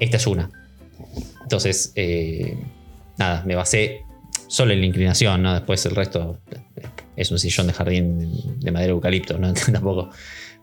Esta 0.00 0.16
es 0.16 0.26
una. 0.26 0.50
Entonces, 1.42 1.92
eh, 1.94 2.56
nada, 3.18 3.44
me 3.46 3.54
basé 3.54 4.00
solo 4.48 4.72
en 4.72 4.80
la 4.80 4.86
inclinación, 4.86 5.42
¿no? 5.42 5.54
Después 5.54 5.86
el 5.86 5.94
resto 5.94 6.40
es 7.16 7.30
un 7.30 7.38
sillón 7.38 7.68
de 7.68 7.72
jardín 7.72 8.60
de 8.60 8.70
madera 8.72 8.88
de 8.88 8.92
eucalipto, 8.96 9.38
¿no? 9.38 9.54
tampoco, 9.72 10.10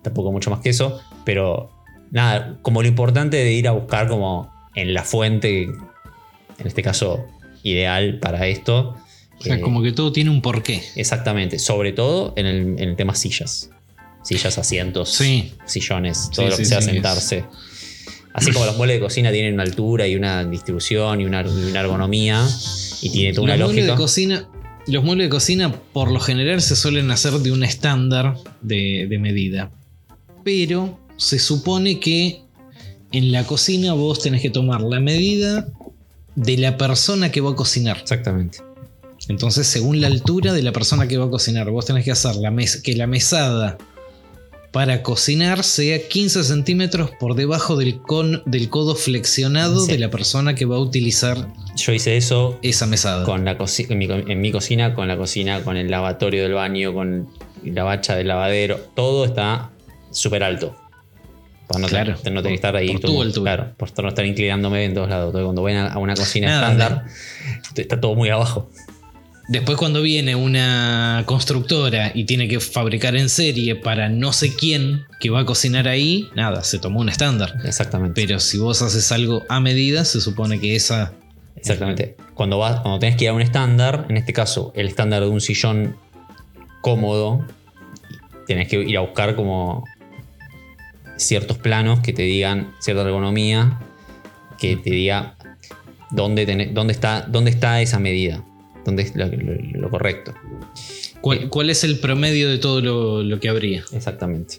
tampoco 0.03 0.31
mucho 0.31 0.49
más 0.51 0.59
que 0.59 0.69
eso. 0.69 0.99
Pero 1.25 1.71
nada, 2.11 2.57
como 2.61 2.81
lo 2.81 2.87
importante 2.87 3.37
de 3.37 3.51
ir 3.53 3.67
a 3.67 3.71
buscar 3.71 4.07
como 4.07 4.51
en 4.75 4.93
la 4.93 5.03
fuente, 5.03 5.63
en 5.63 6.67
este 6.67 6.81
caso 6.83 7.25
ideal 7.63 8.19
para 8.19 8.47
esto. 8.47 8.95
O 9.39 9.43
sea, 9.43 9.55
eh, 9.55 9.61
como 9.61 9.81
que 9.81 9.91
todo 9.91 10.11
tiene 10.11 10.29
un 10.29 10.41
porqué. 10.41 10.81
Exactamente, 10.95 11.59
sobre 11.59 11.91
todo 11.93 12.33
en 12.35 12.45
el, 12.45 12.57
en 12.79 12.89
el 12.89 12.95
tema 12.95 13.15
sillas. 13.15 13.69
Sillas, 14.23 14.57
asientos, 14.57 15.09
Sí. 15.09 15.53
sillones, 15.65 16.29
todo 16.33 16.45
Sí, 16.45 16.51
lo 16.51 16.57
que 16.57 16.63
sí, 16.65 16.69
sea 16.69 16.81
sentarse. 16.81 17.45
Así 18.33 18.51
como 18.51 18.65
los 18.65 18.77
muebles 18.77 18.97
de 18.97 19.01
cocina 19.01 19.31
tienen 19.31 19.53
una 19.53 19.63
altura 19.63 20.07
y 20.07 20.15
una 20.15 20.43
distribución 20.45 21.21
y 21.21 21.25
una, 21.25 21.41
y 21.41 21.69
una 21.69 21.81
ergonomía 21.81 22.47
y 23.01 23.09
tiene 23.11 23.31
toda 23.33 23.43
una 23.45 23.57
muebles 23.57 23.75
de 23.75 23.81
lógica. 23.83 23.95
cocina. 23.95 24.49
Los 24.87 25.03
muebles 25.03 25.25
de 25.27 25.29
cocina, 25.29 25.71
por 25.93 26.09
lo 26.11 26.19
general, 26.19 26.61
se 26.61 26.75
suelen 26.75 27.11
hacer 27.11 27.33
de 27.33 27.51
un 27.51 27.63
estándar 27.63 28.35
de, 28.61 29.05
de 29.09 29.19
medida. 29.19 29.71
Pero 30.43 30.99
se 31.17 31.39
supone 31.39 31.99
que 31.99 32.41
en 33.11 33.31
la 33.31 33.45
cocina 33.45 33.93
vos 33.93 34.19
tenés 34.19 34.41
que 34.41 34.49
tomar 34.49 34.81
la 34.81 34.99
medida 34.99 35.67
de 36.35 36.57
la 36.57 36.77
persona 36.77 37.31
que 37.31 37.41
va 37.41 37.51
a 37.51 37.55
cocinar. 37.55 37.97
Exactamente. 38.01 38.59
Entonces, 39.29 39.67
según 39.67 40.01
la 40.01 40.07
altura 40.07 40.51
de 40.51 40.63
la 40.63 40.71
persona 40.73 41.07
que 41.07 41.17
va 41.17 41.25
a 41.25 41.29
cocinar, 41.29 41.69
vos 41.69 41.85
tenés 41.85 42.03
que 42.03 42.11
hacer 42.11 42.35
la 42.37 42.51
que 42.81 42.95
la 42.95 43.07
mesada 43.07 43.77
para 44.71 45.03
cocinar 45.03 45.63
sea 45.63 46.07
15 46.09 46.43
centímetros 46.43 47.11
por 47.19 47.35
debajo 47.35 47.75
del, 47.75 48.01
con- 48.01 48.41
del 48.47 48.69
codo 48.69 48.95
flexionado 48.95 49.85
Sí. 49.85 49.91
de 49.91 49.99
la 49.99 50.09
persona 50.09 50.55
que 50.55 50.65
va 50.65 50.77
a 50.77 50.79
utilizar 50.79 51.47
Yo 51.77 51.93
hice 51.93 52.17
eso 52.17 52.57
esa 52.63 52.87
mesada. 52.87 53.23
con 53.23 53.45
la 53.45 53.55
en, 53.91 53.97
mi, 53.99 54.07
en 54.09 54.41
mi 54.41 54.51
cocina, 54.51 54.95
con 54.95 55.07
la 55.07 55.15
cocina, 55.15 55.63
con 55.63 55.77
el 55.77 55.91
lavatorio 55.91 56.41
del 56.41 56.53
baño, 56.53 56.91
con 56.91 57.29
la 57.63 57.83
bacha 57.83 58.15
del 58.15 58.27
lavadero. 58.29 58.79
Todo 58.95 59.25
está 59.25 59.69
súper 60.13 60.43
alto. 60.43 60.75
Para 61.67 61.79
no, 61.81 61.87
Claro, 61.87 62.15
tener, 62.17 62.33
no 62.33 62.41
tener 62.41 62.51
que 62.53 62.55
estar 62.55 62.75
ahí. 62.75 62.91
por 62.91 63.01
todo- 63.01 63.21
altura. 63.21 63.55
Claro, 63.55 63.73
por 63.77 64.03
no 64.03 64.09
estar 64.09 64.25
inclinándome 64.25 64.85
en 64.85 64.93
todos 64.93 65.09
lados. 65.09 65.27
Entonces, 65.27 65.45
cuando 65.45 65.63
ven 65.63 65.77
a, 65.77 65.97
una 65.97 66.15
cocina 66.15 66.47
Nada, 66.47 66.71
estándar, 66.71 67.05
está 67.75 67.99
todo 68.01 68.15
muy 68.15 68.29
abajo. 68.29 68.69
Después 69.49 69.77
cuando 69.77 70.01
viene 70.01 70.35
una 70.35 71.23
constructora 71.25 72.11
y 72.15 72.23
tiene 72.23 72.47
que 72.47 72.61
fabricar 72.61 73.15
en 73.17 73.27
serie 73.27 73.75
para 73.75 74.07
no 74.07 74.31
sé 74.31 74.55
quién 74.55 75.03
que 75.19 75.29
va 75.29 75.41
a 75.41 75.45
cocinar 75.45 75.87
ahí, 75.89 76.29
nada, 76.33 76.63
se 76.63 76.79
tomó 76.79 77.01
un 77.01 77.09
estándar. 77.09 77.55
Exactamente. 77.65 78.21
Pero 78.21 78.39
si 78.39 78.57
vos 78.57 78.81
haces 78.81 79.11
algo 79.11 79.43
a 79.49 79.59
medida, 79.59 80.05
se 80.05 80.21
supone 80.21 80.59
que 80.61 80.75
esa... 80.75 81.13
Exactamente. 81.57 82.15
Cuando, 82.35 82.57
vas, 82.57 82.79
cuando 82.81 82.99
tenés 82.99 83.15
que 83.17 83.25
ir 83.25 83.29
a 83.29 83.33
un 83.33 83.41
estándar, 83.41 84.05
en 84.09 84.15
este 84.17 84.31
caso, 84.33 84.71
el 84.75 84.87
estándar 84.87 85.21
de 85.23 85.27
un 85.29 85.41
sillón 85.41 85.97
cómodo, 86.81 87.45
tenés 88.47 88.67
que 88.69 88.77
ir 88.81 88.97
a 88.97 89.01
buscar 89.01 89.35
como 89.35 89.83
ciertos 91.17 91.57
planos 91.57 91.99
que 91.99 92.13
te 92.13 92.23
digan 92.23 92.73
cierta 92.79 93.03
ergonomía, 93.03 93.79
que 94.57 94.75
te 94.77 94.89
diga 94.91 95.35
dónde, 96.11 96.45
tenés- 96.47 96.73
dónde, 96.73 96.93
está, 96.93 97.21
dónde 97.21 97.51
está 97.51 97.81
esa 97.81 97.99
medida, 97.99 98.43
dónde 98.85 99.03
es 99.03 99.15
lo, 99.15 99.27
lo- 99.27 99.79
lo 99.81 99.89
correcto. 99.89 100.33
¿Cuál, 101.21 101.49
cuál 101.49 101.69
es 101.69 101.83
el 101.83 101.99
promedio 101.99 102.49
de 102.49 102.57
todo 102.57 102.81
lo, 102.81 103.23
lo 103.23 103.39
que 103.39 103.49
habría? 103.49 103.83
Exactamente. 103.93 104.55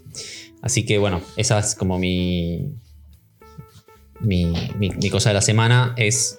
Así 0.63 0.87
que 0.87 0.97
bueno, 0.99 1.21
esa 1.37 1.59
es 1.59 1.75
como 1.75 1.99
mi, 1.99 2.71
mi, 4.21 4.47
mi- 4.79 4.91
mi 4.91 5.11
cosa 5.11 5.31
de 5.31 5.35
la 5.35 5.43
semana. 5.43 5.93
Es 5.97 6.39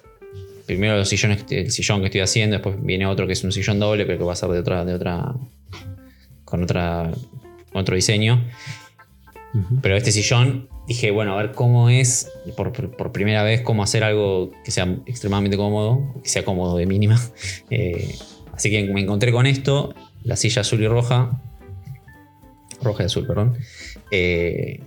primero 0.66 0.96
los 0.96 1.08
sillones, 1.08 1.44
el 1.50 1.70
sillón 1.70 2.00
que 2.00 2.06
estoy 2.06 2.20
haciendo, 2.22 2.54
después 2.56 2.76
viene 2.82 3.06
otro 3.06 3.26
que 3.28 3.34
es 3.34 3.44
un 3.44 3.52
sillón 3.52 3.78
doble, 3.78 4.04
pero 4.04 4.18
que 4.18 4.24
va 4.24 4.32
a 4.32 4.36
ser 4.36 4.48
de 4.50 4.58
otra, 4.58 4.84
de 4.84 4.94
otra, 4.94 5.32
con 6.44 6.62
otra, 6.64 7.12
con 7.72 7.82
otro 7.82 7.94
diseño. 7.94 8.44
Pero 9.80 9.96
este 9.96 10.12
sillón 10.12 10.68
dije, 10.86 11.10
bueno, 11.10 11.32
a 11.32 11.36
ver 11.42 11.52
cómo 11.52 11.88
es, 11.88 12.30
por, 12.56 12.72
primera 13.12 13.42
vez, 13.42 13.62
cómo 13.62 13.82
hacer 13.82 14.04
algo 14.04 14.50
que 14.64 14.70
sea 14.70 14.84
extremadamente 15.06 15.56
cómodo, 15.56 16.14
que 16.22 16.28
sea 16.28 16.44
cómodo 16.44 16.76
de 16.76 16.86
mínima. 16.86 17.20
Eh, 17.70 18.16
así 18.52 18.70
que 18.70 18.84
me 18.84 19.00
encontré 19.00 19.32
con 19.32 19.46
esto, 19.46 19.94
la 20.22 20.36
silla 20.36 20.60
azul 20.60 20.82
y 20.82 20.86
roja, 20.86 21.42
roja 22.82 23.02
y 23.02 23.06
azul, 23.06 23.26
perdón. 23.26 23.56
Eh, 24.10 24.80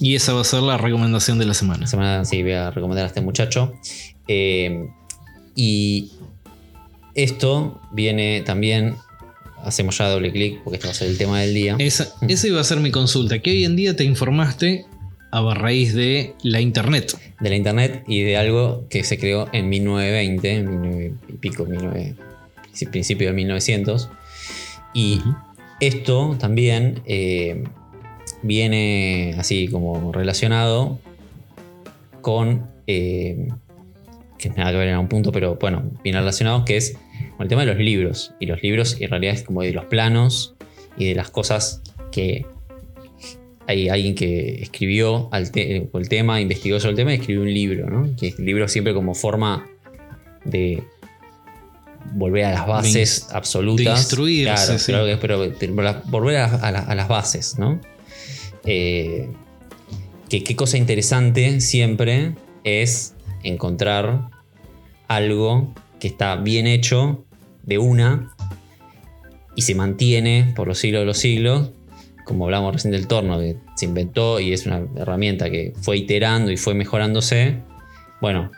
Y 0.00 0.14
esa 0.14 0.32
va 0.32 0.40
a 0.40 0.44
ser 0.44 0.62
la 0.62 0.78
recomendación 0.78 1.38
de 1.38 1.44
la 1.44 1.54
semana. 1.54 1.80
la 1.80 1.86
semana 1.86 2.24
sí 2.24 2.42
voy 2.42 2.52
a 2.52 2.70
recomendar 2.70 3.04
a 3.04 3.08
este 3.08 3.20
muchacho. 3.20 3.74
Eh, 4.28 4.88
y 5.54 6.12
esto 7.14 7.80
viene 7.92 8.42
también, 8.42 8.94
hacemos 9.64 9.98
ya 9.98 10.08
doble 10.08 10.32
clic 10.32 10.60
porque 10.62 10.76
este 10.76 10.88
va 10.88 10.92
a 10.92 10.94
ser 10.94 11.08
el 11.08 11.18
tema 11.18 11.40
del 11.40 11.54
día. 11.54 11.76
Esa, 11.78 12.14
esa 12.28 12.46
iba 12.46 12.60
a 12.60 12.64
ser 12.64 12.80
mi 12.80 12.90
consulta, 12.90 13.38
que 13.40 13.50
hoy 13.50 13.64
en 13.64 13.76
día 13.76 13.96
te 13.96 14.04
informaste 14.04 14.86
a 15.30 15.54
raíz 15.54 15.94
de 15.94 16.34
la 16.42 16.60
internet. 16.60 17.16
de 17.40 17.48
la 17.48 17.56
internet 17.56 18.04
y 18.06 18.22
de 18.22 18.36
algo 18.36 18.84
que 18.90 19.04
se 19.04 19.18
creó 19.18 19.48
en 19.52 19.68
1920, 19.68 20.52
en 20.52 20.66
19 20.66 21.14
y 21.28 21.32
pico, 21.34 21.64
19, 21.64 22.14
sí, 22.72 22.86
principio 22.86 23.28
de 23.28 23.34
1900. 23.34 24.10
Y 24.92 25.20
esto 25.80 26.36
también 26.38 27.00
eh, 27.06 27.64
viene 28.42 29.34
así 29.38 29.68
como 29.68 30.12
relacionado 30.12 30.98
con, 32.20 32.66
eh, 32.86 33.48
que 34.36 34.50
nada 34.50 34.72
que 34.72 34.76
ver 34.76 34.88
en 34.88 34.98
un 34.98 35.08
punto, 35.08 35.32
pero 35.32 35.56
bueno, 35.60 35.90
viene 36.02 36.18
relacionado, 36.18 36.64
que 36.64 36.76
es 36.76 36.96
con 37.40 37.46
el 37.46 37.48
tema 37.48 37.62
de 37.64 37.68
los 37.68 37.78
libros. 37.78 38.34
Y 38.38 38.44
los 38.44 38.62
libros 38.62 38.98
en 39.00 39.08
realidad 39.08 39.32
es 39.32 39.44
como 39.44 39.62
de 39.62 39.72
los 39.72 39.86
planos 39.86 40.54
y 40.98 41.06
de 41.08 41.14
las 41.14 41.30
cosas 41.30 41.80
que 42.12 42.44
hay 43.66 43.88
alguien 43.88 44.14
que 44.14 44.60
escribió 44.60 45.30
al 45.32 45.50
te- 45.50 45.88
el 45.94 46.08
tema, 46.10 46.38
investigó 46.42 46.78
sobre 46.80 46.90
el 46.90 46.96
tema 46.96 47.12
y 47.12 47.14
escribió 47.16 47.40
un 47.40 47.54
libro, 47.54 47.88
¿no? 47.88 48.14
Que 48.14 48.34
el 48.36 48.44
libro 48.44 48.68
siempre 48.68 48.92
como 48.92 49.14
forma 49.14 49.66
de 50.44 50.82
volver 52.12 52.44
a 52.44 52.50
las 52.52 52.66
bases 52.66 53.28
absolutas. 53.32 53.86
de 53.86 53.90
instruirse, 53.92 54.52
Claro, 54.52 54.78
sí. 54.78 54.92
creo 54.92 55.04
que 55.06 55.12
es, 55.12 55.18
pero 55.18 55.50
volver 56.10 56.36
a, 56.36 56.44
a 56.56 56.72
la- 56.72 56.80
a 56.80 56.94
las 56.94 57.08
bases, 57.08 57.58
¿no? 57.58 57.80
Eh, 58.66 59.30
que 60.28 60.44
qué 60.44 60.56
cosa 60.56 60.76
interesante 60.76 61.62
siempre 61.62 62.34
es 62.64 63.14
encontrar 63.42 64.28
algo 65.08 65.72
que 66.00 66.08
está 66.08 66.36
bien 66.36 66.66
hecho 66.66 67.24
de 67.62 67.78
una 67.78 68.34
y 69.56 69.62
se 69.62 69.74
mantiene 69.74 70.52
por 70.56 70.68
los 70.68 70.78
siglos 70.78 71.00
de 71.00 71.06
los 71.06 71.18
siglos 71.18 71.70
como 72.30 72.44
hablamos 72.44 72.72
recién 72.72 72.92
del 72.92 73.08
torno, 73.08 73.40
que 73.40 73.56
se 73.74 73.86
inventó 73.86 74.38
y 74.38 74.52
es 74.52 74.64
una 74.64 74.86
herramienta 74.94 75.50
que 75.50 75.72
fue 75.82 75.96
iterando 75.96 76.52
y 76.52 76.56
fue 76.56 76.74
mejorándose, 76.74 77.56
bueno, 78.20 78.52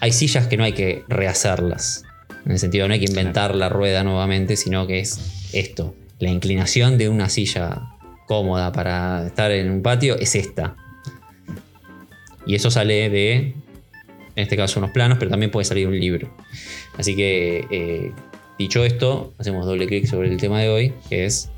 hay 0.00 0.10
sillas 0.10 0.48
que 0.48 0.56
no 0.56 0.64
hay 0.64 0.72
que 0.72 1.04
rehacerlas. 1.08 2.02
En 2.44 2.50
el 2.50 2.58
sentido, 2.58 2.88
no 2.88 2.94
hay 2.94 2.98
que 2.98 3.06
inventar 3.06 3.54
la 3.54 3.68
rueda 3.68 4.02
nuevamente, 4.02 4.56
sino 4.56 4.88
que 4.88 4.98
es 4.98 5.50
esto. 5.52 5.94
La 6.18 6.30
inclinación 6.30 6.98
de 6.98 7.08
una 7.08 7.28
silla 7.28 7.82
cómoda 8.26 8.72
para 8.72 9.28
estar 9.28 9.52
en 9.52 9.70
un 9.70 9.80
patio 9.80 10.18
es 10.18 10.34
esta. 10.34 10.74
Y 12.46 12.56
eso 12.56 12.68
sale 12.68 13.10
de, 13.10 13.54
en 14.38 14.42
este 14.44 14.56
caso, 14.56 14.78
unos 14.78 14.92
planos, 14.92 15.18
pero 15.18 15.30
también 15.30 15.50
puede 15.50 15.64
salir 15.64 15.88
un 15.88 15.98
libro. 15.98 16.32
Así 16.96 17.16
que, 17.16 17.66
eh, 17.70 18.12
dicho 18.58 18.84
esto, 18.84 19.34
hacemos 19.38 19.66
doble 19.66 19.86
clic 19.88 20.06
sobre 20.06 20.30
el 20.32 20.36
tema 20.38 20.60
de 20.60 20.68
hoy, 20.68 20.92
que 21.08 21.24
es 21.26 21.50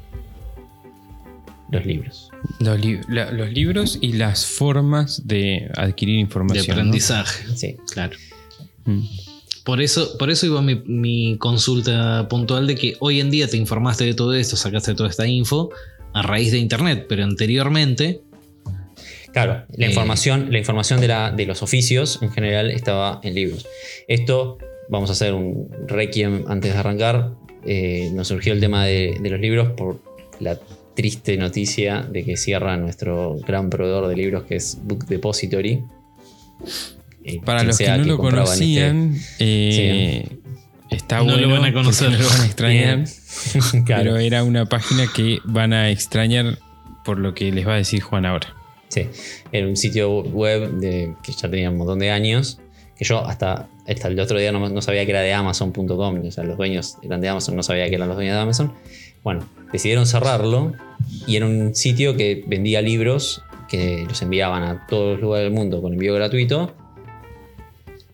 los 1.70 1.84
libros. 1.86 2.30
Los, 2.58 2.80
li- 2.80 3.00
la- 3.08 3.30
los 3.32 3.50
libros 3.52 3.98
y 4.00 4.14
las 4.14 4.46
formas 4.46 5.26
de 5.26 5.70
adquirir 5.76 6.16
De 6.16 6.20
información. 6.22 6.66
¿no? 6.66 6.72
aprendizaje. 6.72 7.44
Sí. 7.54 7.76
Claro. 7.92 8.16
Mm. 8.86 9.02
Por 9.64 9.80
eso, 9.82 10.16
por 10.18 10.30
eso 10.30 10.46
iba 10.46 10.62
mi, 10.62 10.76
mi 10.86 11.36
consulta 11.38 12.26
puntual 12.28 12.66
de 12.66 12.74
que 12.76 12.96
hoy 13.00 13.20
en 13.20 13.30
día 13.30 13.46
te 13.46 13.56
informaste 13.58 14.04
de 14.04 14.14
todo 14.14 14.34
esto, 14.34 14.56
sacaste 14.56 14.94
toda 14.94 15.10
esta 15.10 15.26
info 15.28 15.70
a 16.12 16.22
raíz 16.22 16.50
de 16.50 16.58
internet, 16.58 17.06
pero 17.08 17.22
anteriormente 17.24 18.20
Claro, 19.32 19.64
la 19.76 19.86
Eh. 19.86 19.88
información, 19.88 20.50
la 20.50 20.58
información 20.58 21.00
de, 21.00 21.08
la- 21.08 21.30
de 21.30 21.46
los 21.46 21.62
oficios 21.62 22.18
en 22.22 22.30
general 22.32 22.70
estaba 22.70 23.20
en 23.22 23.34
libros. 23.34 23.66
Esto, 24.08 24.58
vamos 24.88 25.10
a 25.10 25.12
hacer 25.12 25.34
un 25.34 25.68
requiem 25.86 26.44
antes 26.48 26.72
de 26.72 26.78
arrancar. 26.78 27.30
Eh, 27.66 28.10
nos 28.14 28.28
surgió 28.28 28.52
el 28.52 28.60
tema 28.60 28.84
de, 28.86 29.16
de 29.20 29.30
los 29.30 29.38
libros 29.40 29.70
por 29.76 30.00
la 30.40 30.58
triste 30.94 31.36
noticia 31.36 32.02
de 32.02 32.24
que 32.24 32.36
cierra 32.36 32.76
nuestro 32.76 33.36
gran 33.46 33.70
proveedor 33.70 34.08
de 34.08 34.16
libros 34.16 34.44
que 34.44 34.56
es 34.56 34.78
Book 34.82 35.06
Depository. 35.06 35.82
Eh, 37.24 37.40
Para 37.44 37.62
los 37.62 37.76
que 37.78 37.84
sea 37.84 37.96
no 37.98 38.04
lo 38.04 38.14
en 38.14 38.20
este- 38.20 38.30
conocían, 38.36 39.16
eh, 39.38 40.28
está 40.90 41.22
No 41.22 41.36
lo 41.36 41.48
van 41.50 41.64
a 41.66 41.72
conocer. 41.72 42.10
No 42.10 42.18
lo 42.18 42.28
van 42.28 42.40
a 42.40 42.46
extrañar. 42.46 43.04
Claro. 43.86 44.02
Pero 44.02 44.16
era 44.18 44.42
una 44.42 44.66
página 44.66 45.06
que 45.14 45.38
van 45.44 45.72
a 45.72 45.88
extrañar 45.90 46.58
por 47.04 47.18
lo 47.18 47.32
que 47.34 47.52
les 47.52 47.66
va 47.66 47.74
a 47.74 47.76
decir 47.76 48.00
Juan 48.02 48.26
ahora. 48.26 48.54
Sí, 48.90 49.06
era 49.52 49.66
un 49.66 49.76
sitio 49.76 50.22
web 50.22 50.72
de, 50.72 51.14
que 51.22 51.32
ya 51.32 51.48
tenía 51.48 51.70
un 51.70 51.76
montón 51.76 52.00
de 52.00 52.10
años, 52.10 52.60
que 52.96 53.04
yo 53.04 53.24
hasta, 53.24 53.68
hasta 53.86 54.08
el 54.08 54.18
otro 54.18 54.38
día 54.38 54.50
no, 54.50 54.68
no 54.68 54.82
sabía 54.82 55.06
que 55.06 55.12
era 55.12 55.20
de 55.20 55.32
Amazon.com, 55.32 56.26
o 56.26 56.30
sea, 56.30 56.44
los 56.44 56.56
dueños 56.56 56.98
eran 57.02 57.20
de 57.20 57.28
Amazon, 57.28 57.54
no 57.54 57.62
sabía 57.62 57.88
que 57.88 57.94
eran 57.94 58.08
los 58.08 58.16
dueños 58.16 58.34
de 58.34 58.40
Amazon. 58.40 58.72
Bueno, 59.22 59.48
decidieron 59.72 60.06
cerrarlo 60.06 60.72
y 61.26 61.36
era 61.36 61.46
un 61.46 61.74
sitio 61.74 62.16
que 62.16 62.44
vendía 62.46 62.82
libros 62.82 63.42
que 63.68 64.04
los 64.08 64.20
enviaban 64.22 64.64
a 64.64 64.86
todos 64.88 65.12
los 65.12 65.20
lugares 65.20 65.46
del 65.46 65.52
mundo 65.52 65.80
con 65.80 65.92
envío 65.92 66.14
gratuito 66.14 66.74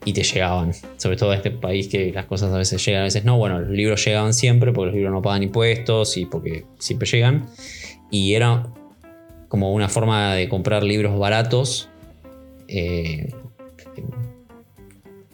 y 0.05 0.13
te 0.13 0.23
llegaban, 0.23 0.73
sobre 0.99 1.17
todo 1.17 1.33
a 1.33 1.37
este 1.37 1.51
país 1.51 1.89
que 1.89 2.13
las 2.13 2.27
cosas 2.27 2.53
a 2.53 2.59
veces 2.59 2.85
llegan, 2.85 3.01
a 3.01 3.05
veces 3.05 3.25
no. 3.25 3.39
Bueno, 3.39 3.59
los 3.61 3.71
libros 3.71 4.05
llegaban 4.05 4.35
siempre 4.35 4.73
porque 4.73 4.87
los 4.87 4.95
libros 4.95 5.13
no 5.13 5.23
pagan 5.23 5.43
impuestos 5.43 6.17
y 6.17 6.27
porque 6.27 6.65
siempre 6.79 7.09
llegan. 7.09 7.47
Y 8.09 8.35
era 8.35 8.69
como 9.49 9.73
una 9.73 9.89
forma 9.89 10.35
de 10.35 10.49
comprar 10.49 10.83
libros 10.83 11.19
baratos 11.19 11.89
eh, 12.69 13.29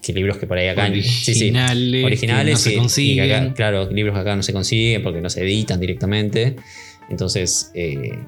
que 0.02 0.12
libros 0.12 0.36
que 0.38 0.46
por 0.46 0.58
ahí 0.58 0.66
acá. 0.68 0.88
sí, 0.88 1.02
sí, 1.02 1.30
Originales, 1.30 2.04
originales 2.04 2.52
no 2.54 2.58
se 2.58 2.72
y- 2.72 2.76
consiguen. 2.76 3.32
acá- 3.32 3.54
claro, 3.54 3.90
libros 3.90 4.14
que 4.14 4.20
acá 4.20 4.34
no 4.36 4.42
se 4.42 4.52
consiguen 4.52 5.02
porque 5.02 5.20
no 5.20 5.30
se 5.30 5.42
editan 5.42 5.78
directamente. 5.78 6.56
Entonces, 7.08 7.70
eh, 7.74 8.18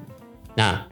nada, 0.55 0.87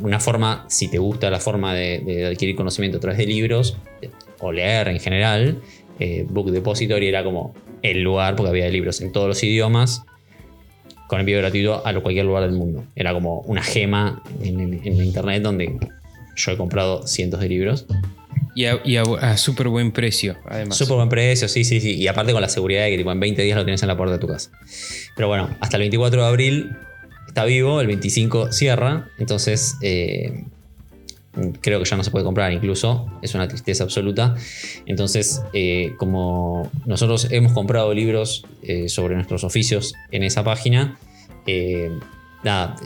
una 0.00 0.20
forma, 0.20 0.64
si 0.68 0.88
te 0.88 0.98
gusta 0.98 1.28
la 1.30 1.40
forma 1.40 1.74
de, 1.74 2.00
de 2.00 2.26
adquirir 2.26 2.54
conocimiento 2.54 2.98
a 2.98 3.00
través 3.00 3.18
de 3.18 3.26
libros 3.26 3.76
o 4.38 4.52
leer 4.52 4.88
en 4.88 5.00
general, 5.00 5.60
eh, 5.98 6.24
Book 6.28 6.50
Depository 6.52 7.06
era 7.08 7.24
como 7.24 7.54
el 7.82 8.02
lugar 8.02 8.36
porque 8.36 8.50
había 8.50 8.68
libros 8.68 9.00
en 9.00 9.10
todos 9.12 9.26
los 9.28 9.42
idiomas 9.42 10.04
con 11.12 11.20
envío 11.20 11.36
gratuito 11.36 11.86
a 11.86 11.92
cualquier 12.00 12.24
lugar 12.24 12.42
del 12.44 12.52
mundo. 12.52 12.86
Era 12.96 13.12
como 13.12 13.40
una 13.42 13.62
gema 13.62 14.22
en, 14.42 14.58
en 14.82 14.96
internet 15.04 15.42
donde 15.42 15.76
yo 16.36 16.52
he 16.52 16.56
comprado 16.56 17.06
cientos 17.06 17.38
de 17.40 17.50
libros. 17.50 17.84
Y 18.54 18.64
a, 18.64 18.80
y 18.82 18.96
a- 18.96 19.02
a 19.02 19.36
súper 19.36 19.68
buen 19.68 19.92
precio, 19.92 20.36
además. 20.48 20.78
Súper 20.78 20.96
buen 20.96 21.10
precio, 21.10 21.48
sí, 21.48 21.64
sí, 21.64 21.82
sí. 21.82 21.96
Y 21.96 22.08
aparte 22.08 22.32
con 22.32 22.40
la 22.40 22.48
seguridad 22.48 22.84
de 22.84 22.90
que 22.92 22.96
tipo, 22.96 23.12
en 23.12 23.20
20 23.20 23.42
días 23.42 23.58
lo 23.58 23.64
tienes 23.66 23.82
en 23.82 23.88
la 23.88 23.96
puerta 23.98 24.14
de 24.14 24.20
tu 24.20 24.26
casa. 24.26 24.50
Pero 25.14 25.28
bueno, 25.28 25.54
hasta 25.60 25.76
el 25.76 25.82
24 25.82 26.22
de 26.22 26.26
abril 26.26 26.70
está 27.28 27.44
vivo, 27.44 27.82
el 27.82 27.88
25 27.88 28.50
cierra. 28.52 29.10
Entonces, 29.18 29.76
eh, 29.82 30.44
creo 31.60 31.78
que 31.78 31.88
ya 31.88 31.96
no 31.96 32.04
se 32.04 32.10
puede 32.10 32.24
comprar 32.24 32.52
incluso. 32.52 33.06
Es 33.22 33.34
una 33.34 33.48
tristeza 33.48 33.84
absoluta. 33.84 34.34
Entonces, 34.86 35.42
eh, 35.52 35.94
como 35.96 36.70
nosotros 36.86 37.28
hemos 37.30 37.52
comprado 37.52 37.92
libros 37.94 38.44
eh, 38.62 38.88
sobre 38.88 39.14
nuestros 39.14 39.44
oficios 39.44 39.94
en 40.10 40.22
esa 40.22 40.44
página, 40.44 40.98
eh, 41.46 41.90
nada, 42.44 42.76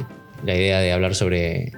la 0.44 0.54
idea 0.54 0.80
de 0.80 0.92
hablar 0.92 1.14
sobre, 1.14 1.72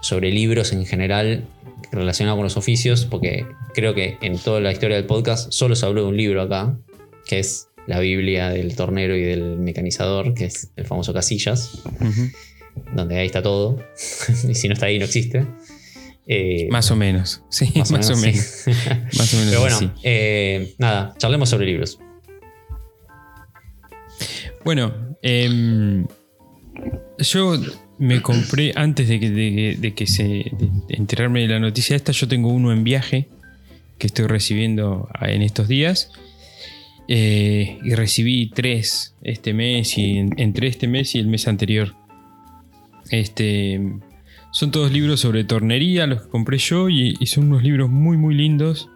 sobre 0.00 0.30
libros 0.30 0.72
en 0.72 0.86
general 0.86 1.44
relacionado 1.92 2.36
con 2.36 2.44
los 2.44 2.56
oficios, 2.56 3.04
porque 3.04 3.46
creo 3.74 3.94
que 3.94 4.16
en 4.22 4.38
toda 4.38 4.60
la 4.60 4.72
historia 4.72 4.96
del 4.96 5.06
podcast 5.06 5.52
solo 5.52 5.76
se 5.76 5.86
habló 5.86 6.02
de 6.02 6.08
un 6.08 6.16
libro 6.16 6.42
acá, 6.42 6.76
que 7.26 7.38
es 7.38 7.68
la 7.86 8.00
Biblia 8.00 8.50
del 8.50 8.74
tornero 8.74 9.16
y 9.16 9.22
del 9.22 9.58
mecanizador, 9.58 10.34
que 10.34 10.46
es 10.46 10.70
el 10.76 10.84
famoso 10.86 11.12
Casillas, 11.12 11.82
donde 12.94 13.18
ahí 13.18 13.26
está 13.26 13.42
todo, 13.42 13.78
y 14.48 14.54
si 14.54 14.68
no 14.68 14.74
está 14.74 14.86
ahí 14.86 14.98
no 14.98 15.04
existe. 15.04 15.46
Eh, 16.26 16.66
Más 16.70 16.90
o 16.90 16.96
menos. 16.96 17.42
Sí, 17.50 17.70
más, 17.76 17.90
más 17.92 18.10
o 18.10 18.16
menos. 18.16 18.40
sí. 18.44 18.70
Más 19.18 19.34
o 19.34 19.36
menos. 19.36 19.50
Pero 19.50 19.60
bueno, 19.60 19.94
eh, 20.02 20.74
nada, 20.78 21.14
charlemos 21.18 21.48
sobre 21.48 21.66
libros. 21.66 21.98
Bueno, 24.64 24.92
em, 25.22 26.06
yo 27.18 27.54
me 27.98 28.20
compré, 28.22 28.72
antes 28.74 29.08
de 29.08 29.20
que, 29.20 29.30
de, 29.30 29.76
de 29.78 29.94
que 29.94 30.06
se 30.06 30.24
de 30.24 30.68
enterarme 30.88 31.42
de 31.42 31.48
la 31.48 31.60
noticia 31.60 31.94
esta, 31.96 32.12
yo 32.12 32.26
tengo 32.28 32.48
uno 32.48 32.72
en 32.72 32.82
viaje 32.84 33.28
que 33.98 34.08
estoy 34.08 34.26
recibiendo 34.26 35.08
en 35.22 35.42
estos 35.42 35.68
días. 35.68 36.10
Eh, 37.08 37.78
y 37.84 37.94
recibí 37.94 38.50
tres 38.50 39.14
este 39.22 39.54
mes 39.54 39.96
y 39.96 40.18
en- 40.18 40.34
entre 40.38 40.66
este 40.66 40.88
mes 40.88 41.14
y 41.14 41.20
el 41.20 41.28
mes 41.28 41.46
anterior. 41.46 41.94
Este, 43.10 43.80
son 44.50 44.70
todos 44.70 44.90
libros 44.90 45.20
sobre 45.20 45.44
tornería, 45.44 46.06
los 46.06 46.22
que 46.22 46.28
compré 46.28 46.58
yo, 46.58 46.88
y, 46.88 47.14
son 47.26 47.48
unos 47.48 47.62
libros 47.62 47.90
muy 47.90 48.16
muy 48.16 48.34
lindos 48.34 48.88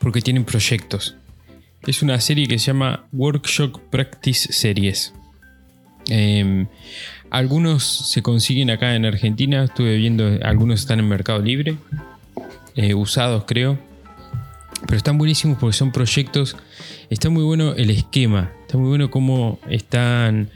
porque 0.00 0.20
tienen 0.20 0.44
proyectos. 0.44 1.16
Es 1.86 2.02
una 2.02 2.20
serie 2.20 2.48
que 2.48 2.58
se 2.58 2.66
llama 2.66 3.06
Workshop 3.12 3.80
Practice 3.90 4.52
Series. 4.52 5.14
Eh, 6.08 6.66
algunos 7.30 7.82
se 7.84 8.22
consiguen 8.22 8.70
acá 8.70 8.94
en 8.94 9.04
Argentina, 9.04 9.64
estuve 9.64 9.96
viendo, 9.96 10.38
algunos 10.42 10.80
están 10.80 11.00
en 11.00 11.08
Mercado 11.08 11.40
Libre, 11.40 11.76
eh, 12.74 12.94
usados 12.94 13.44
creo. 13.46 13.78
Pero 14.86 14.96
están 14.96 15.18
buenísimos 15.18 15.58
porque 15.58 15.76
son 15.76 15.90
proyectos. 15.90 16.56
Está 17.10 17.30
muy 17.30 17.42
bueno 17.42 17.74
el 17.74 17.90
esquema, 17.90 18.52
está 18.62 18.78
muy 18.78 18.88
bueno 18.88 19.10
cómo 19.10 19.58
están 19.68 20.50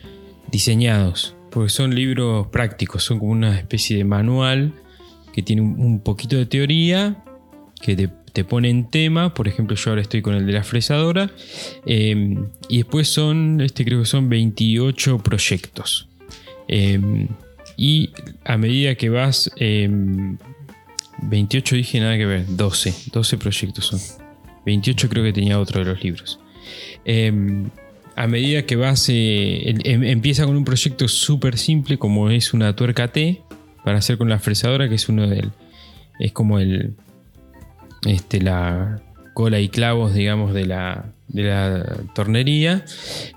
diseñados. 0.50 1.34
Porque 1.50 1.70
son 1.70 1.94
libros 1.94 2.46
prácticos, 2.48 3.02
son 3.02 3.18
como 3.18 3.32
una 3.32 3.58
especie 3.58 3.96
de 3.96 4.04
manual 4.04 4.72
que 5.32 5.42
tiene 5.42 5.62
un, 5.62 6.00
poquito 6.00 6.36
de 6.36 6.46
teoría, 6.46 7.22
que 7.80 7.96
te, 7.96 8.08
te 8.32 8.44
pone 8.44 8.70
en 8.70 8.88
tema. 8.88 9.34
Por 9.34 9.48
ejemplo, 9.48 9.76
yo 9.76 9.90
ahora 9.90 10.02
estoy 10.02 10.22
con 10.22 10.34
el 10.34 10.46
de 10.46 10.52
la 10.52 10.64
fresadora. 10.64 11.30
Eh, 11.86 12.36
y 12.68 12.78
después 12.78 13.08
son, 13.08 13.60
este 13.60 13.84
creo 13.84 14.00
que 14.00 14.06
son 14.06 14.28
28 14.28 15.18
proyectos. 15.18 16.08
Eh, 16.68 17.26
y 17.76 18.10
a 18.44 18.56
medida 18.56 18.94
que 18.94 19.08
vas, 19.08 19.50
eh, 19.56 19.88
28 21.22 21.76
dije 21.76 22.00
nada 22.00 22.16
que 22.16 22.26
ver, 22.26 22.44
12, 22.48 22.94
12 23.12 23.38
proyectos 23.38 23.86
son. 23.86 24.00
28 24.66 25.08
creo 25.08 25.24
que 25.24 25.32
tenía 25.32 25.58
otro 25.58 25.80
de 25.80 25.86
los 25.86 26.02
libros. 26.02 26.38
A 28.20 28.26
medida 28.26 28.66
que 28.66 28.76
vas, 28.76 29.08
el- 29.08 29.80
em- 29.84 30.04
empieza 30.04 30.44
con 30.44 30.54
un 30.54 30.64
proyecto 30.66 31.08
súper 31.08 31.56
simple 31.56 31.96
como 31.96 32.28
es 32.28 32.52
una 32.52 32.76
tuerca 32.76 33.08
T 33.08 33.40
para 33.82 33.96
hacer 33.96 34.18
con 34.18 34.28
la 34.28 34.38
fresadora, 34.38 34.90
que 34.90 34.96
es 34.96 35.08
uno 35.08 35.26
del, 35.26 35.52
es 36.18 36.30
como 36.32 36.58
el, 36.58 36.96
este, 38.06 38.42
la 38.42 39.00
cola 39.32 39.58
y 39.60 39.70
clavos, 39.70 40.12
digamos, 40.12 40.52
de 40.52 40.66
la, 40.66 41.06
de 41.28 41.44
la 41.44 41.96
tornería. 42.14 42.84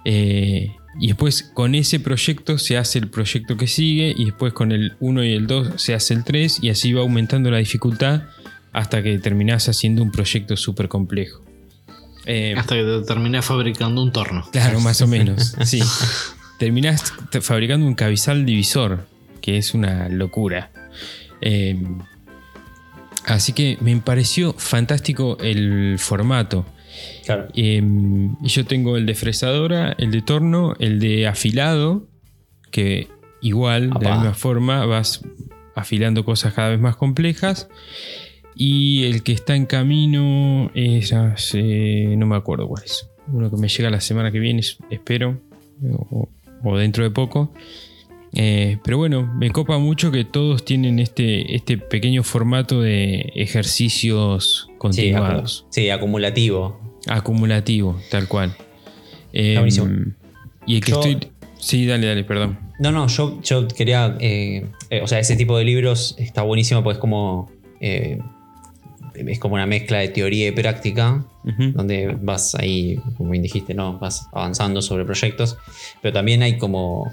Eh, 0.04 0.72
y 1.00 1.08
después 1.08 1.44
con 1.54 1.76
ese 1.76 2.02
proyecto 2.02 2.58
se 2.58 2.76
hace 2.76 3.00
el 3.00 3.08
proyecto 3.10 3.56
que 3.56 3.68
sigue 3.68 4.14
y 4.18 4.26
después 4.26 4.52
con 4.52 4.74
el 4.74 4.98
1 5.00 5.24
y 5.24 5.32
el 5.32 5.48
2 5.48 5.82
se 5.82 5.94
hace 5.94 6.14
el 6.14 6.26
3 6.26 6.60
y 6.62 6.70
así 6.70 6.92
va 6.92 7.04
aumentando 7.04 7.50
la 7.50 7.60
dificultad 7.60 8.24
hasta 8.74 9.02
que 9.02 9.18
terminás 9.20 9.70
haciendo 9.70 10.04
un 10.04 10.12
proyecto 10.12 10.58
súper 10.58 10.90
complejo. 10.90 11.42
Eh, 12.26 12.56
Hasta 12.58 12.76
que 12.76 12.84
te 12.84 13.02
terminás 13.06 13.46
fabricando 13.46 14.02
un 14.02 14.12
torno. 14.12 14.48
Claro, 14.52 14.80
más 14.80 15.02
o 15.02 15.08
menos, 15.08 15.56
sí. 15.66 15.82
Terminás 16.58 17.14
fabricando 17.42 17.86
un 17.86 17.96
cabezal 17.96 18.46
divisor, 18.46 19.08
que 19.42 19.58
es 19.58 19.74
una 19.74 20.08
locura. 20.10 20.72
Eh, 21.42 21.82
así 23.26 23.54
que 23.54 23.78
me 23.82 23.96
pareció 23.98 24.54
fantástico 24.54 25.38
el 25.42 25.98
formato. 26.00 26.66
Claro. 27.26 27.48
Eh, 27.54 27.82
y 28.42 28.48
yo 28.48 28.66
tengo 28.66 28.98
el 28.98 29.06
de 29.06 29.16
fresadora, 29.16 29.96
el 29.98 30.12
de 30.12 30.22
torno, 30.22 30.76
el 30.80 31.00
de 31.00 31.28
afilado, 31.28 32.08
que 32.72 33.10
igual, 33.42 33.90
de 33.90 34.06
la 34.06 34.16
misma 34.16 34.34
forma, 34.34 34.86
vas 34.86 35.22
afilando 35.76 36.24
cosas 36.24 36.54
cada 36.54 36.70
vez 36.70 36.80
más 36.80 36.96
complejas. 36.96 37.68
Y 38.56 39.04
el 39.06 39.24
que 39.24 39.32
está 39.34 39.56
en 39.56 39.66
camino 39.66 40.70
es, 40.76 41.14
eh, 41.56 42.16
no 42.18 42.26
me 42.28 42.36
acuerdo 42.36 42.68
cuál 42.68 42.84
es. 42.84 43.10
Uno 43.32 43.50
que 43.50 43.58
me 43.58 43.68
llega 43.68 43.90
la 43.90 44.02
semana 44.02 44.32
que 44.32 44.40
viene, 44.40 44.60
es- 44.60 44.78
espero, 44.90 45.40
o, 46.12 46.28
o 46.64 46.78
dentro 46.78 47.04
de 47.04 47.10
poco. 47.12 47.52
Eh, 48.36 48.78
pero 48.84 48.98
bueno, 48.98 49.32
me 49.38 49.52
copa 49.52 49.78
mucho 49.78 50.12
que 50.12 50.24
todos 50.26 50.66
tienen 50.66 50.98
este, 51.00 51.56
este 51.56 51.78
pequeño 51.78 52.24
formato 52.24 52.82
de 52.82 53.32
ejercicios 53.36 54.66
Sí, 54.70 54.74
continuados. 54.78 55.66
acu- 55.66 55.68
sí, 55.74 55.90
acumulativo. 55.90 56.80
Acumulativo, 57.08 58.00
tal 58.10 58.28
cual. 58.28 58.56
Eh, 59.34 59.56
buenísimo. 59.58 59.88
y 60.66 60.76
el 60.76 60.82
que 60.84 60.92
Yo- 60.92 61.02
estoy. 61.02 61.28
Sí, 61.60 61.86
dale, 61.86 62.08
dale, 62.08 62.24
perdón. 62.24 62.60
No, 62.80 62.92
no, 62.92 63.08
yo, 63.08 63.40
yo 63.42 63.68
quería. 63.68 64.18
eh, 64.20 64.66
eh, 64.90 65.02
o 65.02 65.08
sea, 65.08 65.20
ese 65.20 65.36
tipo 65.38 65.58
de 65.58 65.64
libros 65.64 66.16
está 66.18 66.42
buenísimo 66.42 66.84
porque 66.84 66.96
es 66.98 67.00
como. 67.02 67.50
eh, 67.80 68.20
es 69.16 69.40
como 69.40 69.56
una 69.56 69.66
mezcla 69.66 70.00
de 70.00 70.10
teoría 70.10 70.48
y 70.48 70.52
práctica, 70.52 71.24
Ujú. 71.44 71.72
donde 71.74 72.16
vas 72.22 72.56
ahí, 72.56 73.00
como 73.18 73.30
bien 73.32 73.44
dijiste, 73.44 73.74
¿no? 73.74 74.00
Vas 74.00 74.28
avanzando 74.32 74.82
sobre 74.82 75.06
proyectos. 75.06 75.58
Pero 76.02 76.14
también 76.14 76.42
hay 76.44 76.58
como 76.58 77.12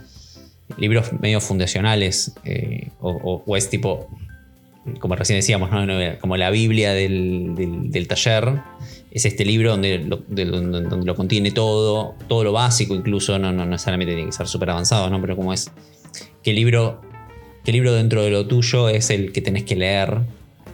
libros 0.79 1.13
medio 1.21 1.41
fundacionales. 1.41 2.33
eh, 2.45 2.89
o, 3.01 3.11
o- 3.11 3.43
o 3.47 3.57
es 3.57 3.69
tipo. 3.69 4.09
Como 4.99 5.15
recién 5.15 5.39
decíamos, 5.39 5.71
¿no? 5.71 5.87
Como 6.21 6.37
la 6.39 6.51
Biblia 6.51 6.93
del, 6.95 7.55
del- 7.55 7.91
del 7.91 8.09
taller. 8.09 8.61
Es 9.11 9.25
este 9.27 9.45
libro 9.45 9.71
donde 9.73 9.99
lo, 9.99 10.19
de- 10.29 10.45
donde, 10.47 10.83
donde 10.83 11.05
lo 11.07 11.15
contiene 11.15 11.51
todo, 11.51 12.15
todo 12.29 12.45
lo 12.45 12.53
básico, 12.53 12.95
incluso, 12.95 13.39
no, 13.39 13.53
no 13.53 13.67
necesariamente 13.67 14.15
tiene 14.15 14.27
que 14.31 14.33
ser 14.37 14.47
súper 14.47 14.71
avanzado, 14.71 15.11
¿no? 15.11 15.21
Pero 15.21 15.37
como 15.37 15.53
es. 15.53 15.71
¿Qué 16.43 16.53
libro, 16.55 17.01
¿Qué 17.65 17.73
libro 17.73 17.93
dentro 17.93 18.23
de 18.23 18.31
lo 18.31 18.47
tuyo 18.47 18.89
es 18.89 19.11
el 19.11 19.33
que 19.33 19.43
tenés 19.43 19.65
que 19.65 19.77
leer, 19.77 20.21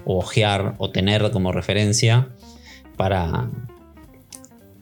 o 0.06 0.18
ojear, 0.18 0.74
o 0.78 0.90
tener 0.90 1.30
como 1.32 1.52
referencia 1.52 2.28
para. 2.96 3.50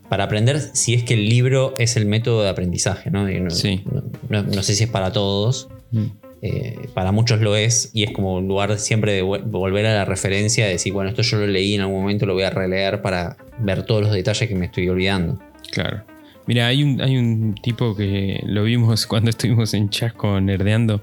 Para 0.09 0.25
aprender 0.25 0.61
si 0.61 0.95
es 0.95 1.03
que 1.03 1.15
el 1.15 1.29
libro 1.29 1.75
es 1.79 1.97
el 1.97 2.07
método 2.07 2.43
de 2.43 2.51
aprendizaje, 2.51 3.11
¿no? 3.11 3.27
No, 3.27 3.51
Sí. 3.51 3.83
no- 4.29 4.63
sé 4.63 4.75
si 4.75 4.85
es 4.85 4.91
para 4.91 5.13
todos, 5.13 5.69
Mm. 5.93 6.05
eh, 6.43 6.89
para 6.93 7.11
muchos 7.11 7.41
lo 7.41 7.57
es 7.57 7.91
y 7.95 8.05
es 8.05 8.13
como 8.13 8.35
un 8.37 8.47
lugar 8.47 8.79
siempre 8.79 9.13
de 9.15 9.23
volver 9.23 9.87
a 9.87 9.95
la 9.95 10.05
referencia, 10.05 10.67
de 10.67 10.73
decir, 10.73 10.93
bueno, 10.93 11.09
esto 11.11 11.23
yo 11.23 11.39
lo 11.39 11.47
leí 11.47 11.75
en 11.75 11.81
algún 11.81 12.01
momento, 12.03 12.27
lo 12.27 12.35
voy 12.35 12.43
a 12.45 12.51
releer 12.51 13.01
para 13.01 13.39
ver 13.59 13.85
todos 13.87 14.03
los 14.03 14.13
detalles 14.13 14.47
que 14.49 14.55
me 14.55 14.67
estoy 14.67 14.89
olvidando. 14.89 15.39
Claro. 15.73 16.05
Mira, 16.47 16.67
hay 16.67 16.83
un, 16.83 17.01
hay 17.01 17.17
un 17.17 17.55
tipo 17.63 17.97
que 17.97 18.41
lo 18.45 18.63
vimos 18.65 19.07
cuando 19.07 19.31
estuvimos 19.31 19.73
en 19.73 19.89
Chasco 19.89 20.39
nerdeando, 20.41 21.01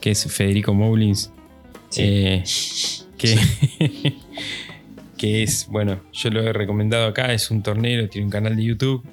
que 0.00 0.12
es 0.12 0.24
Federico 0.32 0.72
Moulins. 0.72 1.32
Sí. 1.90 2.02
eh, 2.04 2.44
que, 3.24 4.14
que 5.16 5.42
es, 5.42 5.66
bueno, 5.68 6.00
yo 6.12 6.30
lo 6.30 6.42
he 6.42 6.52
recomendado 6.52 7.06
acá, 7.06 7.32
es 7.32 7.50
un 7.50 7.62
tornero, 7.62 8.08
tiene 8.08 8.26
un 8.26 8.30
canal 8.30 8.56
de 8.56 8.64
YouTube. 8.64 9.04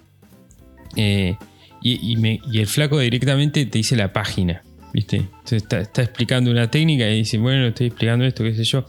Eh, 0.95 1.35
y, 1.81 2.11
y 2.11 2.15
me- 2.17 2.39
y 2.51 2.59
el 2.59 2.67
flaco 2.67 2.99
directamente 2.99 3.65
te 3.65 3.77
dice 3.79 3.95
la 3.95 4.13
página, 4.13 4.61
¿viste? 4.93 5.17
Entonces 5.17 5.63
está, 5.63 5.79
está 5.79 6.03
explicando 6.03 6.51
una 6.51 6.69
técnica 6.69 7.09
y 7.09 7.17
dice, 7.19 7.37
bueno, 7.37 7.67
estoy 7.67 7.87
explicando 7.87 8.25
esto, 8.25 8.43
qué 8.43 8.53
sé 8.55 8.63
yo. 8.63 8.85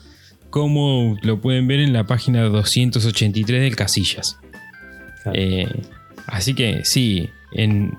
Cómo 0.50 1.16
lo 1.22 1.40
pueden 1.40 1.66
ver 1.66 1.80
en 1.80 1.92
la 1.94 2.04
página 2.04 2.42
283 2.42 3.62
del 3.62 3.76
Casillas. 3.76 4.38
Claro. 5.22 5.38
Eh, 5.38 5.68
así 6.26 6.52
que 6.54 6.84
sí, 6.84 7.30
en, 7.52 7.96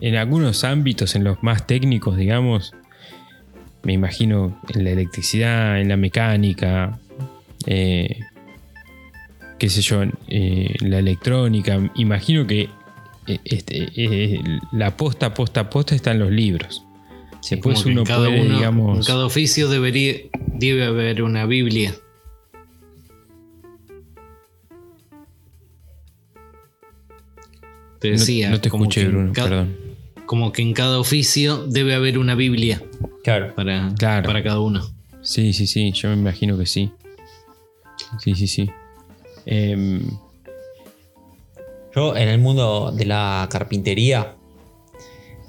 en 0.00 0.16
algunos 0.16 0.64
ámbitos, 0.64 1.14
en 1.14 1.22
los 1.22 1.40
más 1.44 1.66
técnicos, 1.68 2.16
digamos, 2.16 2.72
me 3.86 3.92
imagino 3.92 4.60
en 4.74 4.82
la 4.82 4.90
electricidad, 4.90 5.80
en 5.80 5.88
la 5.88 5.96
mecánica, 5.96 6.98
eh, 7.66 8.18
qué 9.60 9.68
sé 9.70 9.80
yo, 9.80 10.02
eh, 10.02 10.74
en 10.80 10.90
la 10.90 10.98
electrónica, 10.98 11.78
imagino 11.94 12.44
que 12.48 12.68
eh, 13.28 13.38
este, 13.44 13.88
eh, 13.94 14.40
la 14.72 14.96
posta, 14.96 15.32
posta, 15.34 15.70
posta 15.70 15.94
está 15.94 16.10
en 16.10 16.18
los 16.18 16.32
libros. 16.32 16.82
Después 17.48 17.80
Como 17.80 17.84
que 17.84 17.90
uno 17.92 18.00
en 18.00 18.06
cada 18.06 18.26
puede, 18.26 18.40
uno- 18.40 18.56
digamos... 18.56 18.98
En 18.98 19.04
cada 19.04 19.24
oficio 19.24 19.68
debería, 19.68 20.16
debe 20.48 20.84
haber 20.84 21.22
una 21.22 21.46
Biblia. 21.46 21.94
Te 28.00 28.10
decía. 28.10 28.50
no, 28.50 28.60
te 28.60 28.68
escuché, 28.68 29.06
Bruno, 29.08 29.32
ca- 29.32 29.44
perdón. 29.44 29.76
Como 30.26 30.52
que 30.52 30.62
en 30.62 30.72
cada 30.72 30.98
oficio 30.98 31.66
debe 31.66 31.94
haber 31.94 32.18
una 32.18 32.34
Biblia 32.34 32.82
Claro. 33.26 33.54
para, 33.56 33.92
Claro. 33.98 34.24
para 34.26 34.40
cada 34.42 34.60
uno. 34.60 34.82
Sí, 35.20 35.52
sí, 35.52 35.66
sí, 35.66 35.90
yo 35.92 36.08
me 36.10 36.14
imagino 36.14 36.56
que 36.56 36.64
sí. 36.66 36.92
Sí, 38.20 38.34
sí, 38.36 38.46
sí. 38.46 38.70
Em, 39.44 40.00
Yo 41.94 42.14
en 42.14 42.28
el 42.28 42.38
mundo 42.38 42.92
de 42.92 43.06
la 43.06 43.48
carpintería, 43.50 44.36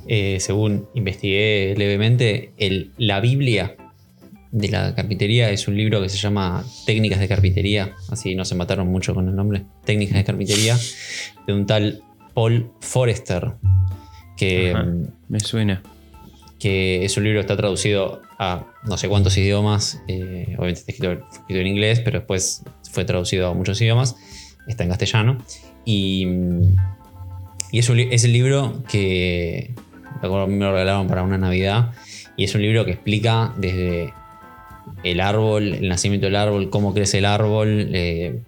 eh, 0.08 0.38
según 0.40 0.88
investigué 0.96 1.76
levemente, 1.78 2.54
el- 2.58 2.94
la 2.98 3.20
Biblia 3.20 3.76
de 4.52 4.70
la 4.70 4.96
carpintería 4.96 5.50
es 5.52 5.68
un 5.68 5.76
libro 5.76 6.02
que 6.02 6.08
se 6.08 6.18
llama 6.18 6.64
Técnicas 6.86 7.20
de 7.20 7.28
Carpintería, 7.28 7.94
así 8.10 8.34
no 8.34 8.46
se 8.46 8.56
mataron 8.56 8.88
mucho 8.88 9.14
con 9.14 9.28
el 9.28 9.36
nombre, 9.36 9.66
Técnicas 9.86 10.16
de 10.16 10.24
Carpintería, 10.24 10.78
de 11.46 11.54
un 11.54 11.66
tal 11.66 12.02
Paul 12.34 12.72
Forrester, 12.80 13.52
que, 14.38 14.72
ajá, 14.72 14.86
me 15.28 15.40
suena. 15.42 15.84
Que 16.60 17.06
es 17.06 17.16
un 17.18 17.24
libro 17.24 17.38
que 17.40 17.42
está 17.42 17.58
traducido 17.58 18.22
a 18.40 18.66
no 18.84 18.98
sé 18.98 19.08
cuántos 19.08 19.38
idiomas, 19.38 20.02
eh, 20.08 20.46
obviamente 20.58 20.80
está 20.80 20.92
escrito, 20.92 21.28
escrito 21.32 21.60
en 21.62 21.68
inglés, 21.68 22.00
pero 22.00 22.20
después 22.20 22.64
fue 22.92 23.06
traducido 23.06 23.48
a 23.48 23.54
muchos 23.54 23.80
idiomas, 23.82 24.16
está 24.68 24.84
en 24.84 24.90
castellano, 24.90 25.38
y, 25.86 26.28
y 27.72 27.80
es, 27.80 27.90
un 27.90 28.00
es 28.00 28.24
el 28.24 28.34
libro 28.34 28.84
que 28.90 29.74
me 30.22 30.28
lo 30.30 30.72
regalaron 30.72 31.08
para 31.08 31.24
una 31.24 31.38
Navidad, 31.38 31.92
y 32.36 32.44
es 32.44 32.56
un 32.56 32.62
libro 32.62 32.86
que 32.86 32.92
explica 32.92 33.54
desde 33.58 34.14
el 35.04 35.20
árbol, 35.20 35.76
el 35.76 35.90
nacimiento 35.90 36.26
del 36.28 36.36
árbol, 36.36 36.70
cómo 36.70 36.94
crece 36.94 37.20
el 37.20 37.26
árbol, 37.26 37.90
eh, 37.94 38.40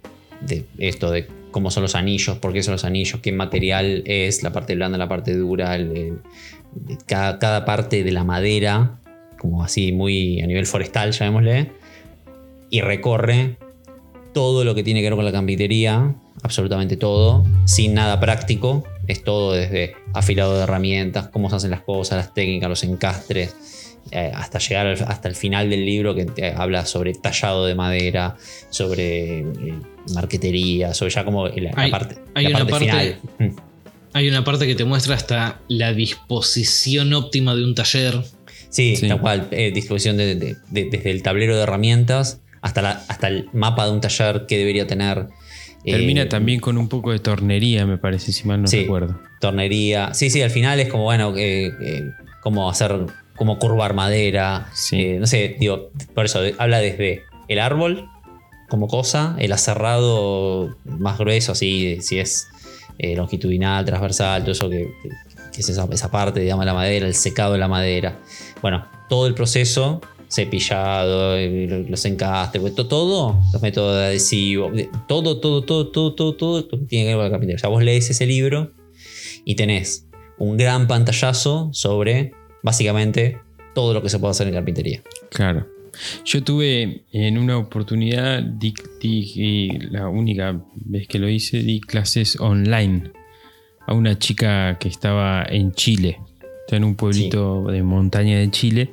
de 0.42 0.66
esto 0.78 1.12
de 1.12 1.28
cómo 1.52 1.70
son 1.72 1.84
los 1.84 1.96
anillos, 1.96 2.38
por 2.38 2.54
qué 2.54 2.64
son 2.64 2.74
los 2.74 2.86
anillos, 2.86 3.20
qué 3.22 3.32
material 3.32 4.04
es, 4.06 4.44
la 4.44 4.52
parte 4.54 4.76
blanda, 4.76 4.98
la 4.98 5.10
parte 5.10 5.36
dura, 5.36 5.76
el- 5.76 6.20
cada, 7.06 7.40
cada 7.40 7.66
parte 7.66 8.04
de 8.04 8.12
la 8.12 8.24
madera, 8.24 9.00
como 9.40 9.64
así 9.64 9.92
muy 9.92 10.42
a 10.42 10.48
nivel 10.48 10.66
forestal, 10.66 11.12
llamémosle, 11.12 11.72
y 12.70 12.82
recorre 12.82 13.58
todo 14.34 14.64
lo 14.64 14.76
que 14.76 14.84
tiene 14.84 15.02
que 15.02 15.08
ver 15.10 15.16
con 15.16 15.26
la 15.26 15.32
carpintería, 15.32 16.14
absolutamente 16.44 16.98
todo, 16.98 17.46
sin 17.66 17.94
nada 17.94 18.20
práctico, 18.20 18.84
es 19.08 19.24
todo 19.24 19.54
desde 19.54 19.96
afilado 20.14 20.56
de 20.56 20.64
herramientas, 20.64 21.30
cómo 21.30 21.50
se 21.50 21.56
hacen 21.56 21.72
las 21.72 21.82
cosas, 21.82 22.18
las 22.18 22.34
técnicas, 22.34 22.70
los 22.70 22.84
encastres, 22.84 23.98
eh, 24.12 24.32
hasta 24.34 24.60
llegar 24.60 24.88
al- 24.88 25.04
hasta 25.08 25.28
el 25.28 25.36
final 25.36 25.70
del 25.70 25.84
libro 25.86 26.14
que 26.16 26.26
te 26.26 26.52
habla 26.54 26.86
sobre 26.86 27.14
tallado 27.14 27.66
de 27.66 27.76
madera, 27.76 28.36
sobre 28.70 29.40
eh, 29.40 29.46
marquetería, 30.14 30.94
sobre 30.94 31.12
ya 31.12 31.26
como 31.26 31.48
la, 31.48 31.56
la 31.56 31.72
Hay- 31.76 31.92
parte, 31.92 32.18
hay 32.36 32.48
la 32.48 32.50
una 32.62 32.68
parte- 32.70 32.86
final. 32.86 33.16
Hay 34.14 34.28
una 34.28 34.44
parte 34.44 34.66
que 34.68 34.76
te 34.76 34.86
muestra 34.86 35.16
hasta 35.16 35.60
la 35.68 35.94
disposición 35.94 37.14
óptima 37.14 37.56
de 37.56 37.64
un 37.64 37.76
taller. 37.76 38.22
Sí, 38.70 38.96
Sí. 38.96 39.08
tal 39.08 39.20
cual. 39.22 39.48
eh, 39.52 39.72
distribución 39.72 40.18
de- 40.18 40.36
de- 40.36 40.56
de- 40.70 40.86
desde 40.90 41.12
el 41.12 41.24
tablero 41.24 41.56
de 41.56 41.64
herramientas 41.64 42.42
hasta, 42.62 42.82
la- 42.82 43.04
hasta 43.08 43.28
el 43.28 43.50
mapa 43.54 43.86
de 43.86 43.92
un 43.92 44.02
taller 44.02 44.46
que 44.48 44.58
debería 44.58 44.86
tener. 44.88 45.28
eh, 45.86 45.94
Termina 45.94 46.28
también 46.28 46.60
con 46.60 46.78
un 46.78 46.90
poco 46.90 47.12
de 47.14 47.20
tornería, 47.20 47.86
me 47.86 47.98
parece, 47.98 48.34
si 48.34 48.46
mal 48.46 48.62
no 48.62 48.68
Sí. 48.68 48.82
recuerdo. 48.82 49.18
Tornería. 49.40 50.14
Sí, 50.14 50.30
sí, 50.30 50.42
al 50.42 50.50
final 50.52 50.78
es 50.82 50.90
como, 50.90 51.04
bueno, 51.06 51.34
eh, 51.38 51.72
eh, 51.82 52.04
cómo 52.44 52.70
hacer, 52.70 53.06
cómo 53.38 53.60
curvar 53.60 53.94
madera. 53.94 54.68
Sí. 54.74 55.02
eh, 55.02 55.18
no 55.22 55.26
sé, 55.26 55.56
digo, 55.58 55.90
por 56.14 56.26
eso 56.26 56.42
de- 56.42 56.54
habla 56.58 56.80
desde 56.80 57.22
el 57.48 57.60
árbol 57.60 58.10
como 58.68 58.88
cosa, 58.90 59.36
el 59.40 59.54
aserrado 59.54 60.76
más 60.86 61.18
grueso, 61.18 61.54
así, 61.54 62.00
si 62.02 62.20
es 62.20 62.48
eh, 63.00 63.16
longitudinal, 63.16 63.84
transversal, 63.86 64.42
todo 64.44 64.52
eso 64.52 64.70
que, 64.70 64.92
que 65.52 65.62
es 65.62 65.70
esa, 65.70 65.88
esa 65.92 66.12
parte, 66.12 66.40
digamos, 66.42 66.66
la 66.66 66.74
madera, 66.76 67.08
el 67.08 67.16
secado 67.16 67.54
de 67.54 67.60
la 67.60 67.68
madera. 67.68 68.20
Bueno, 68.62 68.86
todo 69.10 69.26
el 69.26 69.34
proceso, 69.34 70.02
cepillado, 70.32 71.36
eh, 71.38 71.86
los 71.90 72.06
encastes, 72.06 72.62
pues, 72.62 72.76
to- 72.76 72.88
todo, 72.88 73.40
los 73.52 73.62
métodos 73.62 73.96
de 73.98 74.06
adhesivo, 74.06 74.72
todo, 75.08 75.40
todo, 75.40 75.64
todo, 75.64 75.88
todo, 75.88 76.14
todo, 76.14 76.36
todo, 76.36 76.66
todo 76.66 76.86
tiene 76.86 77.06
que 77.06 77.16
ver 77.16 77.18
con 77.18 77.24
la 77.26 77.32
carpintería. 77.32 77.56
O 77.56 77.60
sea, 77.60 77.70
vos 77.70 77.84
lees 77.84 78.10
ese 78.10 78.26
libro 78.28 78.72
y 79.46 79.56
tenés 79.56 80.06
un 80.38 80.58
gran 80.58 80.86
pantallazo 80.88 81.70
sobre 81.74 82.34
básicamente 82.62 83.40
todo 83.74 83.94
lo 83.94 84.02
que 84.04 84.10
se 84.10 84.20
puede 84.20 84.32
hacer 84.32 84.48
en 84.48 84.54
carpintería. 84.54 85.02
Claro. 85.32 85.66
Yo 86.26 86.44
tuve 86.44 87.04
en 87.12 87.38
una 87.38 87.58
oportunidad, 87.58 88.42
di, 88.44 88.74
di- 89.02 89.32
y 89.36 89.80
la 89.92 90.08
única 90.10 90.60
vez 90.76 91.08
que 91.08 91.20
lo 91.20 91.28
hice, 91.30 91.64
di 91.64 91.80
clases 91.82 92.40
online 92.40 93.12
a 93.88 93.94
una 93.94 94.18
chica 94.20 94.78
que 94.80 94.88
estaba 94.88 95.44
en 95.50 95.72
Chile, 95.72 96.20
en 96.70 96.84
un 96.84 96.96
pueblito 96.96 97.66
de 97.72 97.82
montaña 97.84 98.38
de 98.38 98.50
Chile. 98.52 98.90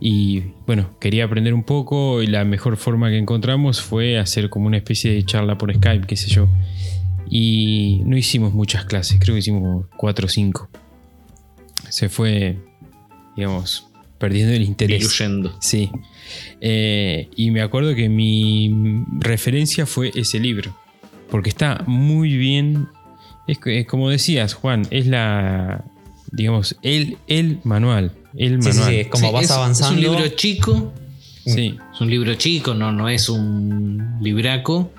Y 0.00 0.42
bueno, 0.66 0.90
quería 1.00 1.24
aprender 1.24 1.54
un 1.54 1.64
poco 1.64 2.22
y 2.22 2.26
la 2.28 2.44
mejor 2.44 2.76
forma 2.76 3.10
que 3.10 3.18
encontramos 3.18 3.80
fue 3.80 4.18
hacer 4.18 4.48
como 4.48 4.66
una 4.66 4.76
especie 4.76 5.12
de 5.12 5.24
charla 5.24 5.58
por 5.58 5.74
Skype, 5.74 6.06
qué 6.06 6.16
sé 6.16 6.28
yo. 6.28 6.48
Y 7.30 8.00
no 8.06 8.16
hicimos 8.16 8.54
muchas 8.54 8.84
clases, 8.84 9.18
creo 9.20 9.34
que 9.34 9.40
hicimos 9.40 9.86
4 9.96 10.26
o 10.26 10.28
5. 10.28 10.68
Se 11.90 12.08
fue, 12.08 12.58
digamos, 13.36 13.87
perdiendo 14.18 14.52
el 14.54 14.62
interés. 14.62 15.00
Diluyendo. 15.00 15.56
Sí. 15.60 15.90
Eh, 16.60 17.28
y 17.36 17.50
me 17.50 17.62
acuerdo 17.62 17.94
que 17.94 18.08
mi 18.08 19.04
referencia 19.20 19.86
fue 19.86 20.10
ese 20.14 20.38
libro. 20.40 20.76
Porque 21.30 21.48
está 21.50 21.84
muy 21.86 22.36
bien. 22.36 22.88
Es, 23.46 23.58
como 23.86 24.10
decías, 24.10 24.54
Juan, 24.54 24.86
es 24.90 25.06
la. 25.06 25.84
Digamos, 26.32 26.76
el, 26.82 27.16
el 27.26 27.58
manual. 27.64 28.12
El 28.36 28.62
Sí, 28.62 28.72
sí, 28.72 28.78
manual. 28.78 28.90
sí, 28.94 29.00
es 29.00 29.06
como 29.08 29.28
Sí, 29.28 29.32
vas 29.34 29.44
es- 29.44 29.50
avanzando. 29.50 30.00
Es 30.00 30.06
un 30.08 30.12
libro 30.14 30.28
chico. 30.36 30.92
Sí, 31.46 31.78
Es 31.94 32.00
un 32.02 32.10
libro 32.10 32.34
chico, 32.34 32.74
no, 32.74 32.92
no 32.92 33.08
es 33.08 33.28
un 33.30 34.18
libraco. 34.20 34.90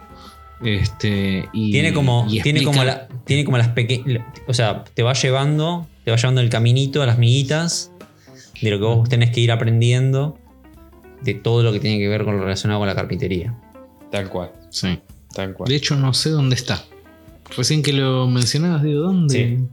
Este, 0.63 1.47
y, 1.53 1.71
Tiene 1.71 1.93
como, 1.93 2.25
y 2.29 2.41
tiene 2.41 2.63
como, 2.63 2.83
la- 2.83 3.07
tiene 3.25 3.45
como 3.45 3.57
las 3.57 3.69
pequeñas. 3.69 4.25
O 4.47 4.53
sea, 4.53 4.83
te 4.93 5.03
va 5.03 5.13
llevando, 5.13 5.87
te 6.03 6.11
va 6.11 6.17
llevando 6.17 6.41
el 6.41 6.49
caminito 6.49 7.01
a 7.01 7.05
las 7.05 7.17
miguitas 7.19 7.91
de 8.61 8.71
lo 8.71 8.77
que 8.79 8.85
vos 8.85 9.09
tenés 9.09 9.31
que 9.31 9.39
ir 9.41 9.51
aprendiendo 9.51 10.37
de 11.21 11.33
todo 11.33 11.63
lo 11.63 11.71
que 11.71 11.79
tiene 11.79 11.97
que 11.99 12.07
ver 12.07 12.23
con 12.23 12.37
lo 12.37 12.43
relacionado 12.43 12.79
con 12.79 12.87
la 12.87 12.95
carpintería. 12.95 13.53
tal 14.11 14.29
cual. 14.29 14.51
Sí. 14.69 14.99
Tal 15.33 15.53
cual. 15.53 15.69
De 15.69 15.75
hecho, 15.75 15.95
no 15.95 16.13
sé 16.13 16.29
dónde 16.29 16.55
está. 16.55 16.83
Recién 17.55 17.83
que 17.83 17.93
lo 17.93 18.27
mencionabas, 18.27 18.83
digo, 18.83 19.01
¿dónde? 19.01 19.35
Sí. 19.35 19.67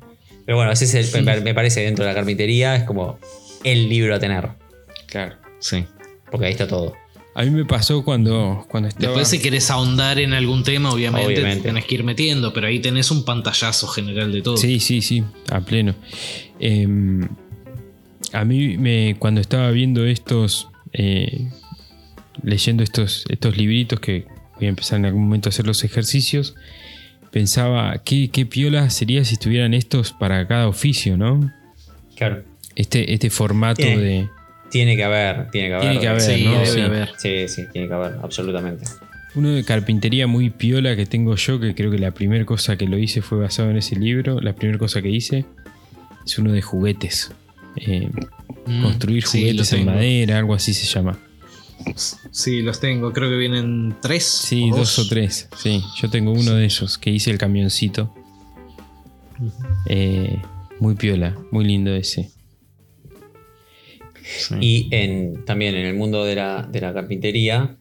Pero 0.44 0.56
bueno, 0.58 0.72
ese 0.72 0.84
es 0.84 1.14
el, 1.14 1.24
me- 1.24 1.40
me 1.40 1.54
parece 1.54 1.80
dentro 1.82 2.04
de 2.04 2.10
la 2.10 2.14
carpintería, 2.14 2.76
es 2.76 2.84
como 2.84 3.18
el 3.64 3.88
libro 3.88 4.14
a 4.14 4.18
tener. 4.18 4.48
Claro. 5.06 5.36
Sí. 5.58 5.84
Porque 6.30 6.46
ahí 6.46 6.52
está 6.52 6.66
todo. 6.68 6.94
A 7.34 7.42
mí 7.44 7.50
me 7.50 7.64
pasó 7.66 8.02
cuando, 8.04 8.64
cuando 8.68 8.88
estaba. 8.88 9.08
Después, 9.08 9.28
si 9.28 9.38
querés 9.40 9.70
ahondar 9.70 10.18
en 10.18 10.32
algún 10.32 10.62
tema, 10.62 10.90
obviamente, 10.90 11.26
Obviamente. 11.26 11.62
te 11.62 11.68
tenés 11.68 11.84
que 11.84 11.94
ir 11.96 12.04
metiendo, 12.04 12.52
pero 12.52 12.66
ahí 12.66 12.80
tenés 12.80 13.10
un 13.10 13.24
pantallazo 13.24 13.86
general 13.88 14.32
de 14.32 14.40
todo. 14.42 14.56
Sí, 14.56 14.80
sí, 14.80 15.02
sí, 15.02 15.22
a 15.50 15.60
pleno. 15.60 15.94
Em, 16.58 17.28
a 18.40 18.44
mí, 18.44 18.76
me, 18.76 19.16
cuando 19.18 19.40
estaba 19.40 19.70
viendo 19.70 20.04
estos, 20.04 20.68
eh, 20.92 21.48
leyendo 22.42 22.82
estos, 22.82 23.24
estos 23.28 23.56
libritos 23.56 24.00
que 24.00 24.26
voy 24.56 24.66
a 24.66 24.68
empezar 24.70 24.98
en 24.98 25.06
algún 25.06 25.24
momento 25.24 25.48
a 25.48 25.50
hacer 25.50 25.66
los 25.66 25.84
ejercicios, 25.84 26.54
pensaba, 27.30 27.98
¿qué, 28.04 28.28
qué 28.30 28.46
piola 28.46 28.90
sería 28.90 29.24
si 29.24 29.34
estuvieran 29.34 29.74
estos 29.74 30.12
para 30.12 30.46
cada 30.46 30.68
oficio, 30.68 31.16
¿no? 31.16 31.52
Claro. 32.16 32.42
Este, 32.74 33.12
este 33.12 33.30
formato 33.30 33.82
Tiene- 33.82 34.02
de... 34.02 34.28
Tiene 34.70 34.96
que 34.96 35.04
haber, 35.04 35.48
tiene 35.52 35.68
que 35.68 35.74
haber. 35.74 35.86
Tiene 35.88 36.00
que 36.00 36.08
haber, 36.08 36.20
Sí, 36.20 36.44
¿no? 36.44 36.66
Sí. 36.66 36.80
haber. 36.80 37.10
Sí, 37.18 37.48
sí, 37.48 37.62
tiene 37.72 37.86
que 37.88 37.94
haber, 37.94 38.14
absolutamente. 38.22 38.84
Uno 39.36 39.50
de 39.50 39.62
carpintería 39.64 40.26
muy 40.26 40.50
piola 40.50 40.96
que 40.96 41.06
tengo 41.06 41.36
yo, 41.36 41.60
que 41.60 41.74
creo 41.74 41.90
que 41.90 41.98
la 41.98 42.10
primera 42.10 42.44
cosa 42.44 42.76
que 42.76 42.86
lo 42.86 42.98
hice 42.98 43.22
fue 43.22 43.38
basado 43.38 43.70
en 43.70 43.76
ese 43.76 43.94
libro. 43.96 44.40
La 44.40 44.54
primera 44.54 44.76
cosa 44.78 45.00
que 45.02 45.08
hice 45.10 45.44
es 46.26 46.38
uno 46.38 46.52
de 46.52 46.62
juguetes. 46.62 47.30
Eh, 47.76 48.10
Mm, 48.66 48.82
construir 48.82 49.24
sí, 49.26 49.38
juguetes 49.38 49.56
los 49.56 49.72
en 49.72 49.86
madera, 49.86 50.38
algo 50.38 50.54
así 50.54 50.74
se 50.74 50.86
llama. 50.86 51.18
Sí, 52.32 52.62
los 52.62 52.80
tengo. 52.80 53.12
Creo 53.12 53.30
que 53.30 53.36
vienen 53.36 53.94
tres. 54.02 54.24
Sí, 54.24 54.70
o 54.72 54.76
dos 54.76 54.98
o 54.98 55.06
tres. 55.06 55.48
Sí, 55.56 55.82
yo 55.96 56.10
tengo 56.10 56.32
uno 56.32 56.54
de 56.54 56.66
esos 56.66 56.98
que 56.98 57.10
hice 57.10 57.30
el 57.30 57.38
camioncito. 57.38 58.12
Eh, 59.88 60.40
muy 60.80 60.96
piola, 60.96 61.36
muy 61.52 61.64
lindo 61.64 61.94
ese. 61.94 62.30
Sí. 64.22 64.54
Y 64.60 64.88
en, 64.90 65.44
también 65.44 65.76
en 65.76 65.86
el 65.86 65.94
mundo 65.94 66.24
de 66.24 66.34
la, 66.34 66.62
de 66.62 66.80
la 66.80 66.92
carpintería, 66.92 67.76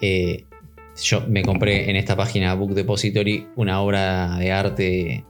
eh, 0.00 0.44
yo 1.00 1.24
me 1.28 1.42
compré 1.42 1.88
en 1.88 1.96
esta 1.96 2.16
página 2.16 2.54
Book 2.54 2.74
Depository 2.74 3.46
una 3.54 3.80
obra 3.80 4.36
de 4.38 4.50
arte 4.50 5.24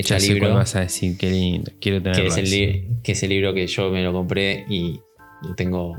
hecha 0.00 0.18
Ya 0.18 0.32
libro. 0.34 0.54
vas 0.54 0.74
a 0.76 0.80
decir, 0.80 1.16
qué 1.16 1.30
lindo. 1.30 1.72
Quiero 1.80 1.98
que 1.98 2.10
tenerlo. 2.10 2.28
es, 2.28 2.36
el 2.36 2.86
que 3.02 3.12
es 3.12 3.22
el 3.22 3.28
libro 3.30 3.54
que 3.54 3.66
yo 3.66 3.90
me 3.90 4.02
lo 4.02 4.12
compré 4.12 4.64
y 4.68 5.00
lo 5.42 5.54
tengo 5.54 5.96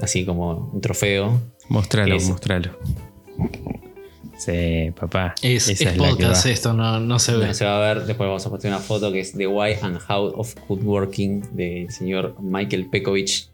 así 0.00 0.24
como 0.24 0.70
un 0.72 0.80
trofeo. 0.80 1.40
Mostralo, 1.68 2.18
mostralo. 2.20 2.78
Sí, 4.36 4.92
papá. 4.98 5.34
Es, 5.42 5.68
es 5.68 5.78
que 5.80 5.86
podcast 5.92 6.46
esto, 6.46 6.72
no, 6.72 7.00
no 7.00 7.18
se 7.18 7.36
ve. 7.36 7.46
No 7.48 7.54
se 7.54 7.64
va 7.64 7.76
a 7.76 7.94
ver, 7.94 8.06
después 8.06 8.28
vamos 8.28 8.46
a 8.46 8.50
poner 8.50 8.66
una 8.68 8.78
foto 8.78 9.10
que 9.10 9.20
es 9.20 9.32
The 9.32 9.46
Why 9.48 9.74
and 9.82 9.98
How 10.08 10.32
of 10.38 10.54
Woodworking 10.68 11.56
del 11.56 11.90
señor 11.90 12.36
Michael 12.40 12.86
Pekovic, 12.86 13.48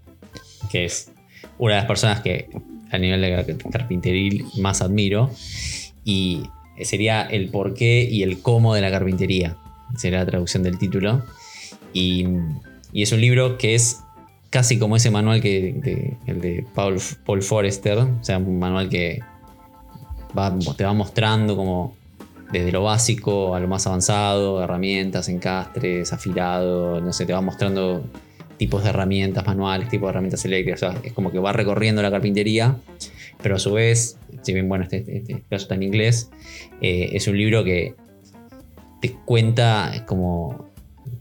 que 0.71 0.85
es 0.85 1.11
una 1.59 1.75
de 1.77 1.81
las 1.81 1.87
personas 1.87 2.21
que 2.21 2.49
a 2.91 2.99
nivel 2.99 3.23
de 3.23 3.31
car- 3.57 3.71
carpinteril 3.73 4.45
más 4.59 4.83
admiro. 4.83 5.31
Y 6.05 6.43
sería 6.83 7.23
el 7.23 7.49
porqué 7.51 8.09
y 8.11 8.23
el 8.23 8.41
cómo 8.41 8.75
de 8.75 8.81
la 8.81 8.91
carpintería. 8.91 9.57
Sería 9.97 10.19
la 10.21 10.27
traducción 10.27 10.63
del 10.63 10.79
título. 10.79 11.23
Y, 11.93 12.27
es 12.93 13.13
un 13.13 13.21
libro 13.21 13.59
que 13.59 13.75
es 13.75 14.01
casi 14.51 14.79
como 14.79 14.97
ese 14.97 15.11
manual 15.11 15.41
que 15.41 15.73
de- 15.73 16.17
el 16.27 16.41
de 16.41 16.67
Paul, 16.75 16.99
Paul 17.27 17.43
Forrester. 17.43 17.99
O 17.99 18.23
sea, 18.23 18.39
un 18.39 18.59
manual 18.59 18.89
que 18.89 19.21
te 20.77 20.85
va 20.85 20.93
mostrando 20.93 21.57
como 21.57 21.97
desde 22.53 22.71
lo 22.73 22.85
básico 22.85 23.55
a 23.55 23.61
lo 23.61 23.67
más 23.69 23.87
avanzado, 23.87 24.63
herramientas, 24.63 25.29
encastres, 25.29 26.13
afilado, 26.13 27.01
no 27.01 27.13
sé, 27.13 27.27
te 27.27 27.33
va 27.33 27.41
mostrando 27.41 28.05
tipos 28.57 28.83
de 28.85 28.91
herramientas 28.91 29.47
manuales, 29.47 29.89
tipos 29.89 30.07
de 30.07 30.11
herramientas 30.11 30.45
eléctricas, 30.45 30.83
o 30.83 30.93
sea, 30.93 31.01
es 31.03 31.13
como 31.13 31.31
que 31.33 31.39
va 31.39 31.53
recorriendo 31.53 32.03
la 32.03 32.11
carpintería, 32.11 32.77
pero 33.43 33.57
a 33.57 33.59
su 33.59 33.73
vez, 33.73 34.17
si 34.43 34.53
bien 34.55 34.69
bueno, 34.69 34.85
este, 34.85 34.99
este- 34.99 35.17
este 35.19 35.35
caso 35.51 35.63
está 35.65 35.75
en 35.75 35.83
inglés, 35.83 36.31
eh, 36.81 37.11
es 37.13 37.27
un 37.29 37.37
libro 37.37 37.65
que 37.65 37.95
te 39.01 39.13
cuenta 39.25 40.05
como 40.07 40.71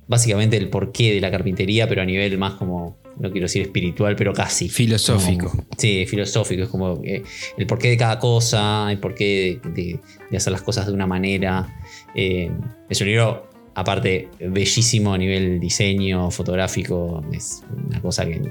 básicamente 0.07 0.57
el 0.57 0.69
porqué 0.69 1.13
de 1.13 1.21
la 1.21 1.31
carpintería, 1.31 1.87
pero 1.89 2.01
a 2.01 2.05
nivel 2.05 2.37
más 2.37 2.53
como, 2.53 2.97
no 3.19 3.31
quiero 3.31 3.45
decir 3.45 3.61
espiritual, 3.63 4.15
pero 4.15 4.33
casi. 4.33 4.69
Filosófico. 4.69 5.49
Como- 5.49 5.65
sí, 5.77 6.05
filosófico. 6.07 6.63
Es 6.63 6.69
como 6.69 7.01
eh, 7.03 7.23
el 7.57 7.67
porqué 7.67 7.89
de 7.89 7.97
cada 7.97 8.19
cosa, 8.19 8.91
el 8.91 8.99
porqué 8.99 9.59
de, 9.63 9.69
de- 9.71 9.99
de 10.29 10.37
hacer 10.37 10.51
las 10.53 10.61
cosas 10.61 10.87
de 10.87 10.93
una 10.93 11.07
manera. 11.07 11.67
Eh, 12.15 12.51
es 12.89 13.01
un 13.01 13.07
libro, 13.07 13.49
aparte, 13.75 14.29
bellísimo 14.39 15.13
a 15.13 15.17
nivel 15.17 15.59
diseño, 15.59 16.29
fotográfico. 16.31 17.23
Es 17.31 17.63
una 17.87 18.01
cosa 18.01 18.25
que 18.25 18.41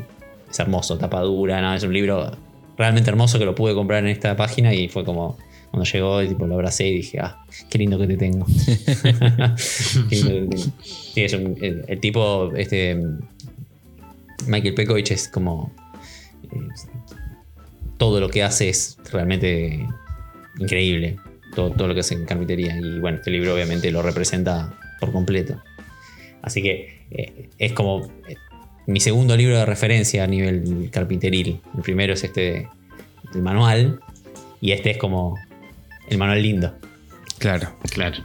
es 0.51 0.59
hermoso, 0.61 0.99
tapa 0.99 1.20
dura. 1.20 1.61
¿no? 1.61 1.75
Es 1.75 1.83
un 1.85 1.93
libro 1.93 2.31
realmente 2.77 3.11
hermoso 3.11 3.39
que 3.39 3.45
lo 3.45 3.55
pude 3.55 3.75
comprar 3.75 4.01
en 4.05 4.09
esta 4.11 4.37
página 4.37 4.73
y 4.75 4.89
fue 4.89 5.05
como. 5.05 5.37
Cuando 5.70 5.91
llegó, 5.91 6.23
tipo, 6.27 6.47
lo 6.47 6.55
abracé 6.57 6.87
y 6.89 6.97
dije, 6.97 7.18
ah, 7.20 7.47
qué 7.70 7.79
lindo 7.79 7.99
que 7.99 8.07
te 8.07 8.18
tengo. 8.18 8.45
Qué 10.11 10.16
lindo 10.16 10.35
que 10.35 10.41
te 10.41 10.57
tengo. 10.57 10.73
Sí, 10.83 11.23
es 11.23 11.33
un- 11.33 11.57
el, 11.62 11.85
el 11.89 11.99
tipo, 11.99 12.53
este, 12.55 13.01
Michael 14.47 14.75
Pekovic 14.75 15.12
es 15.12 15.29
como. 15.29 15.73
eh, 16.53 16.59
todo 17.97 18.20
lo 18.20 18.29
que 18.29 18.43
hace 18.43 18.68
es 18.68 18.99
realmente 19.11 19.87
increíble. 20.59 21.16
Todo, 21.55 21.70
todo 21.70 21.89
lo 21.89 21.95
que 21.95 22.01
hace 22.01 22.14
en 22.16 22.25
carpintería. 22.27 22.77
Y 22.79 22.99
bueno, 22.99 23.16
este 23.18 23.31
libro 23.31 23.55
obviamente 23.55 23.91
lo 23.91 24.03
representa 24.03 24.75
por 25.03 25.12
completo. 25.12 25.61
Así 26.42 26.62
que 26.62 27.07
eh, 27.11 27.48
es 27.59 27.72
como 27.72 28.07
eh, 28.28 28.36
mi 28.86 29.00
segundo 29.00 29.36
libro 29.36 29.59
de 29.59 29.66
referencia 29.66 30.22
a 30.22 30.26
nivel 30.28 30.88
carpinteril. 30.92 31.61
El 31.76 31.82
primero 31.82 32.14
es 32.14 32.22
este, 32.22 32.68
el 33.34 33.42
manual. 33.42 33.98
Y 34.61 34.70
este 34.70 34.90
es 34.92 34.98
como 34.98 35.36
el 36.09 36.18
manual 36.18 36.40
lindo. 36.40 36.72
Claro. 37.38 37.74
Claro. 37.90 38.22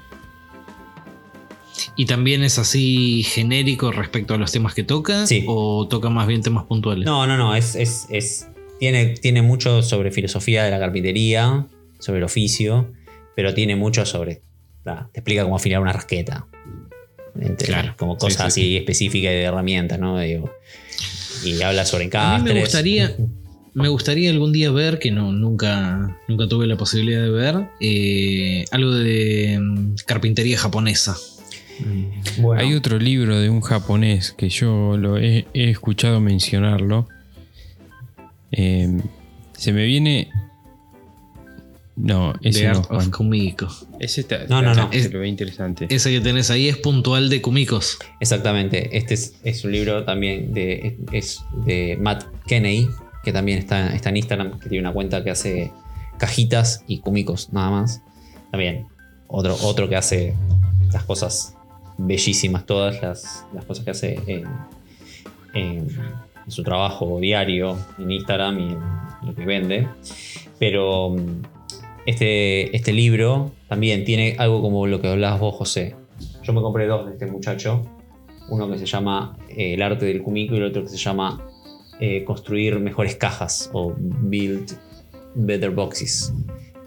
¿Y 1.95 2.05
también 2.05 2.43
es 2.43 2.59
así 2.59 3.23
genérico 3.23 3.91
respecto 3.91 4.35
a 4.35 4.37
los 4.37 4.51
temas 4.51 4.75
que 4.75 4.83
toca? 4.83 5.25
Sí. 5.25 5.45
¿O 5.47 5.87
toca 5.87 6.09
más 6.09 6.27
bien 6.27 6.41
temas 6.43 6.65
puntuales? 6.65 7.05
No, 7.05 7.25
no, 7.25 7.37
no. 7.37 7.55
Es, 7.55 7.75
es, 7.75 8.05
es- 8.11 8.47
tiene, 8.79 9.15
tiene 9.15 9.41
mucho 9.41 9.81
sobre 9.81 10.11
filosofía 10.11 10.63
de 10.63 10.69
la 10.69 10.77
carpintería, 10.77 11.65
sobre 11.97 12.19
el 12.19 12.23
oficio, 12.25 12.91
pero 13.35 13.55
tiene 13.55 13.75
mucho 13.75 14.05
sobre. 14.05 14.43
Ah, 14.87 15.09
te 15.13 15.19
explica 15.19 15.43
cómo 15.43 15.55
afilar 15.55 15.81
una 15.81 15.93
rasqueta. 15.93 16.45
Entre- 17.39 17.67
Claro. 17.67 17.93
Como 17.97 18.13
Sí, 18.13 18.19
cosas 18.19 18.53
sí, 18.53 18.61
así 18.61 18.77
específicas 18.77 19.31
de 19.31 19.43
herramientas, 19.43 19.99
¿no? 19.99 20.19
Digo, 20.19 20.51
y 21.43 21.61
habla 21.61 21.85
sobre 21.85 22.05
A 22.05 22.07
encastres. 22.07 22.43
mí 22.43 22.53
me 22.53 22.59
gustaría, 22.61 23.15
me 23.73 23.89
gustaría 23.89 24.29
algún 24.31 24.51
día 24.53 24.71
ver, 24.71 24.97
que 24.97 25.11
no, 25.11 25.31
nunca, 25.31 26.17
nunca 26.27 26.47
tuve 26.47 26.65
la 26.65 26.77
posibilidad 26.77 27.21
de 27.21 27.29
ver, 27.29 27.67
eh, 27.79 28.65
algo 28.71 28.91
de 28.91 29.59
mm, 29.61 29.95
carpintería 30.05 30.57
japonesa. 30.57 31.15
Bueno, 32.39 32.59
Hay 32.59 32.73
otro 32.73 32.97
libro 32.97 33.39
de 33.39 33.51
un 33.51 33.61
japonés 33.61 34.31
que 34.31 34.49
yo 34.49 34.97
lo 34.97 35.19
he, 35.19 35.45
he 35.53 35.69
escuchado 35.69 36.19
mencionarlo. 36.19 37.07
Eh, 38.51 38.97
se 39.55 39.73
me 39.73 39.85
viene. 39.85 40.29
No, 41.97 42.33
ese 42.41 42.67
no, 42.69 42.83
Juan. 42.83 42.99
of 43.01 43.09
Kumiko. 43.09 43.67
Ese 43.99 44.21
está, 44.21 44.45
No, 44.47 44.61
no, 44.61 44.73
no. 44.75 44.89
Ve 44.89 45.27
interesante. 45.27 45.87
Ese 45.89 46.11
que 46.11 46.21
tenés 46.21 46.51
ahí 46.51 46.67
es 46.69 46.77
puntual 46.77 47.29
de 47.29 47.41
Kumikos. 47.41 47.97
Exactamente. 48.19 48.95
Este 48.95 49.15
es, 49.15 49.33
es 49.43 49.65
un 49.65 49.71
libro 49.71 50.03
también 50.05 50.53
de, 50.53 50.97
es 51.11 51.41
de 51.65 51.97
Matt 51.99 52.25
Kenney, 52.45 52.87
que 53.23 53.33
también 53.33 53.57
está, 53.57 53.95
está 53.95 54.09
en 54.09 54.17
Instagram, 54.17 54.59
que 54.59 54.69
tiene 54.69 54.83
una 54.87 54.93
cuenta 54.93 55.23
que 55.23 55.31
hace 55.31 55.71
cajitas 56.19 56.83
y 56.87 56.99
cómicos, 56.99 57.51
nada 57.51 57.71
más. 57.71 58.01
También 58.51 58.85
otro, 59.27 59.57
otro 59.63 59.89
que 59.89 59.95
hace 59.95 60.35
las 60.93 61.03
cosas 61.03 61.55
bellísimas, 61.97 62.65
todas 62.67 63.01
las, 63.01 63.43
las 63.55 63.65
cosas 63.65 63.83
que 63.83 63.91
hace 63.91 64.19
en, 64.27 64.45
en- 65.55 65.87
en 66.45 66.51
su 66.51 66.63
trabajo 66.63 67.19
diario, 67.19 67.77
en 67.97 68.09
Instagram 68.11 68.59
y 68.59 68.63
en 68.71 68.79
lo 69.23 69.35
que 69.35 69.45
vende. 69.45 69.87
Pero 70.59 71.09
mm, 71.09 71.56
este, 72.07 72.73
este 72.73 72.93
libro 72.93 73.51
también 73.67 74.05
tiene 74.05 74.37
algo 74.39 74.61
como 74.61 74.87
lo 74.87 75.01
que 75.01 75.09
hablabas 75.09 75.41
vos, 75.41 75.55
José. 75.55 75.93
Yo 76.41 76.53
me 76.53 76.61
compré 76.61 76.87
dos 76.87 77.05
de 77.05 77.11
este 77.11 77.25
muchacho. 77.25 77.85
Uno 78.49 78.71
que 78.71 78.77
se 78.77 78.85
llama 78.85 79.37
eh, 79.49 79.73
El 79.73 79.81
arte 79.81 80.05
del 80.05 80.23
cumico 80.23 80.55
y 80.55 80.59
el 80.59 80.63
otro 80.63 80.83
que 80.83 80.87
se 80.87 80.95
llama 80.95 81.45
eh, 81.99 82.23
Construir 82.23 82.79
mejores 82.79 83.17
cajas 83.17 83.69
o 83.73 83.93
Build 83.97 84.71
Better 85.35 85.71
Boxes. 85.71 86.33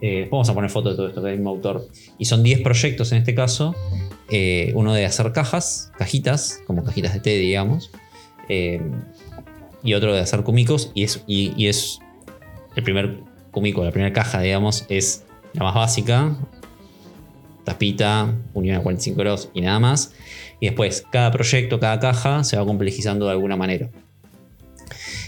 Eh, 0.01 0.27
vamos 0.31 0.49
a 0.49 0.55
poner 0.55 0.71
fotos 0.71 0.93
de 0.93 0.97
todo 0.97 1.09
esto 1.09 1.21
que 1.21 1.29
es 1.29 1.33
el 1.33 1.39
mismo 1.39 1.51
autor. 1.51 1.87
Y 2.17 2.25
son 2.25 2.43
10 2.43 2.63
proyectos 2.63 3.13
en 3.13 3.19
este 3.19 3.35
caso. 3.35 3.75
Eh, 4.31 4.73
uno 4.75 4.95
de 4.95 5.05
hacer 5.05 5.33
cajas, 5.33 5.93
cajitas, 5.99 6.63
como 6.67 6.83
cajitas 6.83 7.13
de 7.13 7.21
té, 7.21 7.37
digamos. 7.37 7.91
Y 9.83 9.93
otro 9.93 10.15
de 10.15 10.21
hacer 10.21 10.45
cumicos. 10.45 10.93
Y 10.95 11.05
es, 11.05 11.23
y 11.27 11.67
es 11.67 11.99
el 12.75 12.83
primer 12.85 13.30
cumico, 13.51 13.85
la 13.85 13.91
primera 13.91 14.13
caja, 14.13 14.41
digamos, 14.41 14.87
es 14.89 15.25
la 15.53 15.65
más 15.65 15.75
básica. 15.75 16.37
Tapita, 17.65 18.35
unión 18.55 18.77
a 18.77 18.83
45 18.83 19.19
grados 19.19 19.51
y 19.55 19.61
nada 19.61 19.79
más. 19.79 20.13
Y 20.61 20.67
después, 20.67 21.05
cada 21.11 21.31
proyecto, 21.31 21.79
cada 21.79 22.01
caja 22.01 22.45
se 22.45 22.57
va 22.57 22.65
complejizando 22.65 23.27
de 23.27 23.33
alguna 23.33 23.57
manera. 23.57 23.91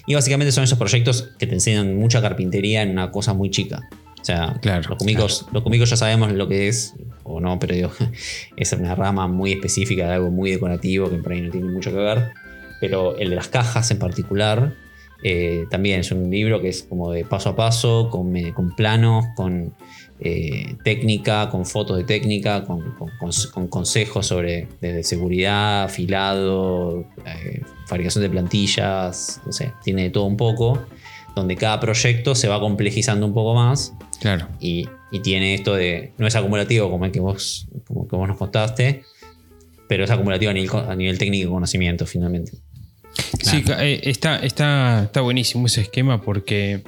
Y 0.06 0.14
básicamente 0.14 0.52
son 0.52 0.64
esos 0.64 0.78
proyectos 0.78 1.30
que 1.38 1.46
te 1.46 1.54
enseñan 1.54 1.96
mucha 1.96 2.20
carpintería 2.20 2.82
en 2.82 2.90
una 2.90 3.10
cosa 3.10 3.34
muy 3.34 3.50
chica. 3.50 3.88
O 4.20 4.24
sea, 4.24 4.56
Claro, 4.60 4.88
los, 4.88 4.98
cómicos, 4.98 5.46
los 5.52 5.62
cómicos 5.62 5.90
ya 5.90 5.96
sabemos 5.96 6.32
lo 6.32 6.48
que 6.48 6.68
es, 6.68 6.94
o 7.24 7.40
no, 7.40 7.58
pero 7.58 7.74
digo, 7.74 7.90
es 8.56 8.72
una 8.72 8.94
rama 8.94 9.28
muy 9.28 9.52
específica 9.52 10.06
de 10.06 10.14
algo 10.14 10.30
muy 10.30 10.50
decorativo 10.50 11.10
que 11.10 11.16
por 11.16 11.32
ahí 11.32 11.40
no 11.40 11.50
tiene 11.50 11.70
mucho 11.70 11.90
que 11.90 11.98
ver. 11.98 12.30
Pero 12.80 13.16
el 13.16 13.30
de 13.30 13.36
las 13.36 13.48
cajas 13.48 13.90
en 13.92 13.98
particular 13.98 14.74
Eh, 15.24 15.64
también 15.70 16.00
es 16.00 16.10
un 16.10 16.30
libro 16.30 16.60
que 16.60 16.68
es 16.68 16.82
como 16.82 17.12
de 17.12 17.24
paso 17.24 17.50
a 17.50 17.56
paso, 17.56 18.08
con, 18.10 18.36
eh, 18.36 18.52
con 18.52 18.74
planos, 18.74 19.24
con 19.36 19.72
eh, 20.24 20.76
técnica, 20.84 21.48
con 21.48 21.64
fotos 21.66 21.96
de 21.96 22.04
técnica, 22.04 22.64
con, 22.64 22.80
con- 22.96 23.10
con- 23.18 23.30
con 23.52 23.68
consejos 23.68 24.26
sobre 24.26 24.68
desde 24.80 25.02
seguridad, 25.04 25.84
afilado, 25.84 27.04
eh, 27.26 27.62
fabricación 27.86 28.22
de 28.22 28.30
plantillas, 28.30 29.40
no 29.46 29.52
sé, 29.52 29.72
tiene 29.82 30.02
de 30.04 30.10
todo 30.10 30.24
un 30.24 30.36
poco, 30.36 30.80
donde 31.34 31.56
cada 31.56 31.80
proyecto 31.80 32.34
se 32.34 32.46
va 32.48 32.60
complejizando 32.60 33.24
un 33.26 33.32
poco 33.34 33.54
más 33.54 33.94
Claro. 34.20 34.46
y, 34.60 34.86
y 35.10 35.20
tiene 35.20 35.54
esto 35.54 35.74
de. 35.74 36.12
No 36.18 36.26
es 36.26 36.36
acumulativo 36.36 36.88
como 36.90 37.04
el 37.04 37.10
que 37.12 37.20
vos, 37.20 37.66
como 37.88 38.06
que 38.06 38.14
vos 38.14 38.28
nos 38.28 38.36
contaste, 38.36 39.02
pero 39.88 40.04
es 40.04 40.10
acumulativo 40.10 40.50
a 40.50 40.54
nivel, 40.54 40.70
a 40.88 40.94
nivel 40.94 41.18
técnico 41.18 41.48
y 41.48 41.50
conocimiento, 41.52 42.06
finalmente. 42.06 42.52
Sí, 43.42 43.62
eh, 43.78 44.00
está, 44.04 44.36
está, 44.38 45.04
está 45.04 45.20
buenísimo 45.20 45.66
ese 45.66 45.82
esquema 45.82 46.22
porque 46.22 46.82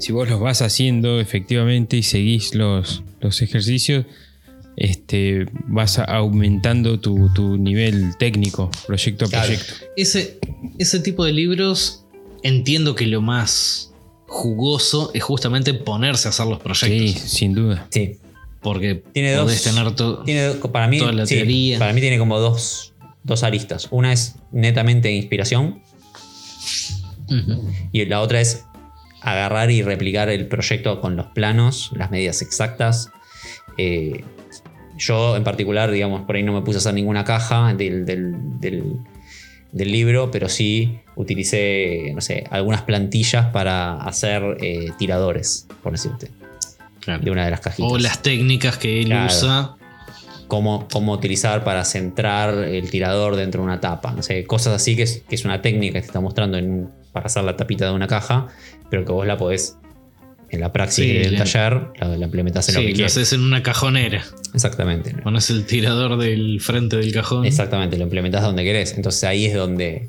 si 0.00 0.12
vos 0.12 0.28
los 0.28 0.40
vas 0.40 0.62
haciendo 0.62 1.20
efectivamente 1.20 1.96
y 1.96 2.02
seguís 2.02 2.54
los, 2.54 3.02
los 3.20 3.40
ejercicios, 3.42 4.06
este, 4.76 5.46
vas 5.66 5.98
aumentando 5.98 6.98
tu, 7.00 7.32
tu 7.34 7.56
nivel 7.58 8.16
técnico, 8.18 8.70
proyecto 8.86 9.24
a 9.26 9.28
Claro. 9.28 9.46
proyecto. 9.46 9.74
Ese, 9.96 10.38
ese 10.78 11.00
tipo 11.00 11.24
de 11.24 11.32
libros 11.32 12.04
entiendo 12.42 12.94
que 12.94 13.06
lo 13.06 13.20
más 13.20 13.92
jugoso 14.26 15.10
es 15.14 15.22
justamente 15.22 15.74
ponerse 15.74 16.28
a 16.28 16.30
hacer 16.30 16.46
los 16.46 16.58
Sí, 16.58 16.62
proyectos. 16.64 17.22
sin 17.22 17.54
duda. 17.54 17.86
Sí. 17.90 18.16
Porque 18.60 19.02
Tiene 19.12 19.36
podés 19.36 19.64
dos- 19.64 19.74
tener 19.74 19.94
todo. 19.94 20.22
Tiene, 20.24 20.50
para, 20.72 20.88
mí, 20.88 20.98
Toda 20.98 21.12
la 21.12 21.26
sí, 21.26 21.36
teoría. 21.36 21.78
para 21.78 21.92
mí 21.92 22.00
tiene 22.00 22.18
como 22.18 22.38
dos, 22.40 22.92
dos 23.28 23.44
aristas. 23.44 23.86
Una 23.92 24.12
es 24.12 24.34
netamente 24.50 25.12
inspiración 25.12 25.82
y 27.92 28.04
la 28.06 28.20
otra 28.20 28.40
es 28.40 28.64
agarrar 29.20 29.70
y 29.70 29.82
replicar 29.82 30.28
el 30.28 30.46
proyecto 30.48 31.00
con 31.00 31.16
los 31.16 31.26
planos, 31.26 31.90
las 31.94 32.10
medidas 32.10 32.40
exactas. 32.42 33.10
Eh, 33.76 34.24
yo 34.96 35.36
en 35.36 35.44
particular, 35.44 35.90
digamos, 35.90 36.22
por 36.22 36.36
ahí 36.36 36.42
no 36.42 36.52
me 36.52 36.62
puse 36.62 36.78
a 36.78 36.80
hacer 36.80 36.94
ninguna 36.94 37.24
caja 37.24 37.74
del, 37.74 38.04
del- 38.06 38.58
del- 38.60 38.96
del 39.70 39.92
libro, 39.92 40.30
pero 40.30 40.48
sí 40.48 40.98
utilicé, 41.14 42.12
no 42.14 42.22
sé, 42.22 42.44
algunas 42.50 42.82
plantillas 42.82 43.46
para 43.52 43.98
hacer 43.98 44.56
eh, 44.62 44.90
tiradores, 44.98 45.66
por 45.82 45.92
decirte, 45.92 46.30
Claro. 47.00 47.22
de 47.22 47.30
una 47.30 47.44
de 47.44 47.50
las 47.50 47.60
cajitas. 47.60 47.92
O 47.92 47.98
las 47.98 48.22
técnicas 48.22 48.78
que 48.78 49.00
él 49.00 49.06
Claro. 49.06 49.26
usa. 49.26 49.76
Cómo, 50.48 50.88
cómo 50.92 51.12
utilizar 51.12 51.62
para 51.62 51.84
centrar 51.84 52.54
el 52.64 52.90
tirador 52.90 53.36
dentro 53.36 53.60
de 53.60 53.66
una 53.66 53.80
tapa. 53.80 54.12
No 54.12 54.22
sé, 54.22 54.44
cosas 54.44 54.74
así 54.74 54.96
que 54.96 55.02
es, 55.02 55.22
que 55.28 55.34
es 55.36 55.44
una 55.44 55.62
técnica 55.62 55.94
que 55.94 56.00
te 56.00 56.06
está 56.06 56.20
mostrando 56.20 56.58
en 56.58 56.88
para 57.12 57.26
hacer 57.26 57.44
la 57.44 57.56
tapita 57.56 57.86
de 57.86 57.92
una 57.92 58.06
caja, 58.06 58.48
pero 58.90 59.04
que 59.04 59.12
vos 59.12 59.26
la 59.26 59.36
podés 59.36 59.76
en 60.50 60.60
la 60.60 60.72
praxis 60.72 61.04
Sí, 61.04 61.12
del 61.18 61.32
la- 61.34 61.38
taller, 61.44 61.82
la, 62.00 62.08
la 62.16 62.24
implementás 62.24 62.68
en 62.70 62.74
lo 62.76 62.80
Sí, 62.80 62.86
que 62.86 62.92
lo 62.92 62.96
quieras. 62.96 63.12
haces 63.16 63.32
en 63.34 63.42
una 63.42 63.62
cajonera. 63.62 64.24
Exactamente. 64.54 65.14
Pones 65.22 65.50
el 65.50 65.66
tirador 65.66 66.16
del 66.18 66.60
frente 66.60 66.96
del 66.96 67.12
cajón. 67.12 67.44
Exactamente, 67.44 67.96
lo 67.98 68.04
implementás 68.04 68.42
donde 68.42 68.64
querés. 68.64 68.94
Entonces 68.96 69.24
ahí 69.24 69.44
es 69.46 69.54
donde 69.54 70.08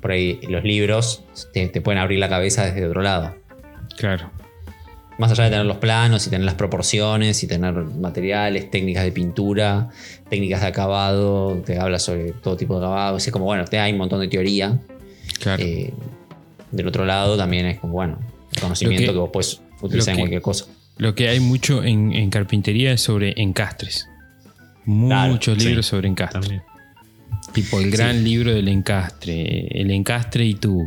por 0.00 0.12
ahí 0.12 0.38
los 0.48 0.62
libros 0.64 1.24
te, 1.52 1.66
te 1.68 1.80
pueden 1.80 2.00
abrir 2.00 2.18
la 2.20 2.28
cabeza 2.28 2.64
desde 2.66 2.86
otro 2.86 3.02
lado. 3.02 3.34
Claro. 3.96 4.30
Más 5.20 5.30
allá 5.32 5.44
de 5.44 5.50
tener 5.50 5.66
los 5.66 5.76
planos 5.76 6.26
y 6.26 6.30
tener 6.30 6.44
las 6.46 6.54
proporciones 6.54 7.42
y 7.42 7.46
tener 7.46 7.74
materiales, 7.74 8.70
técnicas 8.70 9.04
de 9.04 9.12
pintura, 9.12 9.90
técnicas 10.30 10.62
de 10.62 10.66
acabado, 10.68 11.62
te 11.64 11.78
habla 11.78 11.98
sobre 11.98 12.32
todo 12.32 12.56
tipo 12.56 12.78
de 12.80 12.86
acabado. 12.86 13.18
Es 13.18 13.30
como, 13.30 13.44
bueno, 13.44 13.64
te 13.66 13.78
hay 13.78 13.92
un 13.92 13.98
montón 13.98 14.20
de 14.20 14.28
teoría. 14.28 14.78
Claro. 15.40 15.62
Eh, 15.62 15.92
del 16.72 16.86
otro 16.88 17.04
lado 17.04 17.36
también 17.36 17.66
es 17.66 17.78
como, 17.78 17.92
bueno, 17.92 18.18
el 18.52 18.60
conocimiento 18.60 19.06
que, 19.06 19.12
que- 19.12 19.18
vos 19.18 19.30
puedes 19.32 19.60
utilizar 19.82 20.14
en 20.14 20.20
cualquier 20.20 20.42
cosa. 20.42 20.64
Lo 20.96 21.14
que 21.14 21.28
hay 21.28 21.40
mucho 21.40 21.82
en, 21.84 22.12
en 22.12 22.30
carpintería 22.30 22.92
es 22.92 23.00
sobre 23.02 23.34
encastres. 23.40 24.06
Claro, 24.86 25.32
Muchos 25.32 25.58
sí. 25.58 25.68
libros 25.68 25.86
sobre 25.86 26.08
encastres. 26.08 26.42
También. 26.42 26.62
Tipo 27.52 27.78
el 27.80 27.90
gran 27.90 28.22
libro 28.24 28.52
del 28.54 28.68
encastre. 28.68 29.66
El 29.80 29.90
encastre 29.90 30.44
y 30.46 30.54
tú. 30.54 30.86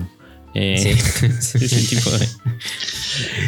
Eh, 0.56 0.78
Sí. 0.78 1.26
ese 1.66 1.96
tipo 1.96 2.10
de. 2.12 2.28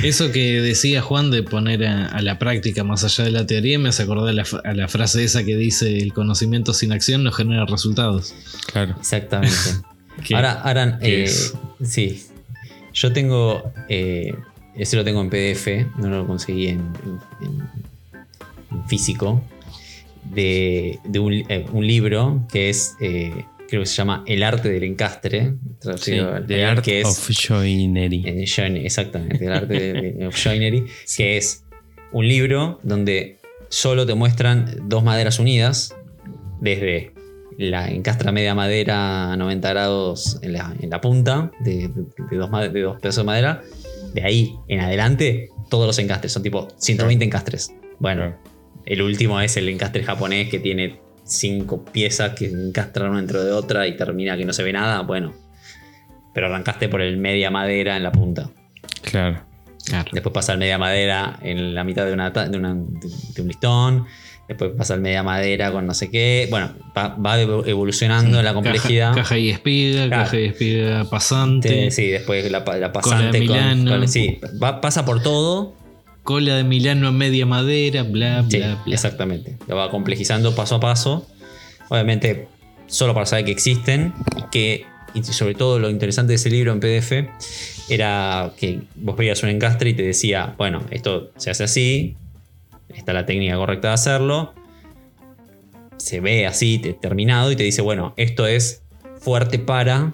Eso 0.03 0.31
que 0.31 0.61
decía 0.61 1.01
Juan 1.01 1.31
de 1.31 1.43
poner 1.43 1.85
a, 1.85 2.07
a 2.07 2.21
la 2.21 2.37
práctica 2.39 2.83
más 2.83 3.03
allá 3.03 3.23
de 3.23 3.31
la 3.31 3.45
teoría 3.45 3.79
me 3.79 3.89
hace 3.89 4.03
acordar 4.03 4.29
a 4.29 4.33
la, 4.33 4.45
fa- 4.45 4.61
a 4.63 4.73
la 4.73 4.87
frase 4.87 5.23
esa 5.23 5.43
que 5.43 5.55
dice 5.57 5.97
el 5.97 6.13
conocimiento 6.13 6.73
sin 6.73 6.91
acción 6.91 7.23
no 7.23 7.31
genera 7.31 7.65
resultados. 7.65 8.33
Claro. 8.71 8.95
Exactamente. 8.99 9.55
Ahora, 10.33 10.53
ahora 10.61 10.97
eh, 11.01 11.23
es- 11.25 11.53
sí. 11.83 12.25
Yo 12.93 13.11
tengo. 13.11 13.73
eh, 13.89 14.33
ese 14.77 14.95
lo 14.95 15.03
tengo 15.03 15.19
en 15.21 15.29
PDF, 15.29 15.67
no 15.97 16.07
lo 16.09 16.25
conseguí 16.27 16.67
en, 16.67 16.79
en- 17.05 17.47
en- 17.47 17.61
en 18.71 18.87
físico. 18.87 19.43
De, 20.33 20.99
de 21.03 21.19
un, 21.19 21.33
eh, 21.33 21.65
un 21.71 21.85
libro 21.85 22.45
que 22.51 22.69
es. 22.69 22.95
eh, 23.01 23.45
creo 23.67 23.81
que 23.81 23.85
se 23.87 23.95
llama 23.95 24.23
El 24.27 24.43
arte 24.43 24.69
del 24.69 24.83
encastre. 24.83 25.53
Sí, 25.97 26.17
Art 26.19 26.81
que 26.83 27.01
es, 27.01 27.07
of 27.07 27.29
Joinery. 27.31 28.23
Eh, 28.25 28.43
join- 28.45 28.77
exactamente, 28.83 29.43
el 29.45 29.51
arte 29.51 29.73
de, 29.93 30.11
de- 30.13 30.27
of 30.27 30.35
joinery, 30.43 30.85
que 31.17 31.37
es 31.37 31.63
un 32.11 32.27
libro 32.27 32.79
donde 32.83 33.37
solo 33.69 34.05
te 34.05 34.13
muestran 34.15 34.87
dos 34.87 35.03
maderas 35.03 35.39
unidas, 35.39 35.95
desde 36.61 37.11
la 37.57 37.89
encastra 37.89 38.31
media 38.31 38.53
madera 38.55 39.31
a 39.33 39.37
90 39.37 39.69
grados 39.69 40.39
en 40.41 40.53
la, 40.53 40.75
en 40.79 40.89
la 40.89 41.01
punta 41.01 41.51
de, 41.61 41.87
de- 41.89 42.05
de 42.29 42.37
dos, 42.37 42.49
de 42.73 42.81
dos 42.81 42.99
pedazos 42.99 43.23
de 43.23 43.25
madera, 43.25 43.61
de 44.13 44.23
ahí 44.23 44.55
en 44.67 44.79
adelante 44.81 45.49
todos 45.69 45.87
los 45.87 45.97
encastres, 45.99 46.31
son 46.31 46.43
tipo 46.43 46.67
120 46.77 47.25
encastres. 47.25 47.73
Bueno, 47.99 48.35
el 48.85 49.01
último 49.01 49.39
es 49.41 49.57
el 49.57 49.67
encastre 49.69 50.03
japonés 50.03 50.49
que 50.49 50.59
tiene 50.59 50.99
cinco 51.25 51.83
piezas 51.83 52.31
que 52.33 52.45
encastran 52.47 53.09
una 53.09 53.17
dentro 53.19 53.43
de 53.43 53.51
otra 53.51 53.87
y 53.87 53.97
termina 53.97 54.37
que 54.37 54.45
no 54.45 54.53
se 54.53 54.63
ve 54.63 54.71
nada, 54.73 55.01
bueno. 55.01 55.33
Pero 56.33 56.47
arrancaste 56.47 56.89
por 56.89 57.01
el 57.01 57.17
media 57.17 57.49
madera 57.49 57.97
en 57.97 58.03
la 58.03 58.11
punta. 58.11 58.49
Claro. 59.01 59.41
Claro. 59.85 60.09
Después 60.11 60.33
pasa 60.33 60.53
el 60.53 60.57
media 60.59 60.77
madera 60.77 61.37
en 61.43 61.75
la 61.75 61.83
mitad 61.83 62.05
de, 62.05 62.13
una, 62.13 62.29
de, 62.31 62.57
una- 62.57 62.73
de- 62.75 63.09
de 63.35 63.41
un 63.41 63.47
listón. 63.47 64.05
Después 64.47 64.71
pasa 64.77 64.93
el 64.95 65.01
media 65.01 65.23
madera 65.23 65.71
con 65.71 65.87
no 65.87 65.93
sé 65.93 66.11
qué. 66.11 66.47
Bueno, 66.51 66.71
va, 66.95 67.09
va 67.15 67.39
evo- 67.39 67.65
evolucionando 67.67 68.41
la 68.43 68.53
complejidad. 68.53 69.09
Caja, 69.09 69.21
caja 69.23 69.37
y 69.39 69.49
espiga, 69.49 70.05
Claro. 70.07 70.23
caja 70.25 70.39
y 70.39 70.45
espiga 70.45 71.05
pasante, 71.09 71.89
Sí, 71.89 71.91
sí, 72.03 72.07
después 72.09 72.49
la, 72.51 72.63
la 72.79 72.91
pasante 72.91 73.39
con. 73.39 73.39
Milano. 73.39 73.91
con- 73.99 74.07
sí, 74.07 74.39
va- 74.61 74.81
pasa 74.81 75.05
por 75.05 75.21
todo. 75.23 75.73
Cola 76.25 76.55
de 76.57 76.65
Milano 76.65 77.07
a 77.07 77.11
media 77.13 77.45
madera, 77.45 78.03
bla, 78.03 78.43
Sí, 78.49 78.57
bla, 78.57 78.81
bla. 78.83 78.93
exactamente. 78.93 79.55
Lo 79.67 79.77
va 79.77 79.89
complejizando 79.89 80.53
paso 80.55 80.75
a 80.75 80.79
paso. 80.81 81.25
Obviamente, 81.87 82.49
solo 82.87 83.13
para 83.13 83.25
saber 83.25 83.45
que 83.45 83.51
existen. 83.51 84.13
Y 84.37 84.43
que, 84.51 84.85
y 85.13 85.23
sobre 85.23 85.55
todo, 85.55 85.79
lo 85.79 85.89
interesante 85.89 86.31
de 86.31 86.35
ese 86.35 86.49
libro 86.49 86.73
en 86.73 86.81
PDF 86.81 87.29
era 87.87 88.51
que 88.57 88.81
vos 88.95 89.15
veías 89.15 89.41
un 89.43 89.49
encastre 89.49 89.91
y 89.91 89.93
te 89.93 90.03
decía: 90.03 90.55
Bueno, 90.57 90.81
esto 90.91 91.31
se 91.37 91.51
hace 91.51 91.63
así. 91.63 92.15
Está 92.93 93.13
la 93.13 93.25
técnica 93.25 93.55
correcta 93.55 93.87
de 93.89 93.93
hacerlo. 93.93 94.53
Se 95.97 96.19
ve 96.19 96.45
así, 96.45 96.79
te- 96.79 96.93
terminado, 96.93 97.51
y 97.51 97.55
te 97.55 97.63
dice: 97.63 97.81
Bueno, 97.81 98.13
esto 98.17 98.47
es 98.47 98.81
fuerte 99.21 99.59
para 99.59 100.13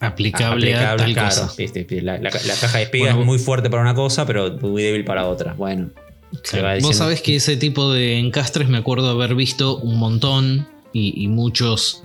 Aplicable, 0.00 0.74
a 0.74 0.92
aplicable, 0.92 1.04
tal 1.04 1.12
claro, 1.14 1.28
cosa. 1.28 1.54
viste, 1.56 1.86
La, 2.02 2.14
la- 2.18 2.30
la 2.30 2.30
caja 2.60 2.78
de 2.78 2.84
espiga 2.84 3.04
Bueno, 3.06 3.20
es 3.20 3.26
muy 3.26 3.38
fuerte 3.38 3.70
para 3.70 3.82
una 3.82 3.94
cosa, 3.94 4.26
pero 4.26 4.56
muy 4.60 4.82
débil 4.82 5.04
para 5.04 5.26
otra. 5.26 5.54
Bueno, 5.54 5.90
Vos 6.82 6.96
sabés 6.96 7.22
que 7.22 7.36
ese 7.36 7.56
tipo 7.56 7.92
de 7.92 8.18
encastres 8.18 8.68
me 8.68 8.78
acuerdo 8.78 9.08
haber 9.10 9.34
visto 9.34 9.78
un 9.78 9.98
montón 9.98 10.68
y, 10.92 11.22
y 11.24 11.28
muchos, 11.28 12.02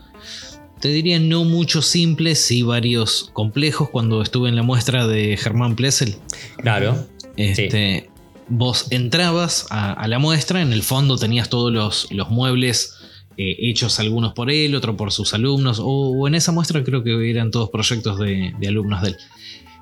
te 0.80 0.88
diría 0.89 1.20
no 1.20 1.44
muchos 1.44 1.86
simples, 1.88 2.39
sí 2.39 2.62
varios 2.62 3.30
complejos 3.34 3.89
cuando 3.89 4.22
estuve 4.22 4.48
en 4.50 4.56
la 4.56 4.64
muestra 4.64 5.08
de 5.08 5.36
Germán 5.38 5.76
Plessel. 5.76 6.16
Claro, 6.58 7.08
Este, 7.36 8.10
Vos 8.54 8.88
entrabas 8.92 9.68
a, 9.70 9.94
a 9.94 10.08
la 10.10 10.20
muestra, 10.20 10.62
en 10.62 10.74
el 10.74 10.84
fondo 10.84 11.18
tenías 11.18 11.48
todos 11.50 11.72
los, 11.72 12.12
los 12.12 12.30
muebles 12.30 12.96
eh, 13.38 13.56
hechos 13.60 14.00
algunos 14.00 14.34
por 14.34 14.52
él, 14.52 14.76
otros 14.76 14.96
por 14.96 15.12
sus 15.12 15.34
alumnos, 15.34 15.80
o, 15.80 15.86
o 15.86 16.28
en 16.28 16.36
esa 16.36 16.52
muestra 16.52 16.84
creo 16.84 17.04
que 17.04 17.30
eran 17.30 17.52
todos 17.52 17.70
proyectos 17.70 18.20
de, 18.20 18.54
de 18.60 18.68
alumnos 18.68 19.02
de 19.02 19.10
él. 19.10 19.18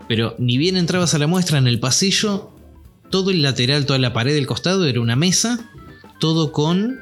Pero 0.08 0.36
ni 0.39 0.58
bien 0.58 0.78
entrabas 0.78 1.14
a 1.14 1.18
la 1.20 1.28
muestra 1.28 1.58
en 1.58 1.68
el 1.68 1.80
pasillo, 1.80 2.52
todo 3.10 3.32
el 3.32 3.41
lateral, 3.41 3.86
toda 3.86 4.00
la 4.00 4.14
pared 4.14 4.34
del 4.34 4.47
costado 4.47 4.86
era 4.88 5.00
una 5.02 5.16
mesa, 5.16 5.70
todo 6.20 6.52
con 6.52 7.00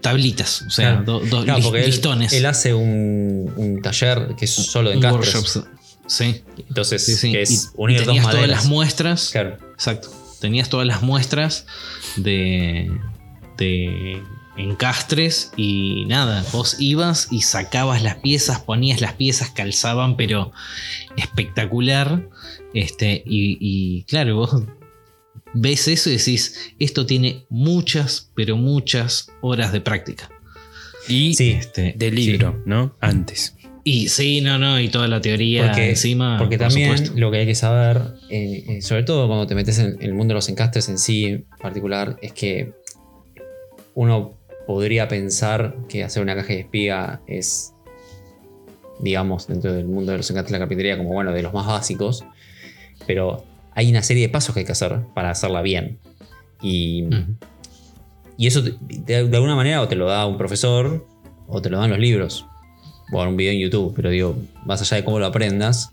tablitas, 0.00 0.62
o 0.62 0.70
sea, 0.70 1.02
Claro. 1.04 1.20
dos 1.28 1.44
Claro, 1.44 1.76
él, 1.76 1.86
listones. 1.86 2.32
él 2.32 2.46
hace 2.46 2.72
un, 2.72 3.52
un 3.56 3.82
taller 3.82 4.34
que 4.38 4.46
es 4.46 4.50
solo 4.54 4.90
de 4.90 4.96
un 4.96 5.04
encastres. 5.04 5.34
workshop, 5.34 5.66
Sí, 6.06 6.42
Entonces, 6.68 7.04
sí, 7.04 7.14
sí. 7.14 7.30
que 7.30 7.38
Y- 7.38 7.42
es 7.42 7.66
y 7.66 7.68
unir 7.76 7.98
dos 7.98 8.06
tenías 8.06 8.28
todas 8.30 8.48
las 8.48 8.66
muestras. 8.66 9.28
Claro. 9.30 9.58
Exacto. 9.74 10.08
Tenías 10.40 10.68
todas 10.68 10.86
las 10.86 11.02
muestras 11.02 11.66
de, 12.16 12.90
de 13.58 14.20
encastres 14.60 15.52
y 15.56 16.04
nada, 16.06 16.44
vos 16.52 16.76
ibas 16.80 17.28
y 17.30 17.42
sacabas 17.42 18.02
las 18.02 18.16
piezas, 18.16 18.60
ponías 18.60 19.00
las 19.00 19.14
piezas, 19.14 19.50
calzaban, 19.50 20.16
pero 20.16 20.52
espectacular. 21.16 22.28
Este, 22.74 23.22
y, 23.26 23.58
y 23.60 24.04
claro, 24.04 24.36
vos 24.36 24.62
ves 25.54 25.88
eso 25.88 26.10
y 26.10 26.16
decís, 26.16 26.72
esto 26.78 27.06
tiene 27.06 27.46
muchas, 27.48 28.30
pero 28.34 28.56
muchas 28.56 29.30
horas 29.40 29.72
de 29.72 29.80
práctica. 29.80 30.30
Y 31.08 31.34
Sí, 31.34 31.50
Este, 31.50 31.94
de 31.96 32.10
libro, 32.12 32.62
¿no? 32.66 32.94
Antes. 33.00 33.56
y 33.82 34.08
sí, 34.08 34.40
no, 34.42 34.58
no, 34.58 34.78
y 34.78 34.88
toda 34.90 35.08
la 35.08 35.20
teoría 35.20 35.66
Porque, 35.68 35.90
encima. 35.90 36.36
porque 36.38 36.58
por 36.58 36.68
también 36.68 36.90
supuesto. 36.96 37.18
lo 37.18 37.30
que 37.30 37.38
hay 37.38 37.46
que 37.46 37.54
saber, 37.54 38.02
eh, 38.28 38.64
eh, 38.68 38.82
sobre 38.82 39.02
todo 39.02 39.26
cuando 39.26 39.46
te 39.46 39.54
metes 39.54 39.78
en 39.78 39.96
el 40.00 40.12
mundo 40.12 40.32
de 40.32 40.36
los 40.36 40.48
encastres 40.48 40.88
en 40.88 40.98
sí 40.98 41.24
en 41.24 41.46
particular, 41.60 42.16
es 42.22 42.32
que 42.32 42.72
uno 43.94 44.38
podría 44.70 45.08
pensar 45.08 45.74
que 45.88 46.04
hacer 46.04 46.22
una 46.22 46.36
caja 46.36 46.52
de 46.52 46.60
espiga 46.60 47.20
es, 47.26 47.74
digamos, 49.00 49.48
dentro 49.48 49.72
del 49.72 49.86
mundo 49.86 50.12
de 50.12 50.18
los 50.18 50.30
encastres 50.30 50.52
de 50.52 50.58
la 50.58 50.62
carpintería, 50.64 50.96
como 50.96 51.08
bueno, 51.12 51.32
de 51.32 51.42
los 51.42 51.52
más 51.52 51.66
básicos, 51.66 52.24
pero 53.04 53.42
hay 53.74 53.90
una 53.90 54.00
serie 54.04 54.28
de 54.28 54.28
pasos 54.28 54.54
que 54.54 54.60
hay 54.60 54.66
que 54.66 54.70
hacer 54.70 55.00
para 55.12 55.30
hacerla 55.30 55.60
bien. 55.62 55.98
Y, 56.62 57.04
y 58.36 58.46
eso 58.46 58.62
te- 58.62 58.76
de, 58.80 59.26
de 59.28 59.36
alguna 59.36 59.56
manera 59.56 59.82
o 59.82 59.88
te 59.88 59.96
lo 59.96 60.06
da 60.06 60.24
un 60.24 60.38
profesor 60.38 61.04
o 61.48 61.60
te 61.60 61.68
lo 61.68 61.78
dan 61.78 61.90
los 61.90 61.98
libros 61.98 62.46
o 63.12 63.20
un 63.24 63.36
video 63.36 63.52
en 63.52 63.58
YouTube, 63.58 63.92
pero 63.96 64.08
digo, 64.10 64.36
más 64.66 64.80
allá 64.82 64.98
de 64.98 65.04
cómo 65.04 65.18
lo 65.18 65.26
aprendas, 65.26 65.90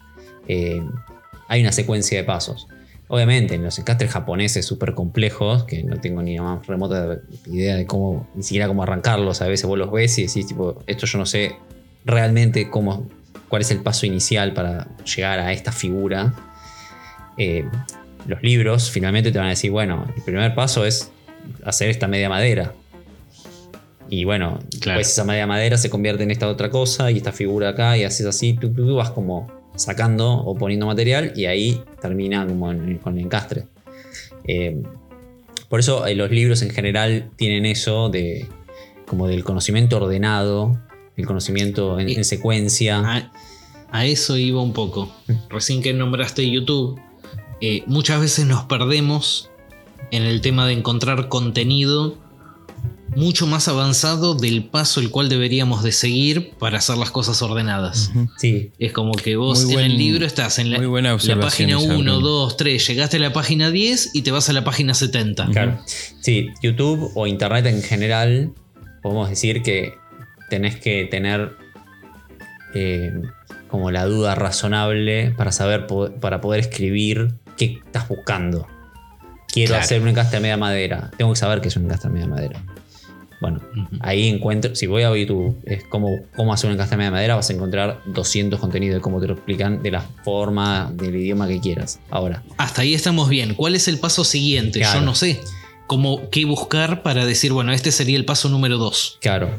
eh, 0.47 0.79
hay 1.47 1.61
una 1.61 1.71
secuencia 1.71 2.15
de 2.19 2.23
pasos. 2.25 2.67
Obviamente, 3.09 3.55
en 3.55 3.63
los 3.63 3.79
encastres 3.79 4.11
japoneses 4.11 4.65
súper 4.65 4.93
complejos, 4.93 5.63
que 5.63 5.81
no 5.83 5.97
tengo 5.99 6.21
ni 6.21 6.35
la 6.35 6.43
más 6.43 6.67
remota 6.67 7.19
idea 7.45 7.75
de 7.75 7.85
cómo, 7.85 8.27
ni 8.35 8.43
siquiera 8.43 8.67
cómo 8.67 8.83
arrancarlos, 8.83 9.41
a 9.41 9.47
veces 9.47 9.65
vos 9.65 9.77
los 9.77 9.89
ves 9.91 10.17
y 10.19 10.27
decís, 10.27 10.45
tipo, 10.45 10.83
esto 10.87 11.05
yo 11.05 11.17
no 11.17 11.25
sé 11.25 11.55
realmente 12.03 12.69
cómo, 12.69 13.07
cuál 13.47 13.61
es 13.61 13.71
el 13.71 13.79
paso 13.79 14.05
inicial 14.05 14.53
para 14.53 14.87
llegar 15.05 15.39
a 15.39 15.53
esta 15.53 15.71
figura. 15.71 16.33
Eh, 17.37 17.63
los 18.25 18.43
libros 18.43 18.91
finalmente 18.91 19.31
te 19.31 19.37
van 19.37 19.47
a 19.47 19.51
decir, 19.51 19.71
bueno, 19.71 20.05
el 20.15 20.23
primer 20.23 20.53
paso 20.53 20.85
es 20.85 21.09
hacer 21.63 21.89
esta 21.89 22.07
media 22.07 22.27
madera. 22.27 22.73
Y 24.09 24.25
bueno, 24.25 24.59
Claro. 24.81 24.97
pues 24.99 25.09
esa 25.11 25.23
media 25.23 25.47
madera 25.47 25.77
se 25.77 25.89
convierte 25.89 26.23
en 26.23 26.31
esta 26.31 26.47
otra 26.49 26.69
cosa 26.69 27.09
y 27.11 27.17
esta 27.17 27.31
figura 27.31 27.69
acá 27.69 27.97
y 27.97 28.03
haces 28.03 28.25
así, 28.25 28.53
tú, 28.53 28.73
tú, 28.73 28.85
tú 28.85 28.95
vas 28.95 29.11
como 29.11 29.47
sacando 29.77 30.31
o 30.33 30.55
poniendo 30.55 30.85
material 30.85 31.33
y 31.35 31.45
ahí 31.45 31.81
termina 32.01 32.45
como 32.45 32.71
en- 32.71 32.97
con 32.97 33.17
el 33.17 33.25
encastre. 33.25 33.65
Eh, 34.45 34.81
por 35.69 35.79
eso 35.79 36.05
eh, 36.07 36.15
los 36.15 36.31
libros 36.31 36.61
en 36.61 36.69
general 36.69 37.29
tienen 37.35 37.65
eso 37.65 38.09
de 38.09 38.47
como 39.05 39.27
del 39.27 39.43
conocimiento 39.43 39.97
ordenado, 39.97 40.77
el 41.15 41.25
conocimiento 41.25 41.99
en, 41.99 42.09
Y- 42.09 42.15
en 42.15 42.25
secuencia. 42.25 42.99
A, 42.99 43.31
a 43.91 44.05
eso 44.05 44.37
iba 44.37 44.61
un 44.61 44.73
poco. 44.73 45.09
Recién 45.49 45.81
que 45.81 45.93
nombraste 45.93 46.49
YouTube, 46.49 46.99
eh, 47.61 47.83
muchas 47.87 48.19
veces 48.21 48.45
nos 48.45 48.65
perdemos 48.65 49.49
en 50.11 50.23
el 50.23 50.41
tema 50.41 50.67
de 50.67 50.73
encontrar 50.73 51.27
contenido 51.29 52.15
mucho 53.17 53.47
más 53.47 53.67
avanzado 53.67 54.35
del 54.35 54.65
paso 54.65 54.99
el 54.99 55.09
cual 55.09 55.27
deberíamos 55.27 55.81
de 55.83 55.91
seguir 55.91 56.51
para 56.59 56.77
hacer 56.77 56.97
las 56.97 57.09
cosas 57.09 57.41
ordenadas. 57.41 58.11
Sí, 58.37 58.71
Es 58.77 58.93
como 58.93 59.13
que 59.13 59.35
vos 59.35 59.67
en 59.69 59.79
el 59.79 59.97
libro 59.97 60.23
estás 60.23 60.59
en 60.59 60.69
la, 60.69 60.77
página 60.77 61.77
esa, 61.77 61.79
1, 61.79 61.93
Bruno. 61.95 62.19
2, 62.19 62.57
3, 62.57 62.87
llegaste 62.87 63.17
a 63.17 63.19
la 63.19 63.33
página 63.33 63.71
10 63.71 64.11
y 64.13 64.21
te 64.21 64.29
vas 64.29 64.49
a 64.49 64.53
la 64.53 64.63
página 64.63 64.93
70. 64.93 65.47
Claro. 65.47 65.79
Sí, 66.21 66.49
YouTube 66.61 67.11
o 67.15 67.25
Internet 67.25 67.65
en 67.65 67.81
general, 67.81 68.51
podemos 69.01 69.29
decir 69.31 69.63
que 69.63 69.95
tenés 70.51 70.75
que 70.75 71.05
tener 71.09 71.53
eh, 72.75 73.13
como 73.67 73.89
la 73.89 74.05
duda 74.05 74.35
razonable 74.35 75.31
para 75.35 75.51
saber, 75.51 75.87
para 76.21 76.39
poder 76.39 76.59
escribir 76.59 77.33
qué 77.57 77.81
estás 77.83 78.07
buscando. 78.07 78.67
Quiero 79.51 79.69
Claro. 79.69 79.83
hacer 79.83 80.01
un 80.03 80.09
encastre 80.09 80.37
a 80.37 80.41
media 80.41 80.57
madera. 80.57 81.09
Tengo 81.17 81.33
que 81.33 81.39
saber 81.39 81.61
qué 81.61 81.69
es 81.69 81.75
un 81.77 81.85
encastre 81.85 82.09
a 82.09 82.13
media 82.13 82.27
madera. 82.27 82.63
Bueno, 83.39 83.61
ahí 83.99 84.27
encuentro, 84.29 84.75
si 84.75 84.87
voy 84.87 85.03
a 85.03 85.15
YouTube, 85.15 85.55
es 85.65 85.83
cómo, 85.83 86.09
cómo 86.35 86.53
hacer 86.53 86.69
un 86.69 86.73
encastre 86.73 86.95
a 86.95 86.97
media 86.97 87.11
madera, 87.11 87.35
vas 87.35 87.49
a 87.49 87.53
encontrar 87.53 88.01
200 88.07 88.59
contenidos 88.59 88.95
de 88.95 89.01
cómo 89.01 89.21
te 89.21 89.27
lo 89.27 89.35
explican, 89.35 89.83
de 89.83 89.91
la 89.91 90.01
forma, 90.01 90.91
del 90.93 91.15
idioma 91.15 91.47
que 91.47 91.59
quieras. 91.59 91.99
Ahora, 92.09 92.43
Hasta 92.57 92.81
ahí 92.81 92.93
estamos 92.95 93.29
bien. 93.29 93.53
¿Cuál 93.53 93.75
es 93.75 93.87
el 93.87 93.99
paso 93.99 94.23
siguiente? 94.23 94.79
Claro. 94.79 94.99
Yo 95.01 95.05
no 95.05 95.13
sé. 95.13 95.39
Como 95.85 96.29
qué 96.31 96.45
buscar 96.45 97.03
para 97.03 97.25
decir, 97.25 97.53
bueno, 97.53 97.71
este 97.71 97.91
sería 97.91 98.17
el 98.17 98.25
paso 98.25 98.49
número 98.49 98.77
2. 98.77 99.19
claro, 99.21 99.49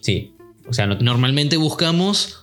sí. 0.00 0.32
O 0.68 0.72
sea, 0.72 0.86
no, 0.86 0.94
Normalmente 0.96 1.56
buscamos 1.56 2.39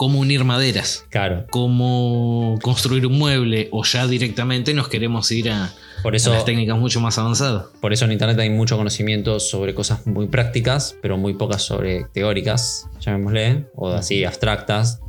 cómo 0.00 0.18
unir 0.20 0.44
maderas, 0.44 1.04
claro. 1.10 1.44
cómo 1.50 2.58
construir 2.62 3.04
un 3.06 3.18
mueble 3.18 3.68
o 3.70 3.84
ya 3.84 4.06
directamente 4.06 4.72
nos 4.72 4.88
queremos 4.88 5.30
ir 5.30 5.50
a, 5.50 5.74
Por 6.02 6.14
a 6.14 6.16
eso, 6.16 6.32
las 6.32 6.46
técnicas 6.46 6.78
mucho 6.78 7.00
más 7.02 7.18
avanzadas. 7.18 7.66
por 7.82 7.92
eso 7.92 8.06
en 8.06 8.12
internet 8.12 8.38
hay 8.38 8.48
mucho 8.48 8.78
conocimiento 8.78 9.38
sobre 9.40 9.74
cosas 9.74 10.06
muy 10.06 10.26
prácticas, 10.28 10.96
pero 11.02 11.18
muy 11.18 11.34
pocas 11.34 11.60
sobre 11.62 12.06
teóricas, 12.14 12.86
llamémosle, 13.00 13.66
o 13.76 13.90
así 13.90 14.24
abstractas. 14.24 15.00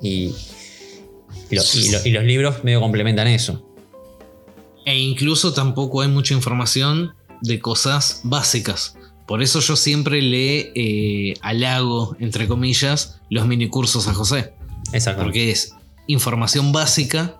Y, 0.00 0.34
y, 1.50 1.56
lo- 1.56 1.62
y 1.74 1.90
lo- 1.90 2.06
y 2.06 2.10
los 2.12 2.24
libros 2.24 2.64
medio 2.64 2.80
complementan 2.80 3.26
eso. 3.28 3.62
E 4.86 4.98
incluso 4.98 5.52
tampoco 5.52 6.00
hay 6.00 6.08
mucha 6.08 6.32
información 6.32 7.12
de 7.42 7.58
cosas 7.60 8.22
básicas. 8.24 8.95
Por 9.26 9.42
eso 9.42 9.60
yo 9.60 9.76
siempre 9.76 10.22
le 10.22 10.72
eh, 10.74 11.34
halago, 11.42 12.16
entre 12.20 12.46
comillas, 12.46 13.20
los 13.28 13.46
minicursos 13.46 14.06
a 14.08 14.14
José. 14.14 14.52
Exacto. 14.92 15.22
Porque 15.24 15.50
es 15.50 15.74
información 16.06 16.72
básica 16.72 17.38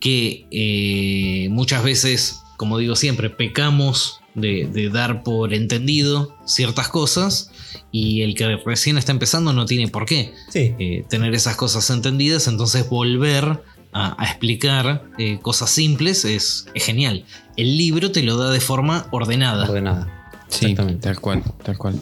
que 0.00 0.46
eh, 0.50 1.48
muchas 1.48 1.82
veces, 1.82 2.40
como 2.58 2.76
digo 2.78 2.96
siempre, 2.96 3.30
pecamos 3.30 4.20
de, 4.34 4.68
de 4.70 4.90
dar 4.90 5.22
por 5.22 5.54
entendido 5.54 6.36
ciertas 6.44 6.88
cosas 6.88 7.50
y 7.90 8.22
el 8.22 8.34
que 8.34 8.56
recién 8.56 8.98
está 8.98 9.12
empezando 9.12 9.52
no 9.52 9.66
tiene 9.66 9.88
por 9.88 10.04
qué 10.04 10.32
Sí, 10.50 10.74
eh, 10.78 11.04
tener 11.08 11.34
esas 11.34 11.56
cosas 11.56 11.88
entendidas, 11.90 12.48
entonces 12.48 12.88
volver 12.88 13.62
a, 13.92 14.22
a 14.22 14.26
explicar 14.26 15.04
eh, 15.18 15.38
cosas 15.40 15.70
simples 15.70 16.24
es, 16.24 16.66
es 16.74 16.84
genial. 16.84 17.24
El 17.56 17.78
libro 17.78 18.10
te 18.10 18.22
lo 18.22 18.36
da 18.36 18.50
de 18.50 18.60
forma 18.60 19.06
ordenada. 19.12 19.64
ordenada. 19.64 20.13
Sí, 20.54 20.74
tal 20.74 21.20
cual, 21.20 21.42
tal 21.62 21.76
cual. 21.78 22.00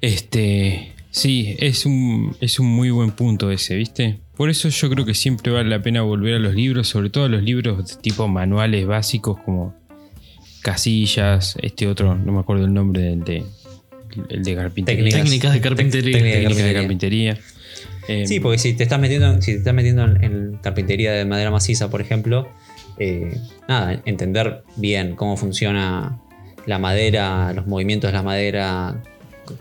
Este, 0.00 0.92
sí, 1.10 1.56
es 1.58 1.86
un, 1.86 2.36
es 2.40 2.58
un 2.58 2.66
muy 2.66 2.90
buen 2.90 3.10
punto 3.10 3.50
ese, 3.50 3.74
¿viste? 3.76 4.18
Por 4.36 4.50
eso 4.50 4.68
yo 4.68 4.88
creo 4.90 5.04
que 5.04 5.14
siempre 5.14 5.52
vale 5.52 5.68
la 5.68 5.82
pena 5.82 6.02
volver 6.02 6.34
a 6.34 6.38
los 6.38 6.54
libros, 6.54 6.88
sobre 6.88 7.10
todo 7.10 7.24
a 7.24 7.28
los 7.28 7.42
libros 7.42 7.88
de 7.88 8.00
tipo 8.00 8.28
manuales 8.28 8.86
básicos 8.86 9.38
como 9.40 9.74
Casillas, 10.62 11.56
este 11.62 11.86
otro, 11.86 12.14
no 12.14 12.32
me 12.32 12.40
acuerdo 12.40 12.64
el 12.64 12.74
nombre 12.74 13.02
del 13.02 13.24
de, 13.24 13.44
el 14.28 14.42
de 14.44 14.54
carpintería. 14.54 15.10
Técnicas. 15.10 15.52
De 15.52 15.60
carpintería. 15.60 16.18
Técnicas 16.18 16.42
de 16.42 16.42
carpintería. 16.42 16.80
carpintería. 16.80 17.38
Eh, 18.08 18.26
Sí, 18.26 18.40
porque 18.40 18.58
si 18.58 18.74
te 18.74 18.84
estás 18.84 19.00
metiendo, 19.00 19.40
si 19.42 19.52
te 19.52 19.58
estás 19.58 19.74
metiendo 19.74 20.04
en, 20.04 20.24
en 20.24 20.58
carpintería 20.62 21.12
de 21.12 21.24
madera 21.24 21.50
maciza, 21.50 21.90
por 21.90 22.00
ejemplo, 22.00 22.48
eh, 22.98 23.36
nada, 23.68 24.02
entender 24.04 24.62
bien 24.76 25.14
cómo 25.14 25.36
funciona 25.36 26.20
la 26.66 26.78
madera, 26.78 27.52
los 27.52 27.66
movimientos 27.66 28.08
de 28.08 28.12
la 28.16 28.22
madera, 28.22 29.02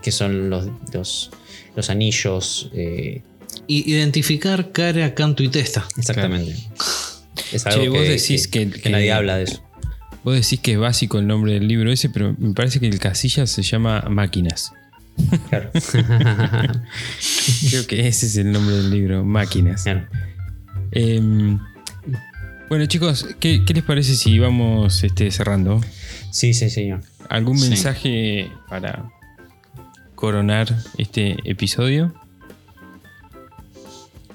qué 0.01 0.11
son 0.11 0.49
los, 0.49 0.67
los, 0.93 1.31
los 1.75 1.89
anillos, 1.89 2.69
eh, 2.73 3.21
Y 3.67 3.89
identificar 3.91 4.71
cara, 4.71 5.13
canto 5.13 5.43
y 5.43 5.49
testa. 5.49 5.85
exactamente. 5.97 6.55
Es 7.51 7.65
algo 7.65 7.83
Che, 7.83 7.89
vos 7.89 7.99
que, 7.99 8.09
decís 8.09 8.47
que- 8.47 8.69
que 8.69 8.81
que- 8.81 8.89
nadie 8.89 9.11
habla 9.11 9.37
de 9.37 9.43
eso. 9.43 9.63
Vos 10.23 10.35
decís 10.35 10.59
que 10.59 10.73
es 10.73 10.77
básico 10.79 11.19
el 11.19 11.27
nombre 11.27 11.53
del 11.53 11.67
libro 11.67 11.89
ese, 11.91 12.09
pero 12.09 12.35
me 12.37 12.53
parece 12.53 12.79
que 12.81 12.87
el 12.87 12.99
Casillas 12.99 13.49
se 13.49 13.61
llama 13.61 14.01
Máquinas. 14.09 14.71
Claro. 15.49 15.71
Creo 17.69 17.87
que 17.87 18.07
ese 18.07 18.25
es 18.25 18.35
el 18.37 18.51
nombre 18.51 18.75
del 18.75 18.89
libro, 18.89 19.23
Máquinas. 19.23 19.83
Claro. 19.83 20.05
Em, 20.91 21.59
bueno, 22.69 22.85
chicos, 22.87 23.25
¿qué, 23.39 23.63
qué 23.65 23.73
les 23.73 23.83
parece 23.83 24.15
si 24.15 24.37
vamos 24.39 25.03
este, 25.03 25.31
cerrando? 25.31 25.81
Sí, 26.31 26.53
sí, 26.53 26.69
señor. 26.69 27.01
¿Algún 27.29 27.57
Sí. 27.57 27.69
mensaje 27.69 28.51
para 28.69 29.09
coronar 30.15 30.67
este 30.97 31.37
episodio? 31.49 32.13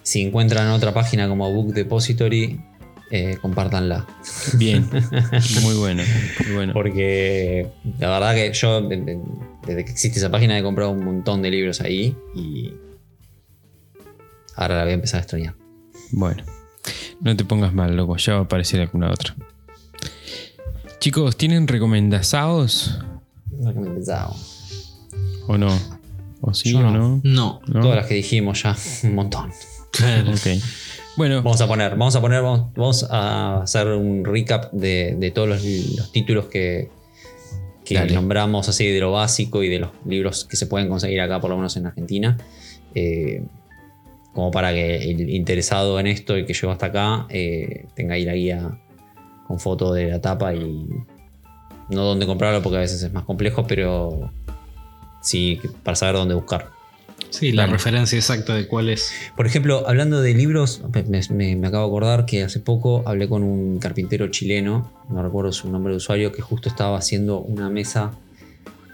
Si 0.03 0.21
encuentran 0.23 0.69
otra 0.69 0.93
página 0.93 1.29
como 1.29 1.51
Book 1.53 1.73
Depository, 1.75 2.61
eh, 3.11 3.37
compártanla. 3.41 4.07
Bien, 4.55 4.89
muy 5.63 5.75
bueno, 5.75 6.03
muy 6.47 6.55
bueno. 6.55 6.73
Porque 6.73 7.69
la 7.99 8.11
verdad 8.11 8.35
que 8.35 8.53
yo, 8.53 8.81
de- 8.89 8.97
de- 9.01 9.21
desde 9.67 9.85
que 9.85 9.93
existe 9.93 10.19
esa 10.19 10.31
página, 10.31 10.59
he 10.59 10.63
comprado 10.63 10.91
un 10.91 11.05
montón 11.05 11.41
de 11.43 11.51
libros 11.51 11.81
ahí 11.81 12.17
y 12.35 12.73
ahora 14.57 14.79
la 14.79 14.83
voy 14.85 14.91
a 14.93 14.95
empezar 14.95 15.19
a 15.19 15.23
extrañar. 15.23 15.55
Bueno, 16.11 16.43
no 17.21 17.37
te 17.37 17.45
pongas 17.45 17.73
mal, 17.73 17.97
loco, 17.97 18.17
ya 18.17 18.35
va 18.35 18.39
a 18.41 18.43
aparecer 18.43 18.81
alguna 18.81 19.11
otra. 19.11 19.35
Chicos, 21.03 21.37
¿tienen 21.37 21.67
recomendazados 21.67 23.01
pensaba. 23.75 24.33
¿O 25.49 25.59
no? 25.59 25.77
¿O 26.41 26.55
sí 26.55 26.71
Yo 26.71 26.79
o 26.79 26.83
no. 26.83 26.93
no? 26.93 27.21
No. 27.25 27.61
¿No? 27.67 27.81
Todas 27.81 27.97
las 27.97 28.07
que 28.07 28.15
dijimos 28.15 28.63
ya, 28.63 28.77
un 29.09 29.17
montón. 29.17 29.51
Claro. 29.91 30.31
Ok. 30.31 30.63
Bueno, 31.17 31.43
Vamos 31.43 31.61
a 31.61 31.67
poner, 31.67 31.97
vamos 31.97 32.15
a 32.15 32.21
poner, 32.21 32.41
vamos, 32.43 32.73
vamos 32.77 33.07
a 33.11 33.63
hacer 33.63 33.89
un 33.89 34.25
recap 34.25 34.71
de, 34.71 35.17
de 35.19 35.31
todos 35.33 35.49
los, 35.49 35.65
los 35.65 36.13
títulos 36.13 36.45
que, 36.45 36.89
que 37.85 37.95
Dale. 37.97 38.15
nombramos 38.15 38.69
así 38.69 38.87
de 38.87 39.01
lo 39.01 39.11
básico 39.11 39.65
y 39.65 39.69
de 39.69 39.81
los 39.81 39.91
libros 40.07 40.45
que 40.45 40.57
se 40.57 40.69
pueden 40.69 40.89
conseguir 40.89 41.21
acá, 41.21 41.41
por 41.41 41.51
lo 41.51 41.57
menos 41.57 41.77
en 41.77 41.87
Argentina. 41.87 42.39
Eh, 42.95 43.43
como 44.33 44.53
para 44.53 44.73
que 44.73 45.11
el 45.11 45.31
interesado 45.31 45.99
en 45.99 46.07
esto, 46.07 46.37
el 46.37 46.47
que 46.47 46.55
llegó 46.55 46.71
hasta 46.71 46.87
acá, 46.87 47.27
eh, 47.29 47.87
tenga 47.97 48.15
ahí 48.15 48.25
la 48.25 48.35
guía 48.35 48.79
con 49.53 49.61
foto 49.61 49.93
de 49.93 50.09
la 50.09 50.19
tapa 50.19 50.55
y 50.55 50.87
no 51.91 52.05
dónde 52.05 52.25
comprarlo 52.27 52.63
porque 52.63 52.79
a 52.79 52.81
veces 52.81 53.03
es 53.03 53.13
más 53.13 53.25
complejo, 53.25 53.67
pero 53.67 54.31
sí 55.21 55.61
para 55.83 55.95
saber 55.95 56.15
dónde 56.15 56.35
buscar. 56.35 56.71
Sí, 57.29 57.53
la 57.53 57.67
referencia 57.67 58.17
exacta 58.17 58.55
de 58.55 58.67
cuál 58.67 58.89
es. 58.89 59.13
Por 59.37 59.47
ejemplo, 59.47 59.85
hablando 59.87 60.23
de 60.23 60.33
libros, 60.33 60.81
me, 61.09 61.23
me- 61.31 61.57
me 61.57 61.67
acabo 61.67 61.85
de 61.85 61.91
acordar 61.91 62.25
que 62.25 62.43
hace 62.45 62.61
poco 62.61 63.03
hablé 63.07 63.29
con 63.29 63.43
un 63.43 63.79
carpintero 63.79 64.29
chileno, 64.29 64.91
no 65.11 65.23
recuerdo 65.23 65.53
su 65.53 65.71
nombre 65.71 65.93
de 65.93 65.99
usuario, 65.99 66.33
que 66.33 66.41
justo 66.41 66.71
estaba 66.71 66.97
haciendo 66.97 67.39
una 67.41 67.69
mesa, 67.69 68.13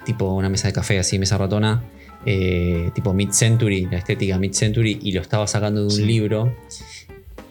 tipo 0.05 0.33
una 0.35 0.49
mesa 0.49 0.67
de 0.67 0.73
café, 0.73 0.99
así, 0.99 1.21
mesa 1.21 1.39
ratona, 1.39 1.83
eh, 2.27 2.91
tipo 2.97 3.13
mid-century, 3.15 3.87
la 3.91 3.99
estética 3.99 4.39
mid-century, 4.39 4.99
y 5.03 5.13
lo 5.13 5.21
estaba 5.21 5.47
sacando 5.47 5.81
de 5.83 5.87
un 5.87 5.93
Sí. 5.93 6.05
libro 6.05 6.53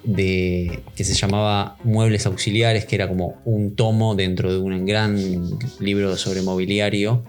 de, 0.08 0.80
que 0.96 1.04
se 1.04 1.14
llamaba 1.14 1.76
Muebles 1.84 2.26
Auxiliares, 2.26 2.86
que 2.86 2.96
era 2.96 3.10
como 3.10 3.36
un 3.44 3.76
tomo 3.76 4.16
dentro 4.16 4.52
de 4.52 4.58
un 4.58 4.86
gran 4.86 5.20
libro 5.80 6.16
sobre 6.16 6.42
mobiliario, 6.42 7.26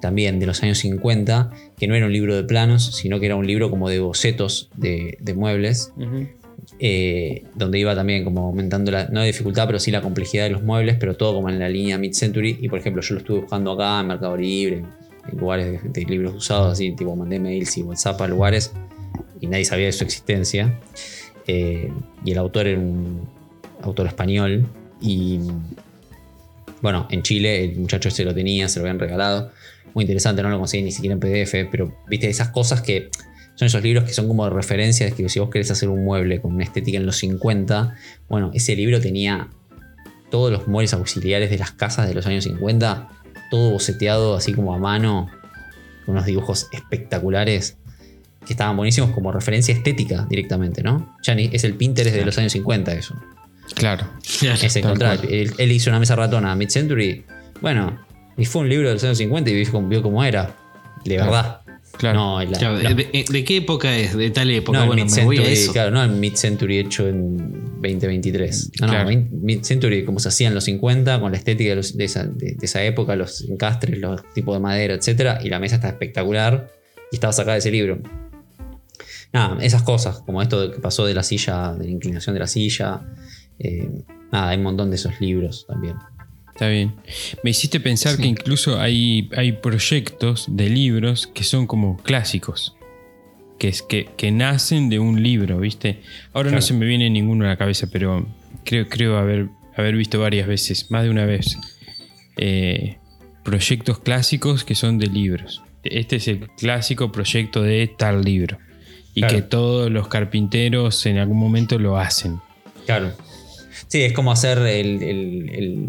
también 0.00 0.40
de 0.40 0.46
los 0.46 0.62
años 0.62 0.78
50, 0.78 1.50
que 1.76 1.86
no 1.86 1.94
era 1.94 2.06
un 2.06 2.12
libro 2.12 2.34
de 2.34 2.42
planos, 2.44 2.96
sino 2.96 3.20
que 3.20 3.26
era 3.26 3.36
un 3.36 3.46
libro 3.46 3.70
como 3.70 3.90
de 3.90 4.00
bocetos 4.00 4.70
de, 4.76 5.18
de 5.20 5.34
muebles, 5.34 5.92
ujú. 5.96 6.26
eh, 6.80 7.44
donde 7.54 7.78
iba 7.78 7.94
también 7.94 8.24
como 8.24 8.46
aumentando 8.46 8.90
la, 8.90 9.08
no 9.08 9.20
la 9.20 9.26
dificultad, 9.26 9.66
pero 9.66 9.78
sí 9.78 9.90
la 9.90 10.00
complejidad 10.00 10.44
de 10.44 10.50
los 10.50 10.62
muebles, 10.62 10.96
pero 10.98 11.16
todo 11.16 11.34
como 11.34 11.50
en 11.50 11.58
la 11.58 11.68
línea 11.68 11.98
mid-century. 11.98 12.58
Y 12.62 12.68
por 12.70 12.78
ejemplo, 12.78 13.02
yo 13.02 13.14
lo 13.14 13.20
estuve 13.20 13.40
buscando 13.40 13.72
acá 13.72 14.00
en 14.00 14.06
Mercado 14.06 14.38
Libre, 14.38 14.84
en 15.30 15.38
lugares 15.38 15.82
de, 15.82 15.88
de 15.90 16.06
libros 16.06 16.34
usados, 16.34 16.72
así, 16.72 16.92
tipo 16.92 17.14
mandé 17.14 17.38
mails 17.38 17.76
y 17.76 17.82
WhatsApp 17.82 18.22
a 18.22 18.26
lugares, 18.26 18.72
y 19.38 19.48
nadie 19.48 19.66
sabía 19.66 19.86
de 19.86 19.92
su 19.92 20.04
existencia. 20.04 20.78
Eh, 21.46 21.92
y 22.24 22.32
el 22.32 22.38
autor 22.38 22.66
era 22.66 22.80
un 22.80 23.28
autor 23.82 24.06
español, 24.06 24.66
y 25.00 25.40
bueno, 26.82 27.06
en 27.10 27.22
Chile 27.22 27.64
el 27.64 27.76
muchacho 27.78 28.08
este 28.08 28.24
lo 28.24 28.34
tenía, 28.34 28.68
se 28.68 28.78
lo 28.78 28.84
habían 28.84 28.98
regalado. 28.98 29.50
Muy 29.94 30.04
interesante, 30.04 30.42
no 30.42 30.50
lo 30.50 30.58
conseguí 30.58 30.84
ni 30.84 30.92
siquiera 30.92 31.14
en 31.14 31.20
PDF, 31.20 31.68
pero 31.70 31.96
viste 32.08 32.28
esas 32.28 32.50
cosas 32.50 32.82
que 32.82 33.10
son 33.54 33.66
esos 33.66 33.82
libros 33.82 34.04
que 34.04 34.12
son 34.12 34.28
como 34.28 34.44
de 34.44 34.50
referencia, 34.50 35.10
que 35.10 35.28
si 35.28 35.40
vos 35.40 35.48
querés 35.48 35.70
hacer 35.70 35.88
un 35.88 36.04
mueble 36.04 36.40
con 36.40 36.54
una 36.54 36.64
estética 36.64 36.98
en 36.98 37.06
los 37.06 37.16
50, 37.16 37.94
bueno, 38.28 38.50
ese 38.52 38.76
libro 38.76 39.00
tenía 39.00 39.48
todos 40.30 40.52
los 40.52 40.68
muebles 40.68 40.92
auxiliares 40.92 41.50
de 41.50 41.56
las 41.56 41.70
casas 41.70 42.06
de 42.06 42.14
los 42.14 42.26
años 42.26 42.44
50, 42.44 43.08
todo 43.50 43.70
boceteado 43.70 44.34
así 44.34 44.52
como 44.52 44.74
a 44.74 44.78
mano, 44.78 45.30
con 46.04 46.14
unos 46.14 46.26
dibujos 46.26 46.68
espectaculares 46.72 47.78
que 48.46 48.52
estaban 48.52 48.76
buenísimos 48.76 49.10
como 49.10 49.32
referencia 49.32 49.74
estética 49.74 50.26
directamente, 50.30 50.82
¿no? 50.82 51.16
Ya 51.22 51.34
ni- 51.34 51.50
es 51.52 51.64
el 51.64 51.74
Pinterest 51.74 52.14
de 52.16 52.24
los 52.24 52.38
años 52.38 52.52
50 52.52 52.92
eso. 52.94 53.14
Claro. 53.74 54.06
Es 54.42 54.76
encontrar. 54.76 55.18
Él, 55.28 55.52
él 55.58 55.72
hizo 55.72 55.90
una 55.90 55.98
mesa 55.98 56.14
ratona 56.16 56.54
mid-century. 56.54 57.24
Bueno, 57.60 57.98
y 58.38 58.44
fue 58.44 58.62
un 58.62 58.68
libro 58.68 58.88
de 58.88 58.94
los 58.94 59.04
años 59.04 59.18
50 59.18 59.50
y 59.50 59.54
vio 59.54 59.72
cómo, 59.72 59.88
vio 59.88 60.02
cómo 60.02 60.22
era. 60.24 60.54
De 61.04 61.16
Claro. 61.16 61.30
verdad. 61.32 61.60
Claro. 61.98 62.18
No, 62.18 62.44
la- 62.44 62.58
Claro, 62.58 62.76
la- 62.76 62.90
de, 62.90 62.94
de- 62.94 63.24
de 63.28 63.44
qué 63.44 63.56
época 63.56 63.96
es? 63.96 64.14
De 64.16 64.30
tal 64.30 64.50
época. 64.50 64.78
no 64.78 64.84
me 64.84 64.90
voy 64.92 65.00
a 65.00 65.04
mid-century, 65.04 65.38
eso. 65.52 65.72
claro, 65.72 65.90
no 65.90 66.02
el 66.04 66.10
mid-century 66.10 66.78
hecho 66.78 67.08
en 67.08 67.36
2023. 67.80 68.70
No, 68.80 68.86
Claro. 68.88 69.04
no, 69.04 69.10
mid- 69.10 69.30
mid-century 69.30 70.04
como 70.04 70.18
se 70.20 70.28
hacía 70.28 70.48
en 70.48 70.54
los 70.54 70.64
50, 70.64 71.18
con 71.20 71.32
la 71.32 71.38
estética 71.38 71.70
de, 71.70 71.76
los- 71.76 71.96
de 71.96 72.04
esa, 72.04 72.24
de- 72.24 72.54
de 72.54 72.66
esa 72.66 72.84
época, 72.84 73.16
los 73.16 73.42
encastres, 73.48 73.98
los 73.98 74.22
tipos 74.34 74.54
de 74.54 74.60
madera, 74.60 74.94
etc. 74.94 75.38
Y 75.42 75.48
la 75.48 75.58
mesa 75.58 75.76
está 75.76 75.88
espectacular 75.88 76.70
y 77.10 77.16
estaba 77.16 77.32
sacada 77.32 77.54
de 77.54 77.58
ese 77.60 77.70
libro. 77.70 77.98
Nada, 79.32 79.58
esas 79.62 79.82
cosas, 79.82 80.20
como 80.20 80.40
esto 80.42 80.60
de 80.60 80.74
que 80.74 80.80
pasó 80.80 81.04
de 81.04 81.14
la 81.14 81.22
silla, 81.22 81.72
de 81.74 81.84
la 81.84 81.90
inclinación 81.90 82.34
de 82.34 82.40
la 82.40 82.46
silla. 82.46 83.00
eh, 83.58 83.88
nada, 84.32 84.50
hay 84.50 84.58
un 84.58 84.64
montón 84.64 84.90
de 84.90 84.96
esos 84.96 85.20
libros 85.20 85.64
también. 85.66 85.96
Está 86.52 86.68
bien. 86.68 86.94
Me 87.42 87.50
hiciste 87.50 87.80
pensar 87.80 88.16
Sí. 88.16 88.22
que 88.22 88.28
incluso 88.28 88.80
hay, 88.80 89.28
hay 89.36 89.52
proyectos 89.52 90.46
de 90.48 90.68
libros 90.70 91.26
que 91.26 91.44
son 91.44 91.66
como 91.66 91.96
clásicos. 91.98 92.74
Que, 93.58 93.68
es, 93.68 93.80
que, 93.82 94.08
que 94.18 94.30
nacen 94.32 94.88
de 94.90 94.98
un 94.98 95.22
libro, 95.22 95.58
¿viste? 95.58 96.00
Ahora 96.34 96.50
no 96.50 96.60
se 96.60 96.74
me 96.74 96.84
viene 96.86 97.08
ninguno 97.08 97.44
a 97.46 97.48
la 97.48 97.56
cabeza, 97.56 97.88
pero 97.90 98.26
creo, 98.64 98.86
creo 98.88 99.16
haber, 99.18 99.48
haber 99.76 99.96
visto 99.96 100.20
varias 100.20 100.46
veces, 100.46 100.90
más 100.90 101.04
de 101.04 101.10
una 101.10 101.24
vez, 101.24 101.56
eh, 102.36 102.98
proyectos 103.44 103.98
clásicos 104.00 104.64
que 104.64 104.74
son 104.74 104.98
de 104.98 105.06
libros. 105.06 105.62
Este 105.84 106.16
es 106.16 106.28
el 106.28 106.48
clásico 106.58 107.12
proyecto 107.12 107.62
de 107.62 107.86
tal 107.86 108.22
libro. 108.22 108.58
Y 109.16 109.22
Claro. 109.22 109.34
que 109.34 109.42
todos 109.42 109.90
los 109.90 110.06
carpinteros 110.08 111.04
en 111.06 111.16
algún 111.18 111.38
momento 111.38 111.78
lo 111.78 111.96
hacen. 111.98 112.38
Claro. 112.84 113.10
Sí, 113.88 114.02
es 114.02 114.12
como 114.12 114.30
hacer 114.30 114.58
el, 114.58 115.02
el- 115.02 115.88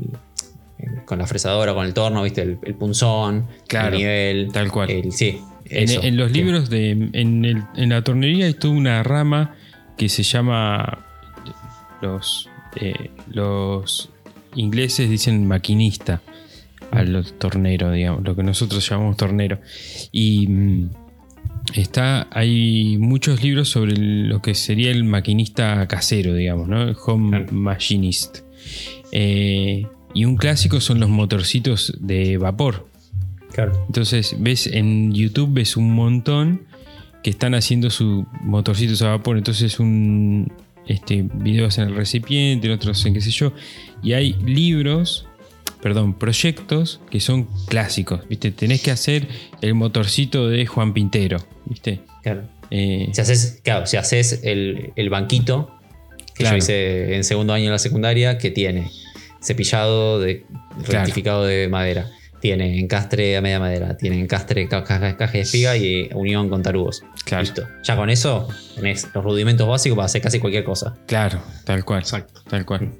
con 1.05 1.19
la 1.19 1.27
fresadora, 1.27 1.73
con 1.73 1.85
el 1.85 1.93
torno, 1.93 2.23
¿viste? 2.23 2.41
El, 2.43 2.57
el 2.63 2.73
punzón, 2.75 3.47
Claro, 3.67 3.95
el 3.95 3.97
nivel. 4.01 4.49
tal 4.53 4.71
cual. 4.71 4.89
el- 4.89 5.11
sí. 5.11 5.39
En, 5.65 5.83
eso. 5.89 6.01
en 6.03 6.15
los 6.17 6.31
Sí. 6.31 6.37
libros 6.37 6.69
de. 6.69 6.91
En, 7.13 7.43
el- 7.45 7.63
en 7.75 7.89
la 7.89 8.01
tornería 8.01 8.45
hay 8.45 8.53
toda 8.53 8.73
una 8.73 9.03
rama 9.03 9.55
que 9.97 10.07
se 10.09 10.23
llama. 10.23 11.03
Los. 12.01 12.49
eh, 12.79 13.11
los 13.29 14.09
ingleses 14.55 15.09
dicen 15.09 15.45
maquinista 15.47 16.21
al 16.91 17.25
tornero, 17.33 17.91
digamos, 17.91 18.23
lo 18.23 18.35
que 18.35 18.43
nosotros 18.43 18.87
llamamos 18.89 19.17
tornero. 19.17 19.59
Y 20.13 20.47
mm, 20.47 20.89
está, 21.73 22.27
hay 22.31 22.97
muchos 22.97 23.43
libros 23.43 23.69
sobre 23.69 23.95
lo 23.97 24.41
que 24.41 24.55
sería 24.55 24.91
el 24.91 25.03
maquinista 25.03 25.87
casero, 25.87 26.33
digamos, 26.33 26.67
¿no? 26.67 26.81
El 26.83 26.95
home 27.05 27.29
Claro. 27.29 27.53
machinist. 27.53 28.39
Eh, 29.11 29.85
y 30.13 30.25
un 30.25 30.35
clásico 30.37 30.79
son 30.81 30.99
los 30.99 31.09
motorcitos 31.09 31.93
de 31.99 32.37
vapor. 32.37 32.87
Claro. 33.53 33.83
Entonces, 33.87 34.35
ves 34.39 34.67
en 34.67 35.13
YouTube, 35.13 35.53
ves 35.53 35.77
un 35.77 35.93
montón 35.93 36.61
que 37.23 37.29
están 37.29 37.55
haciendo 37.55 37.89
sus 37.89 38.25
motorcitos 38.41 39.01
a 39.01 39.09
vapor. 39.09 39.37
Entonces, 39.37 39.79
un 39.79 40.51
este, 40.85 41.25
videos 41.33 41.77
en 41.77 41.89
el 41.89 41.95
recipiente, 41.95 42.71
otros 42.71 43.05
en 43.05 43.13
qué 43.13 43.21
sé 43.21 43.31
yo. 43.31 43.53
Y 44.01 44.13
hay 44.13 44.33
libros, 44.45 45.25
perdón, 45.81 46.13
proyectos 46.17 46.99
que 47.09 47.19
son 47.19 47.47
clásicos. 47.67 48.27
¿Viste? 48.27 48.51
Tenés 48.51 48.81
que 48.81 48.91
hacer 48.91 49.27
el 49.61 49.73
motorcito 49.73 50.47
de 50.49 50.65
Juan 50.65 50.93
Pintero. 50.93 51.37
¿Viste? 51.65 52.01
Claro. 52.23 52.43
Eh, 52.71 53.09
Si 53.13 53.21
haces, 53.21 53.61
claro, 53.63 53.85
si 53.85 53.97
haces 53.97 54.41
el, 54.43 54.91
el 54.95 55.09
banquito, 55.09 55.71
que 56.35 56.43
Claro. 56.43 56.55
yo 56.55 56.59
hice 56.59 57.15
en 57.15 57.23
segundo 57.23 57.53
año 57.53 57.65
en 57.65 57.71
la 57.71 57.79
secundaria, 57.79 58.37
que 58.37 58.51
tiene 58.51 58.91
cepillado 59.41 60.19
de 60.19 60.45
Claro. 60.83 60.99
rectificado 61.05 61.45
de 61.45 61.67
madera. 61.69 62.09
Tiene 62.39 62.79
encastre 62.79 63.35
a 63.35 63.41
media 63.41 63.59
madera, 63.59 63.97
tiene 63.97 64.19
encastre 64.19 64.67
ca- 64.67 64.83
ca- 64.83 65.17
caja 65.17 65.31
de 65.33 65.39
espiga 65.39 65.75
y 65.75 66.07
unión 66.13 66.49
con 66.49 66.61
tarugos. 66.61 67.01
Claro. 67.25 67.41
Listo. 67.43 67.63
Ya 67.83 67.95
con 67.95 68.09
eso 68.11 68.47
tenés 68.75 69.07
los 69.13 69.23
rudimentos 69.23 69.67
básicos 69.67 69.95
para 69.95 70.05
hacer 70.05 70.21
casi 70.21 70.39
cualquier 70.39 70.63
cosa. 70.63 70.95
claro, 71.07 71.41
tal 71.65 71.83
cual. 71.83 72.01
Exacto. 72.01 72.41
Tal 72.47 72.63
cual. 72.65 72.91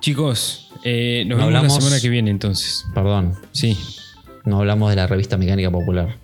Chicos, 0.00 0.63
eh, 0.84 1.24
nos 1.26 1.38
No 1.38 1.46
vemos 1.46 1.56
hablamos- 1.60 1.74
la 1.76 1.80
semana 1.80 2.00
que 2.00 2.08
viene 2.08 2.30
entonces. 2.30 2.84
Perdón, 2.94 3.34
Sí, 3.52 3.76
no 4.44 4.58
hablamos 4.60 4.90
de 4.90 4.96
la 4.96 5.06
revista 5.06 5.36
Mecánica 5.36 5.70
Popular, 5.70 6.16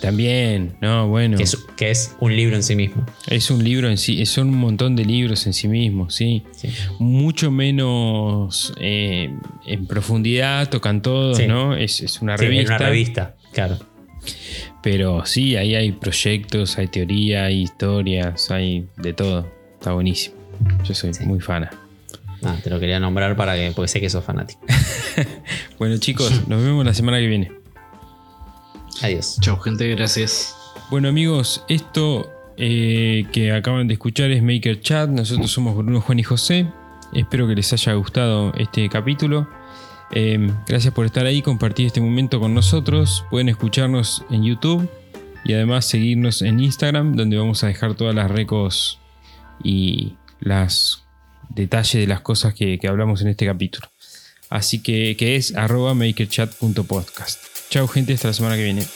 también. 0.00 0.74
No, 0.80 1.08
bueno. 1.08 1.36
que, 1.36 1.44
es, 1.44 1.56
que 1.76 1.90
es 1.90 2.16
un 2.20 2.34
libro 2.36 2.56
en 2.56 2.62
sí 2.62 2.74
mismo. 2.76 3.06
Es 3.28 3.50
un 3.50 3.62
libro 3.64 3.88
en 3.88 3.96
sí, 3.98 4.24
son 4.26 4.48
un 4.48 4.58
montón 4.58 4.96
de 4.96 5.04
libros 5.04 5.46
en 5.46 5.52
sí 5.52 5.68
mismos, 5.68 6.14
sí. 6.14 6.42
Sí. 6.52 6.68
Mucho 6.98 7.50
menos 7.50 8.72
eh, 8.80 9.30
en 9.66 9.86
profundidad, 9.86 10.68
tocan 10.68 11.02
todos, 11.02 11.38
Sí. 11.38 11.46
¿no? 11.46 11.74
Es, 11.76 12.00
es 12.00 12.20
una 12.20 12.36
Sí, 12.36 12.44
revista. 12.46 12.76
una 12.76 12.86
revista, 12.86 13.34
claro. 13.52 13.78
Pero 14.82 15.24
sí, 15.26 15.56
ahí 15.56 15.74
hay 15.76 15.92
proyectos, 15.92 16.76
hay 16.78 16.88
teoría, 16.88 17.44
hay 17.44 17.62
historias, 17.62 18.50
hay 18.50 18.86
de 18.96 19.12
todo. 19.12 19.48
Está 19.74 19.92
buenísimo. 19.92 20.36
Yo 20.84 20.94
soy 20.94 21.10
muy 21.24 21.40
fana. 21.40 21.70
Ah, 22.44 22.56
te 22.62 22.70
lo 22.70 22.80
quería 22.80 22.98
nombrar 22.98 23.36
para 23.36 23.54
que, 23.54 23.72
porque 23.74 23.88
sé 23.88 24.00
que 24.00 24.10
sos 24.10 24.24
fanático. 24.24 24.60
Bueno, 25.78 25.96
chicos, 25.96 26.46
nos 26.46 26.62
vemos 26.62 26.84
la 26.84 26.94
semana 26.94 27.18
que 27.18 27.26
viene. 27.26 27.50
Adiós. 29.02 29.36
Chau, 29.40 29.58
gente, 29.58 29.88
gracias. 29.88 30.54
Bueno, 30.90 31.08
amigos, 31.08 31.64
esto 31.68 32.30
eh, 32.56 33.26
que 33.32 33.50
acaban 33.50 33.88
de 33.88 33.94
escuchar 33.94 34.30
es 34.30 34.44
Maker 34.44 34.80
Chat. 34.80 35.10
Nosotros 35.10 35.50
somos 35.50 35.74
Bruno, 35.74 36.00
Juan 36.00 36.20
y 36.20 36.22
José. 36.22 36.68
Espero 37.12 37.48
que 37.48 37.56
les 37.56 37.72
haya 37.72 37.94
gustado 37.94 38.52
este 38.54 38.88
capítulo. 38.88 39.48
Eh, 40.12 40.52
gracias 40.68 40.94
por 40.94 41.04
estar 41.06 41.26
ahí, 41.26 41.42
compartir 41.42 41.86
este 41.86 42.00
momento 42.00 42.38
con 42.38 42.54
nosotros. 42.54 43.24
Pueden 43.28 43.48
escucharnos 43.48 44.24
en 44.30 44.44
YouTube 44.44 44.88
y 45.44 45.54
además 45.54 45.86
seguirnos 45.86 46.42
en 46.42 46.60
Instagram, 46.60 47.16
donde 47.16 47.38
vamos 47.38 47.64
a 47.64 47.66
dejar 47.66 47.94
todas 47.94 48.14
las 48.14 48.30
recos 48.30 49.00
y 49.64 50.14
las 50.40 51.01
detalles 51.54 52.00
de 52.00 52.06
las 52.06 52.20
cosas 52.20 52.54
que, 52.54 52.78
que 52.78 52.88
hablamos 52.88 53.22
en 53.22 53.28
este 53.28 53.46
capítulo. 53.46 53.88
Así 54.50 54.82
que, 54.82 55.16
que 55.16 55.36
es 55.36 55.56
arroba 55.56 55.94
makerchat.podcast. 55.94 57.38
Chao 57.70 57.88
gente, 57.88 58.12
hasta 58.12 58.28
la 58.28 58.34
semana 58.34 58.56
que 58.56 58.64
viene. 58.64 58.86